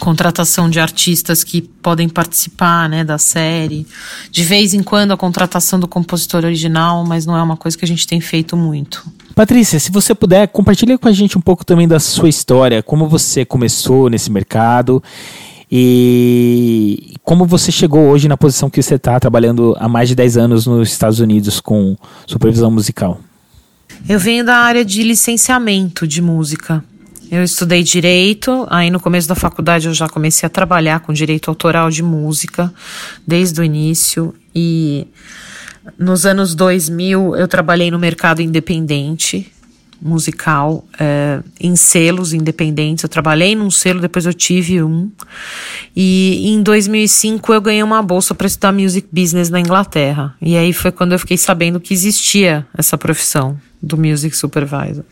contratação 0.00 0.68
de 0.68 0.80
artistas 0.80 1.44
que 1.44 1.60
podem 1.60 2.08
participar 2.08 2.88
né, 2.88 3.04
da 3.04 3.18
série. 3.18 3.86
De 4.30 4.42
vez 4.42 4.74
em 4.74 4.82
quando 4.82 5.12
a 5.12 5.16
contratação 5.16 5.78
do 5.78 5.86
compositor 5.86 6.44
original, 6.44 7.04
mas 7.04 7.24
não 7.24 7.36
é 7.36 7.42
uma 7.42 7.56
coisa 7.56 7.78
que 7.78 7.84
a 7.84 7.88
gente 7.88 8.06
tem 8.06 8.20
feito 8.20 8.56
muito. 8.56 9.06
Patrícia, 9.34 9.78
se 9.78 9.92
você 9.92 10.14
puder, 10.14 10.48
compartilha 10.48 10.98
com 10.98 11.06
a 11.06 11.12
gente 11.12 11.38
um 11.38 11.40
pouco 11.40 11.64
também 11.64 11.86
da 11.86 12.00
sua 12.00 12.28
história, 12.28 12.82
como 12.82 13.08
você 13.08 13.44
começou 13.44 14.10
nesse 14.10 14.30
mercado 14.30 15.02
e 15.70 17.14
como 17.22 17.46
você 17.46 17.70
chegou 17.70 18.08
hoje 18.08 18.26
na 18.26 18.36
posição 18.36 18.68
que 18.68 18.82
você 18.82 18.96
está 18.96 19.20
trabalhando 19.20 19.76
há 19.78 19.88
mais 19.88 20.08
de 20.08 20.16
10 20.16 20.36
anos 20.36 20.66
nos 20.66 20.90
Estados 20.90 21.20
Unidos 21.20 21.60
com 21.60 21.96
supervisão 22.26 22.70
musical. 22.70 23.20
Eu 24.08 24.18
venho 24.18 24.44
da 24.44 24.56
área 24.56 24.84
de 24.84 25.02
licenciamento 25.02 26.06
de 26.06 26.20
música. 26.20 26.82
Eu 27.30 27.44
estudei 27.44 27.84
direito, 27.84 28.66
aí 28.68 28.90
no 28.90 28.98
começo 28.98 29.28
da 29.28 29.36
faculdade 29.36 29.86
eu 29.86 29.94
já 29.94 30.08
comecei 30.08 30.46
a 30.46 30.50
trabalhar 30.50 30.98
com 30.98 31.12
direito 31.12 31.48
autoral 31.48 31.88
de 31.88 32.02
música 32.02 32.72
desde 33.24 33.60
o 33.60 33.64
início 33.64 34.34
e 34.52 35.06
nos 35.96 36.26
anos 36.26 36.56
2000 36.56 37.36
eu 37.36 37.46
trabalhei 37.46 37.88
no 37.88 38.00
mercado 38.00 38.42
independente 38.42 39.52
musical 40.02 40.84
é, 40.98 41.40
em 41.60 41.76
selos 41.76 42.32
independentes. 42.32 43.04
Eu 43.04 43.08
trabalhei 43.08 43.54
num 43.54 43.70
selo, 43.70 44.00
depois 44.00 44.24
eu 44.24 44.32
tive 44.32 44.82
um. 44.82 45.10
E 45.94 46.48
em 46.48 46.62
2005 46.62 47.52
eu 47.52 47.60
ganhei 47.60 47.82
uma 47.82 48.02
bolsa 48.02 48.34
para 48.34 48.46
estudar 48.46 48.72
music 48.72 49.06
business 49.12 49.50
na 49.50 49.60
Inglaterra. 49.60 50.34
E 50.40 50.56
aí 50.56 50.72
foi 50.72 50.90
quando 50.90 51.12
eu 51.12 51.18
fiquei 51.18 51.36
sabendo 51.36 51.78
que 51.78 51.92
existia 51.92 52.66
essa 52.76 52.96
profissão 52.96 53.56
do 53.80 53.96
music 53.96 54.34
supervisor. 54.36 55.04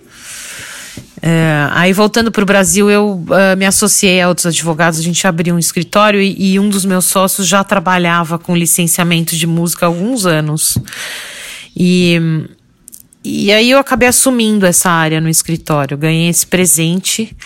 É, 1.21 1.69
aí 1.73 1.93
voltando 1.93 2.31
para 2.31 2.43
o 2.43 2.47
Brasil, 2.47 2.91
eu 2.91 3.25
uh, 3.29 3.57
me 3.57 3.67
associei 3.67 4.21
a 4.21 4.29
outros 4.29 4.47
advogados, 4.47 4.99
a 4.99 5.03
gente 5.03 5.27
abriu 5.27 5.55
um 5.55 5.59
escritório 5.59 6.21
e, 6.21 6.55
e, 6.55 6.61
um 6.61 6.69
dos 6.69 6.85
meus 6.85 7.07
sócios 7.07 7.47
já 7.47 7.65
trabalhava 7.65 8.39
com 8.39 8.57
licenciamento 8.57 9.35
de 9.35 9.47
música 9.47 9.87
há 9.87 9.89
alguns 9.89 10.27
anos. 10.27 10.79
E 11.77 12.21
e 13.25 13.53
aí 13.53 13.71
eu 13.71 13.79
acabei 13.79 14.09
assumindo 14.09 14.65
essa 14.65 14.89
área 14.89 15.21
no 15.21 15.29
escritório, 15.29 15.99
ganhei 15.99 16.29
esse 16.29 16.47
presente 16.47 17.37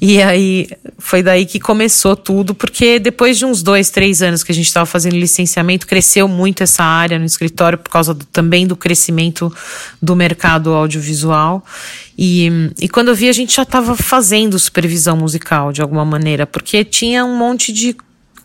e 0.00 0.22
aí 0.22 0.68
foi 0.98 1.22
daí 1.22 1.44
que 1.44 1.60
começou 1.60 2.16
tudo, 2.16 2.54
porque 2.54 2.98
depois 2.98 3.36
de 3.36 3.44
uns 3.44 3.62
dois, 3.62 3.90
três 3.90 4.22
anos 4.22 4.42
que 4.42 4.50
a 4.50 4.54
gente 4.54 4.66
estava 4.66 4.86
fazendo 4.86 5.16
licenciamento, 5.16 5.86
cresceu 5.86 6.26
muito 6.26 6.62
essa 6.62 6.82
área 6.82 7.18
no 7.18 7.26
escritório 7.26 7.76
por 7.76 7.90
causa 7.90 8.14
do, 8.14 8.24
também 8.24 8.66
do 8.66 8.74
crescimento 8.74 9.54
do 10.00 10.16
mercado 10.16 10.70
audiovisual. 10.70 11.64
E, 12.16 12.50
e 12.80 12.88
quando 12.88 13.08
eu 13.08 13.14
vi, 13.14 13.28
a 13.28 13.32
gente 13.32 13.54
já 13.54 13.62
estava 13.62 13.94
fazendo 13.96 14.58
supervisão 14.58 15.16
musical 15.16 15.72
de 15.72 15.82
alguma 15.82 16.04
maneira, 16.04 16.46
porque 16.46 16.84
tinha 16.84 17.24
um 17.24 17.36
monte 17.36 17.72
de 17.72 17.94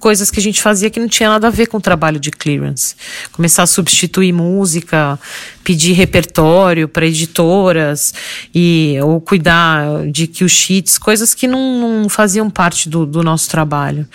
coisas 0.04 0.30
que 0.30 0.38
a 0.38 0.44
gente 0.44 0.62
fazia 0.62 0.89
que 0.89 1.00
não 1.00 1.08
tinha 1.08 1.30
nada 1.30 1.48
a 1.48 1.50
ver 1.50 1.68
com 1.68 1.78
o 1.78 1.82
trabalho 1.82 2.20
de 2.20 2.30
clearance. 2.30 2.94
Começar 3.32 3.63
a 3.63 3.66
substituir 3.66 4.34
música, 4.34 5.18
pedir 5.63 5.94
repertório 5.94 6.89
para 6.89 7.06
editoras 7.06 8.13
e 8.54 8.98
ou 9.02 9.22
cuidar 9.22 10.06
de 10.12 10.28
que 10.28 10.46
sheets, 10.50 10.98
coisas 10.98 11.34
que 11.34 11.48
não, 11.48 12.02
não 12.02 12.10
faziam 12.10 12.50
parte 12.50 12.89
do, 12.89 13.06
do, 13.06 13.24
nosso 13.24 13.50
trabalho. 13.50 14.06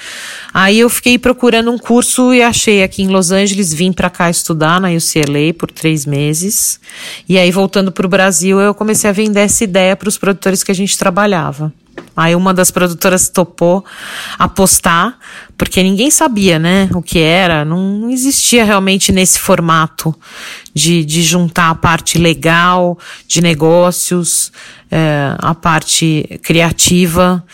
Aí 0.53 0.79
eu 0.79 0.91
fiquei 0.91 1.19
procurando 1.19 1.71
um 1.71 1.79
curso 1.79 2.35
e 2.35 2.43
achei 2.43 2.83
aqui 2.83 3.03
em 3.03 3.09
Los 3.09 3.33
Angeles, 3.33 3.73
vim 3.73 3.91
para 3.91 4.11
cá 4.11 4.29
estudar 4.29 4.79
na 4.83 4.89
UCLA 4.91 5.55
por 5.57 5.71
três 5.71 6.05
meses. 6.05 6.79
E 7.27 7.39
aí 7.39 7.51
voltando 7.51 7.91
para 7.91 8.05
o 8.05 8.11
Brasil, 8.11 8.61
eu 8.61 8.75
comecei 8.75 9.09
a 9.09 9.13
vender 9.15 9.41
essa 9.41 9.65
ideia 9.65 9.97
para 9.97 10.11
os 10.11 10.19
produtores 10.19 10.63
que 10.63 10.71
a 10.71 10.75
gente 10.75 10.99
trabalhava. 10.99 11.73
Aí 12.17 12.35
uma 12.35 12.53
das 12.53 12.71
produtoras 12.71 13.29
topou 13.29 13.85
apostar, 14.39 15.19
porque 15.57 15.83
ninguém 15.83 16.11
sabia, 16.11 16.59
né, 16.59 16.89
o 16.93 17.01
que 17.01 17.19
era, 17.19 17.65
não, 17.65 18.11
existia 18.11 18.65
realmente 18.65 19.13
nesse 19.13 19.39
formato 19.39 20.15
de, 20.75 21.05
de 21.05 21.23
juntar 21.23 21.71
a 21.71 21.75
parte 21.75 22.19
legal 22.19 22.99
de 23.27 23.41
negócios, 23.41 24.53
é, 24.91 25.35
a 25.39 25.55
parte 25.55 26.41
criativa. 26.43 27.45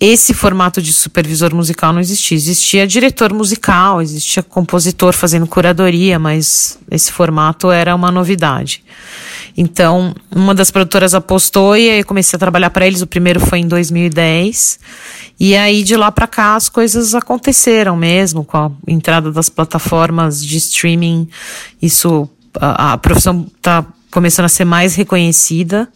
Esse 0.00 0.32
formato 0.32 0.80
de 0.80 0.92
supervisor 0.92 1.52
musical 1.52 1.92
não 1.92 2.00
existia. 2.00 2.36
Existia 2.36 2.86
diretor 2.86 3.32
musical, 3.32 4.00
existia 4.00 4.44
compositor 4.44 5.12
fazendo 5.12 5.46
curadoria, 5.46 6.20
mas 6.20 6.78
esse 6.88 7.10
formato 7.10 7.70
era 7.72 7.94
uma 7.96 8.12
novidade. 8.12 8.84
Então, 9.60 10.14
uma 10.30 10.54
das 10.54 10.70
produtoras 10.70 11.14
apostou 11.14 11.76
e 11.76 11.98
eu 11.98 12.06
comecei 12.06 12.36
a 12.36 12.38
trabalhar 12.38 12.70
para 12.70 12.86
eles. 12.86 13.02
O 13.02 13.08
primeiro 13.08 13.40
foi 13.40 13.58
em 13.58 13.66
2010. 13.66 14.78
E 15.40 15.56
aí 15.56 15.82
de 15.82 15.96
lá 15.96 16.12
para 16.12 16.28
cá 16.28 16.54
as 16.54 16.68
coisas 16.68 17.12
aconteceram 17.12 17.96
mesmo, 17.96 18.44
com 18.44 18.56
a 18.56 18.70
entrada 18.86 19.32
das 19.32 19.48
plataformas 19.48 20.46
de 20.46 20.56
streaming. 20.58 21.28
Isso 21.82 22.30
a, 22.54 22.92
a 22.92 22.98
profissão 22.98 23.48
está 23.56 23.84
começando 24.12 24.44
a 24.44 24.48
ser 24.48 24.64
mais 24.64 24.94
reconhecida. 24.94 25.88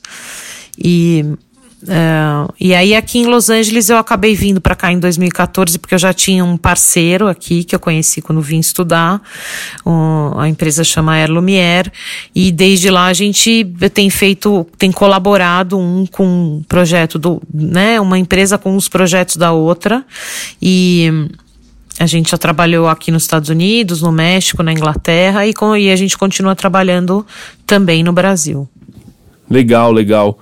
E 0.76 1.24
Uh, 1.82 2.52
e 2.60 2.74
aí 2.74 2.94
aqui 2.94 3.18
em 3.18 3.26
Los 3.26 3.50
Angeles 3.50 3.90
eu 3.90 3.96
acabei 3.96 4.36
vindo 4.36 4.60
para 4.60 4.76
cá 4.76 4.92
em 4.92 5.00
2014 5.00 5.80
porque 5.80 5.94
eu 5.94 5.98
já 5.98 6.12
tinha 6.12 6.44
um 6.44 6.56
parceiro 6.56 7.26
aqui 7.26 7.64
que 7.64 7.74
eu 7.74 7.80
conheci 7.80 8.22
quando 8.22 8.40
vim 8.40 8.60
estudar. 8.60 9.20
A 10.36 10.48
empresa 10.48 10.84
chama 10.84 11.14
Air 11.14 11.30
Lumière 11.32 11.90
e 12.34 12.52
desde 12.52 12.88
lá 12.88 13.06
a 13.06 13.12
gente 13.12 13.64
tem 13.92 14.08
feito, 14.10 14.64
tem 14.78 14.92
colaborado 14.92 15.76
um 15.76 16.06
com 16.06 16.24
um 16.24 16.62
projeto 16.68 17.18
do, 17.18 17.42
né, 17.52 18.00
uma 18.00 18.18
empresa 18.18 18.56
com 18.56 18.76
os 18.76 18.88
projetos 18.88 19.36
da 19.36 19.50
outra 19.50 20.04
e 20.60 21.28
a 21.98 22.06
gente 22.06 22.30
já 22.30 22.38
trabalhou 22.38 22.88
aqui 22.88 23.10
nos 23.10 23.24
Estados 23.24 23.48
Unidos, 23.48 24.02
no 24.02 24.12
México, 24.12 24.62
na 24.62 24.72
Inglaterra 24.72 25.46
e, 25.46 25.52
com, 25.52 25.76
e 25.76 25.90
a 25.90 25.96
gente 25.96 26.16
continua 26.16 26.54
trabalhando 26.54 27.26
também 27.66 28.02
no 28.04 28.12
Brasil. 28.12 28.68
Legal, 29.50 29.92
legal. 29.92 30.38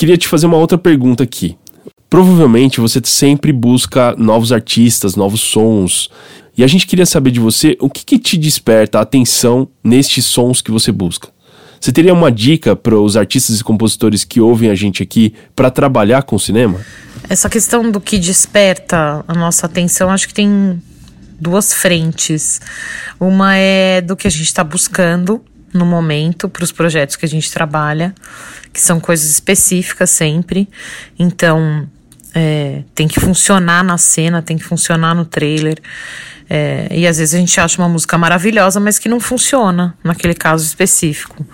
Queria 0.00 0.16
te 0.16 0.28
fazer 0.28 0.46
uma 0.46 0.56
outra 0.56 0.78
pergunta 0.78 1.22
aqui. 1.22 1.58
Provavelmente 2.08 2.80
você 2.80 3.02
sempre 3.04 3.52
busca 3.52 4.14
novos 4.16 4.50
artistas, 4.50 5.14
novos 5.14 5.42
sons. 5.42 6.08
E 6.56 6.64
a 6.64 6.66
gente 6.66 6.86
queria 6.86 7.04
saber 7.04 7.30
de 7.30 7.38
você 7.38 7.76
o 7.78 7.90
que, 7.90 8.02
que 8.02 8.18
te 8.18 8.38
desperta 8.38 8.98
a 8.98 9.02
atenção 9.02 9.68
nestes 9.84 10.24
sons 10.24 10.62
que 10.62 10.70
você 10.70 10.90
busca. 10.90 11.28
Você 11.78 11.92
teria 11.92 12.14
uma 12.14 12.32
dica 12.32 12.74
para 12.74 12.98
os 12.98 13.14
artistas 13.14 13.60
e 13.60 13.62
compositores 13.62 14.24
que 14.24 14.40
ouvem 14.40 14.70
a 14.70 14.74
gente 14.74 15.02
aqui 15.02 15.34
para 15.54 15.70
trabalhar 15.70 16.22
com 16.22 16.38
cinema? 16.38 16.80
Essa 17.28 17.50
questão 17.50 17.90
do 17.90 18.00
que 18.00 18.18
desperta 18.18 19.22
a 19.28 19.34
nossa 19.34 19.66
atenção, 19.66 20.08
acho 20.08 20.26
que 20.26 20.32
tem 20.32 20.82
duas 21.38 21.74
frentes. 21.74 22.58
Uma 23.20 23.54
é 23.54 24.00
do 24.00 24.16
que 24.16 24.26
a 24.26 24.30
gente 24.30 24.46
está 24.46 24.64
buscando 24.64 25.44
no 25.74 25.84
momento 25.84 26.48
para 26.48 26.64
os 26.64 26.72
projetos 26.72 27.16
que 27.16 27.26
a 27.26 27.28
gente 27.28 27.52
trabalha 27.52 28.14
que 28.72 28.80
são 28.80 29.00
coisas 29.00 29.28
específicas 29.30 30.10
sempre. 30.10 30.68
Então, 31.18 31.88
é, 32.34 32.82
tem 32.94 33.08
que 33.08 33.18
funcionar 33.18 33.82
na 33.82 33.98
cena, 33.98 34.42
tem 34.42 34.56
que 34.56 34.64
funcionar 34.64 35.14
no 35.14 35.24
trailer. 35.24 35.78
É, 36.48 36.88
e 36.90 37.06
às 37.06 37.18
vezes 37.18 37.34
a 37.34 37.38
gente 37.38 37.60
acha 37.60 37.80
uma 37.80 37.88
música 37.88 38.18
maravilhosa, 38.18 38.80
mas 38.80 38.98
que 38.98 39.08
não 39.08 39.20
funciona 39.20 39.94
naquele 40.02 40.34
caso 40.34 40.64
específico. 40.64 41.46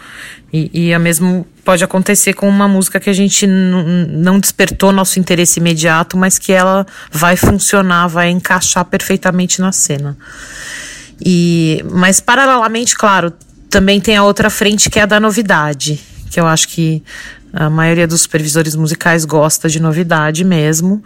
E, 0.53 0.71
e 0.73 0.95
a 0.95 0.99
mesmo 0.99 1.47
pode 1.65 1.85
acontecer 1.85 2.33
com 2.33 2.49
uma 2.49 2.69
música 2.69 2.99
que 2.99 3.11
a 3.11 3.13
gente 3.13 3.47
não 3.47 4.39
despertou 4.39 4.93
nosso 4.93 5.19
interesse 5.19 5.61
imediato, 5.61 6.17
mas 6.17 6.39
que 6.39 6.53
ela 6.53 6.87
vai 7.11 7.37
funcionar, 7.37 8.07
vai 8.07 8.31
encaixar 8.31 8.85
perfeitamente 8.85 9.61
na 9.61 9.73
cena. 9.73 10.17
E, 11.21 11.85
mas 11.91 12.21
paralelamente, 12.21 12.97
claro, 12.97 13.33
também 13.69 14.01
tem 14.01 14.17
a 14.17 14.23
outra 14.23 14.49
frente 14.49 14.89
que 14.89 14.99
é 14.99 15.03
a 15.03 15.07
da 15.07 15.19
novidade 15.19 16.16
que 16.37 16.41
eu 16.41 16.47
acho 16.47 16.69
que 16.69 17.03
a 17.51 17.71
maioria 17.71 18.07
dos 18.07 18.21
supervisores 18.21 18.77
musicais 18.77 19.25
gosta 19.25 19.71
de 19.71 19.81
novidade 19.81 20.45
mesmo, 20.45 21.03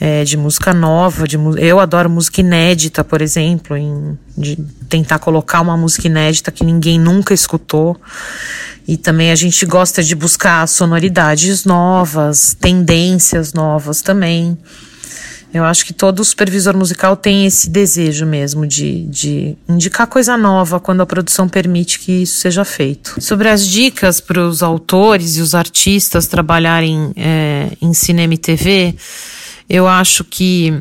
é, 0.00 0.24
de 0.24 0.36
música 0.36 0.74
nova, 0.74 1.28
de 1.28 1.38
eu 1.58 1.78
adoro 1.78 2.10
música 2.10 2.40
inédita, 2.40 3.04
por 3.04 3.22
exemplo, 3.22 3.76
em, 3.76 4.18
de 4.36 4.56
tentar 4.88 5.20
colocar 5.20 5.60
uma 5.60 5.76
música 5.76 6.08
inédita 6.08 6.50
que 6.50 6.64
ninguém 6.64 6.98
nunca 6.98 7.32
escutou. 7.32 7.96
E 8.88 8.96
também 8.96 9.30
a 9.30 9.36
gente 9.36 9.64
gosta 9.64 10.02
de 10.02 10.16
buscar 10.16 10.66
sonoridades 10.66 11.64
novas, 11.64 12.56
tendências 12.60 13.52
novas 13.52 14.02
também. 14.02 14.58
Eu 15.56 15.64
acho 15.64 15.86
que 15.86 15.94
todo 15.94 16.22
supervisor 16.22 16.76
musical 16.76 17.16
tem 17.16 17.46
esse 17.46 17.70
desejo 17.70 18.26
mesmo 18.26 18.66
de, 18.66 19.06
de 19.06 19.56
indicar 19.66 20.06
coisa 20.06 20.36
nova 20.36 20.78
quando 20.78 21.00
a 21.00 21.06
produção 21.06 21.48
permite 21.48 21.98
que 21.98 22.12
isso 22.22 22.40
seja 22.40 22.62
feito. 22.62 23.16
Sobre 23.20 23.48
as 23.48 23.66
dicas 23.66 24.20
para 24.20 24.46
os 24.46 24.62
autores 24.62 25.36
e 25.36 25.40
os 25.40 25.54
artistas 25.54 26.26
trabalharem 26.26 27.10
é, 27.16 27.70
em 27.80 27.94
cinema 27.94 28.34
e 28.34 28.38
TV, 28.38 28.94
eu 29.68 29.88
acho 29.88 30.24
que 30.24 30.78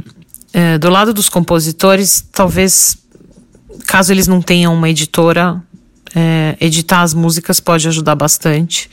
é, 0.51 0.77
do 0.77 0.89
lado 0.89 1.13
dos 1.13 1.29
compositores, 1.29 2.25
talvez, 2.31 2.97
caso 3.87 4.11
eles 4.11 4.27
não 4.27 4.41
tenham 4.41 4.73
uma 4.73 4.89
editora, 4.89 5.63
é, 6.13 6.57
editar 6.59 7.01
as 7.01 7.13
músicas 7.13 7.61
pode 7.61 7.87
ajudar 7.87 8.15
bastante, 8.15 8.89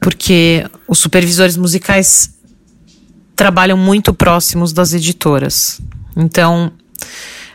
porque 0.00 0.66
os 0.88 0.98
supervisores 0.98 1.56
musicais 1.56 2.30
trabalham 3.38 3.78
muito 3.78 4.12
próximos 4.12 4.72
das 4.72 4.92
editoras. 4.92 5.80
Então, 6.16 6.72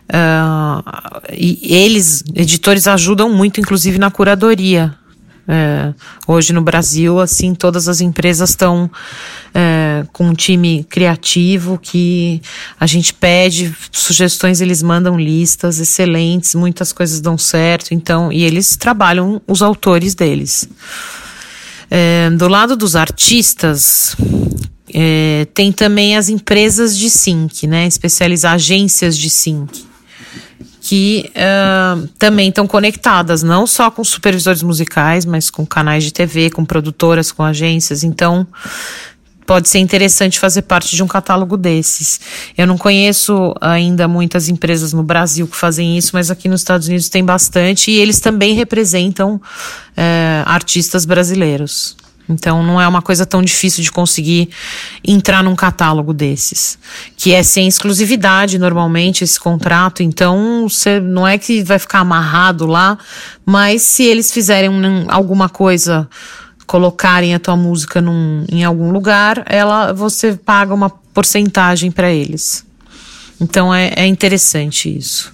uh, 0.08 0.82
eles, 1.30 2.24
editores, 2.34 2.88
ajudam 2.88 3.30
muito, 3.30 3.60
inclusive 3.60 3.99
na 3.99 4.10
curadoria 4.10 4.95
É, 5.45 5.93
hoje 6.26 6.53
no 6.53 6.62
Brasil, 6.62 7.20
assim, 7.20 7.53
todas 7.53 7.89
as 7.89 7.99
empresas 7.99 8.51
estão 8.51 8.89
é, 9.53 10.05
com 10.14 10.30
um 10.30 10.34
time 10.34 10.86
criativo 10.89 11.78
que 11.78 12.41
a 12.80 12.88
gente 12.88 13.14
pede 13.14 13.76
sugestões, 13.91 14.62
eles 14.62 14.82
mandam 14.82 15.20
listas 15.20 15.80
excelentes, 15.80 16.55
muitas 16.55 16.93
coisas 16.93 17.20
dão 17.20 17.38
certo, 17.38 17.93
então, 17.93 18.32
e 18.32 18.41
eles 18.45 18.78
trabalham 18.78 19.41
os 19.45 19.62
autores 19.62 20.16
deles. 20.16 20.70
É, 21.91 22.30
do 22.30 22.47
lado 22.47 22.78
dos 22.78 22.95
artistas, 22.95 24.16
é, 24.94 25.48
tem 25.54 25.72
também 25.72 26.16
as 26.16 26.30
empresas 26.30 26.98
de 26.98 27.10
sync, 27.10 27.66
né? 27.68 27.88
Especializar 27.88 28.54
agências 28.54 29.18
de 29.18 29.30
sync 29.30 29.94
que 30.86 31.32
uh, 31.32 32.08
também 32.20 32.50
estão 32.50 32.68
conectadas, 32.68 33.41
não 33.41 33.66
só 33.66 33.89
com 33.89 34.04
supervisores 34.04 34.62
musicais, 34.62 35.24
mas 35.26 35.50
com 35.50 35.66
canais 35.66 36.04
de 36.04 36.12
TV, 36.12 36.50
com 36.50 36.66
produtoras, 36.66 37.32
com 37.32 37.41
agências. 37.41 38.04
Então, 38.04 38.46
pode 39.46 39.70
ser 39.70 39.80
interessante 39.80 40.39
fazer 40.39 40.64
parte 40.64 40.94
de 40.94 41.02
um 41.02 41.08
catálogo 41.08 41.56
desses. 41.56 42.20
Eu 42.58 42.68
não 42.68 42.78
conheço 42.78 43.56
ainda 43.62 44.10
muitas 44.10 44.50
empresas 44.50 44.91
no 44.91 45.04
Brasil 45.04 45.48
que 45.48 45.56
fazem 45.56 45.98
isso, 45.98 46.12
mas 46.14 46.30
aqui 46.30 46.50
nos 46.50 46.60
Estados 46.60 46.88
Unidos 46.88 47.08
tem 47.08 47.24
bastante 47.24 47.89
e 47.89 47.96
eles 47.96 48.20
também 48.20 48.54
representam 48.54 49.36
uh, 49.36 49.41
artistas 50.46 51.06
brasileiros. 51.06 51.96
Então 52.28 52.63
não 52.63 52.80
é 52.80 52.88
uma 52.88 53.01
coisa 53.01 53.26
tão 53.26 53.41
difícil 53.41 53.84
de 53.84 53.91
conseguir 53.91 54.49
entrar 55.05 55.43
num 55.43 55.55
catálogo 55.55 56.13
desses, 56.13 56.78
que 57.17 57.34
é 57.34 57.43
sem 57.43 57.67
exclusividade 57.67 58.57
normalmente 58.57 59.24
esse 59.24 59.39
contrato. 59.39 60.01
Então 60.01 60.67
você 60.67 60.99
não 60.99 61.28
é 61.28 61.38
que 61.38 61.63
vai 61.63 61.78
ficar 61.78 61.99
amarrado 61.99 62.65
lá, 62.65 62.97
mas 63.45 63.82
se 63.82 64.03
eles 64.03 64.32
fizerem 64.32 64.71
alguma 65.09 65.49
coisa, 65.49 66.07
colocarem 66.65 67.36
a 67.36 67.39
tua 67.39 67.57
música 67.57 68.01
num, 68.01 68.45
em 68.49 68.63
algum 68.63 68.91
lugar, 68.91 69.43
ela 69.47 69.91
você 69.91 70.34
paga 70.34 70.74
uma 70.74 70.89
porcentagem 70.89 71.91
para 71.91 72.11
eles. 72.11 72.65
Então 73.39 73.74
é, 73.74 73.91
é 73.95 74.07
interessante 74.07 74.95
isso. 74.97 75.32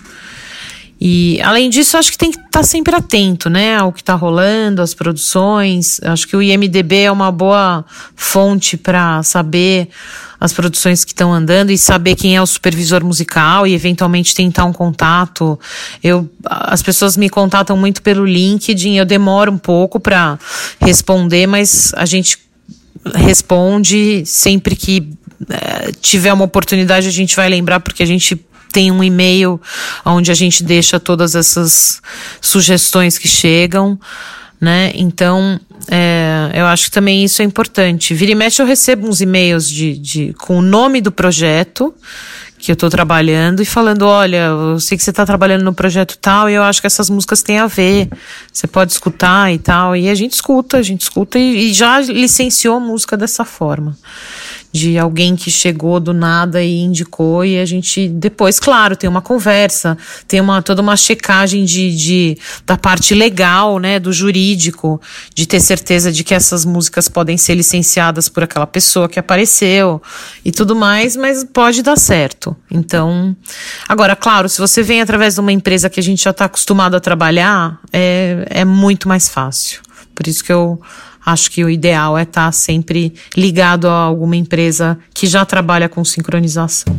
E 1.01 1.41
além 1.41 1.69
disso, 1.69 1.97
acho 1.97 2.11
que 2.11 2.17
tem 2.17 2.29
que 2.29 2.37
estar 2.37 2.49
tá 2.49 2.63
sempre 2.63 2.93
atento, 2.93 3.49
né, 3.49 3.77
ao 3.77 3.93
que 3.93 4.01
está 4.01 4.15
rolando, 4.15 4.81
às 4.81 4.93
produções. 4.93 6.01
Acho 6.03 6.27
que 6.27 6.35
o 6.35 6.41
IMDb 6.41 7.03
é 7.03 7.11
uma 7.11 7.31
boa 7.31 7.85
fonte 8.15 8.75
para 8.75 9.23
saber 9.23 9.87
as 10.39 10.51
produções 10.51 11.05
que 11.05 11.11
estão 11.11 11.33
andando 11.33 11.69
e 11.69 11.77
saber 11.77 12.15
quem 12.15 12.35
é 12.35 12.41
o 12.41 12.45
supervisor 12.45 13.03
musical 13.03 13.65
e 13.65 13.73
eventualmente 13.73 14.35
tentar 14.35 14.65
um 14.65 14.73
contato. 14.73 15.57
Eu, 16.03 16.29
as 16.43 16.81
pessoas 16.81 17.15
me 17.15 17.29
contatam 17.29 17.77
muito 17.77 18.01
pelo 18.01 18.25
LinkedIn, 18.25 18.95
eu 18.97 19.05
demoro 19.05 19.51
um 19.51 19.57
pouco 19.57 19.99
para 19.99 20.37
responder, 20.81 21.47
mas 21.47 21.93
a 21.95 22.05
gente 22.05 22.39
responde 23.15 24.23
sempre 24.25 24.75
que 24.75 25.09
é, 25.49 25.91
tiver 26.01 26.33
uma 26.33 26.43
oportunidade 26.43 27.07
a 27.07 27.11
gente 27.11 27.35
vai 27.35 27.47
lembrar 27.47 27.79
porque 27.79 28.03
a 28.03 28.05
gente 28.05 28.35
tem 28.71 28.91
um 28.91 29.03
e-mail 29.03 29.59
onde 30.05 30.31
a 30.31 30.33
gente 30.33 30.63
deixa 30.63 30.99
todas 30.99 31.35
essas 31.35 32.01
sugestões 32.41 33.17
que 33.17 33.27
chegam, 33.27 33.99
né? 34.59 34.91
Então, 34.93 35.59
é, 35.89 36.51
eu 36.53 36.65
acho 36.65 36.85
que 36.85 36.91
também 36.91 37.23
isso 37.23 37.41
é 37.41 37.45
importante. 37.45 38.13
Vira 38.13 38.31
e 38.31 38.35
mexe 38.35 38.61
eu 38.61 38.65
recebo 38.65 39.07
uns 39.07 39.21
e-mails 39.21 39.67
de, 39.67 39.97
de, 39.97 40.33
com 40.33 40.57
o 40.57 40.61
nome 40.61 41.01
do 41.01 41.11
projeto 41.11 41.93
que 42.57 42.71
eu 42.71 42.73
estou 42.73 42.89
trabalhando 42.89 43.61
e 43.61 43.65
falando, 43.65 44.01
olha, 44.01 44.47
eu 44.47 44.79
sei 44.81 44.97
que 44.97 45.03
você 45.03 45.11
está 45.11 45.25
trabalhando 45.25 45.63
no 45.63 45.73
projeto 45.73 46.17
tal 46.17 46.49
e 46.49 46.53
eu 46.55 46.61
acho 46.61 46.81
que 46.81 46.87
essas 46.87 47.09
músicas 47.09 47.41
têm 47.41 47.57
a 47.57 47.67
ver, 47.67 48.09
você 48.51 48.67
pode 48.67 48.91
escutar 48.91 49.53
e 49.53 49.57
tal. 49.57 49.95
E 49.95 50.09
a 50.09 50.15
gente 50.15 50.33
escuta, 50.33 50.77
a 50.77 50.81
gente 50.81 51.01
escuta 51.01 51.39
e, 51.39 51.69
e 51.69 51.73
já 51.73 52.01
licenciou 52.01 52.75
a 52.75 52.79
música 52.79 53.15
dessa 53.15 53.45
forma 53.45 53.97
de 54.71 54.99
alguém 54.99 55.35
que 55.35 55.49
chegou 55.49 55.99
do 55.99 56.13
nada 56.13 56.61
e 56.61 56.79
indicou 56.81 57.43
e 57.43 57.57
a 57.59 57.65
gente 57.65 58.07
depois, 58.07 58.59
claro, 58.59 58.95
tem 58.95 59.09
uma 59.09 59.21
conversa, 59.21 59.97
tem 60.27 60.39
uma 60.39 60.61
toda 60.61 60.81
uma 60.81 60.95
checagem 60.95 61.65
de, 61.65 61.95
de 61.95 62.37
da 62.65 62.77
parte 62.77 63.15
legal, 63.15 63.79
né, 63.79 63.99
do 63.99 64.13
jurídico, 64.13 65.01
de 65.33 65.47
ter 65.47 65.59
certeza 65.59 66.11
de 66.11 66.23
que 66.23 66.35
essas 66.35 66.65
músicas 66.65 67.07
podem 67.07 67.37
ser 67.37 67.55
licenciadas 67.55 68.29
por 68.29 68.43
aquela 68.43 68.67
pessoa 68.67 69.09
que 69.09 69.19
apareceu 69.19 70.01
e 70.45 70.51
tudo 70.51 70.75
mais, 70.75 71.15
mas 71.15 71.43
pode 71.43 71.81
dar 71.81 71.97
certo. 71.97 72.55
Então, 72.69 73.35
agora, 73.87 74.15
claro, 74.15 74.47
se 74.47 74.59
você 74.59 74.83
vem 74.83 75.01
através 75.01 75.33
de 75.35 75.39
uma 75.39 75.51
empresa 75.51 75.89
que 75.89 75.99
a 75.99 76.03
gente 76.03 76.23
já 76.23 76.29
está 76.29 76.45
acostumado 76.45 76.95
a 76.95 76.99
trabalhar, 76.99 77.79
é, 77.91 78.45
é 78.49 78.65
muito 78.65 79.07
mais 79.07 79.27
fácil. 79.27 79.81
Por 80.13 80.27
isso 80.27 80.43
que 80.43 80.51
eu 80.51 80.79
acho 81.25 81.51
que 81.51 81.63
o 81.63 81.69
ideal 81.69 82.17
é 82.17 82.23
estar 82.23 82.45
tá 82.45 82.51
sempre 82.51 83.13
ligado 83.35 83.87
a 83.87 83.93
alguma 83.93 84.35
empresa 84.35 84.97
que 85.13 85.27
já 85.27 85.45
trabalha 85.45 85.89
com 85.89 86.03
sincronização. 86.03 86.95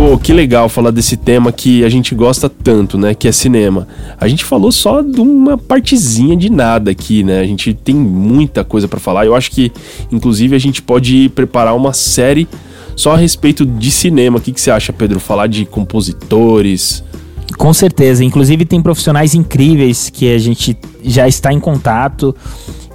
Pô, 0.00 0.16
que 0.16 0.32
legal 0.32 0.66
falar 0.70 0.92
desse 0.92 1.14
tema 1.14 1.52
que 1.52 1.84
a 1.84 1.88
gente 1.90 2.14
gosta 2.14 2.48
tanto, 2.48 2.96
né? 2.96 3.12
Que 3.12 3.28
é 3.28 3.32
cinema. 3.32 3.86
A 4.18 4.26
gente 4.26 4.46
falou 4.46 4.72
só 4.72 5.02
de 5.02 5.20
uma 5.20 5.58
partezinha 5.58 6.34
de 6.34 6.50
nada 6.50 6.90
aqui, 6.90 7.22
né? 7.22 7.40
A 7.40 7.44
gente 7.44 7.74
tem 7.74 7.94
muita 7.94 8.64
coisa 8.64 8.88
para 8.88 8.98
falar. 8.98 9.26
Eu 9.26 9.34
acho 9.34 9.50
que, 9.50 9.70
inclusive, 10.10 10.56
a 10.56 10.58
gente 10.58 10.80
pode 10.80 11.28
preparar 11.34 11.76
uma 11.76 11.92
série 11.92 12.48
só 12.96 13.12
a 13.12 13.16
respeito 13.16 13.66
de 13.66 13.90
cinema. 13.90 14.38
O 14.38 14.40
que, 14.40 14.52
que 14.52 14.60
você 14.60 14.70
acha, 14.70 14.90
Pedro? 14.90 15.20
Falar 15.20 15.48
de 15.48 15.66
compositores, 15.66 17.04
com 17.56 17.72
certeza. 17.72 18.24
Inclusive 18.24 18.64
tem 18.64 18.80
profissionais 18.80 19.34
incríveis 19.34 20.10
que 20.10 20.32
a 20.32 20.38
gente 20.38 20.76
já 21.02 21.28
está 21.28 21.52
em 21.52 21.60
contato 21.60 22.34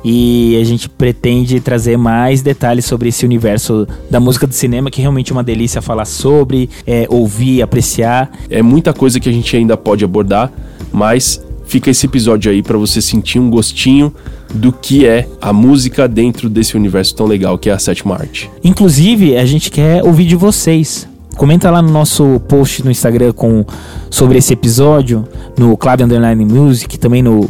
e 0.07 0.55
a 0.61 0.63
gente 0.63 0.87
pretende 0.87 1.59
trazer 1.59 1.97
mais 1.97 2.43
detalhes 2.43 2.85
sobre 2.85 3.09
esse 3.09 3.25
universo 3.25 3.87
da 4.09 4.19
música 4.19 4.45
do 4.45 4.53
cinema, 4.53 4.91
que 4.91 5.01
é 5.01 5.03
realmente 5.03 5.31
uma 5.31 5.43
delícia 5.43 5.81
falar 5.81 6.05
sobre, 6.05 6.69
é, 6.85 7.07
ouvir, 7.09 7.63
apreciar. 7.63 8.31
É 8.47 8.61
muita 8.61 8.93
coisa 8.93 9.19
que 9.19 9.27
a 9.27 9.31
gente 9.31 9.57
ainda 9.57 9.75
pode 9.75 10.05
abordar, 10.05 10.51
mas 10.91 11.43
fica 11.65 11.89
esse 11.89 12.05
episódio 12.05 12.51
aí 12.51 12.61
para 12.61 12.77
você 12.77 13.01
sentir 13.01 13.39
um 13.39 13.49
gostinho 13.49 14.13
do 14.53 14.71
que 14.71 15.07
é 15.07 15.27
a 15.41 15.51
música 15.51 16.07
dentro 16.07 16.49
desse 16.49 16.77
universo 16.77 17.15
tão 17.15 17.25
legal 17.25 17.57
que 17.57 17.71
é 17.71 17.73
a 17.73 17.79
sétima 17.79 18.13
arte. 18.13 18.47
Inclusive, 18.63 19.35
a 19.35 19.45
gente 19.45 19.71
quer 19.71 20.03
ouvir 20.03 20.25
de 20.25 20.35
vocês. 20.35 21.07
Comenta 21.37 21.69
lá 21.69 21.81
no 21.81 21.91
nosso 21.91 22.39
post 22.47 22.83
no 22.83 22.91
Instagram 22.91 23.33
com, 23.33 23.65
sobre 24.09 24.37
esse 24.37 24.53
episódio, 24.53 25.27
no 25.57 25.75
Club 25.75 26.01
Underline 26.01 26.45
Music, 26.45 26.97
também 26.97 27.21
no 27.21 27.49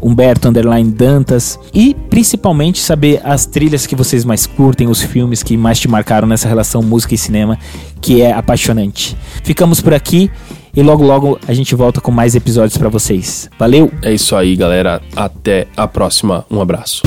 Humberto 0.00 0.48
Underline 0.48 0.90
Dantas 0.90 1.58
e 1.74 1.94
principalmente 2.08 2.80
saber 2.80 3.20
as 3.24 3.46
trilhas 3.46 3.86
que 3.86 3.96
vocês 3.96 4.24
mais 4.24 4.46
curtem, 4.46 4.88
os 4.88 5.02
filmes 5.02 5.42
que 5.42 5.56
mais 5.56 5.78
te 5.78 5.88
marcaram 5.88 6.28
nessa 6.28 6.48
relação 6.48 6.82
música 6.82 7.14
e 7.14 7.18
cinema, 7.18 7.58
que 8.00 8.22
é 8.22 8.32
apaixonante. 8.32 9.16
Ficamos 9.42 9.80
por 9.80 9.94
aqui 9.94 10.30
e 10.74 10.82
logo 10.82 11.02
logo 11.02 11.38
a 11.48 11.54
gente 11.54 11.74
volta 11.74 12.00
com 12.00 12.10
mais 12.10 12.34
episódios 12.34 12.76
para 12.76 12.88
vocês. 12.88 13.48
Valeu! 13.58 13.90
É 14.02 14.12
isso 14.12 14.36
aí, 14.36 14.54
galera. 14.54 15.00
Até 15.14 15.66
a 15.76 15.88
próxima. 15.88 16.44
Um 16.50 16.60
abraço. 16.60 17.02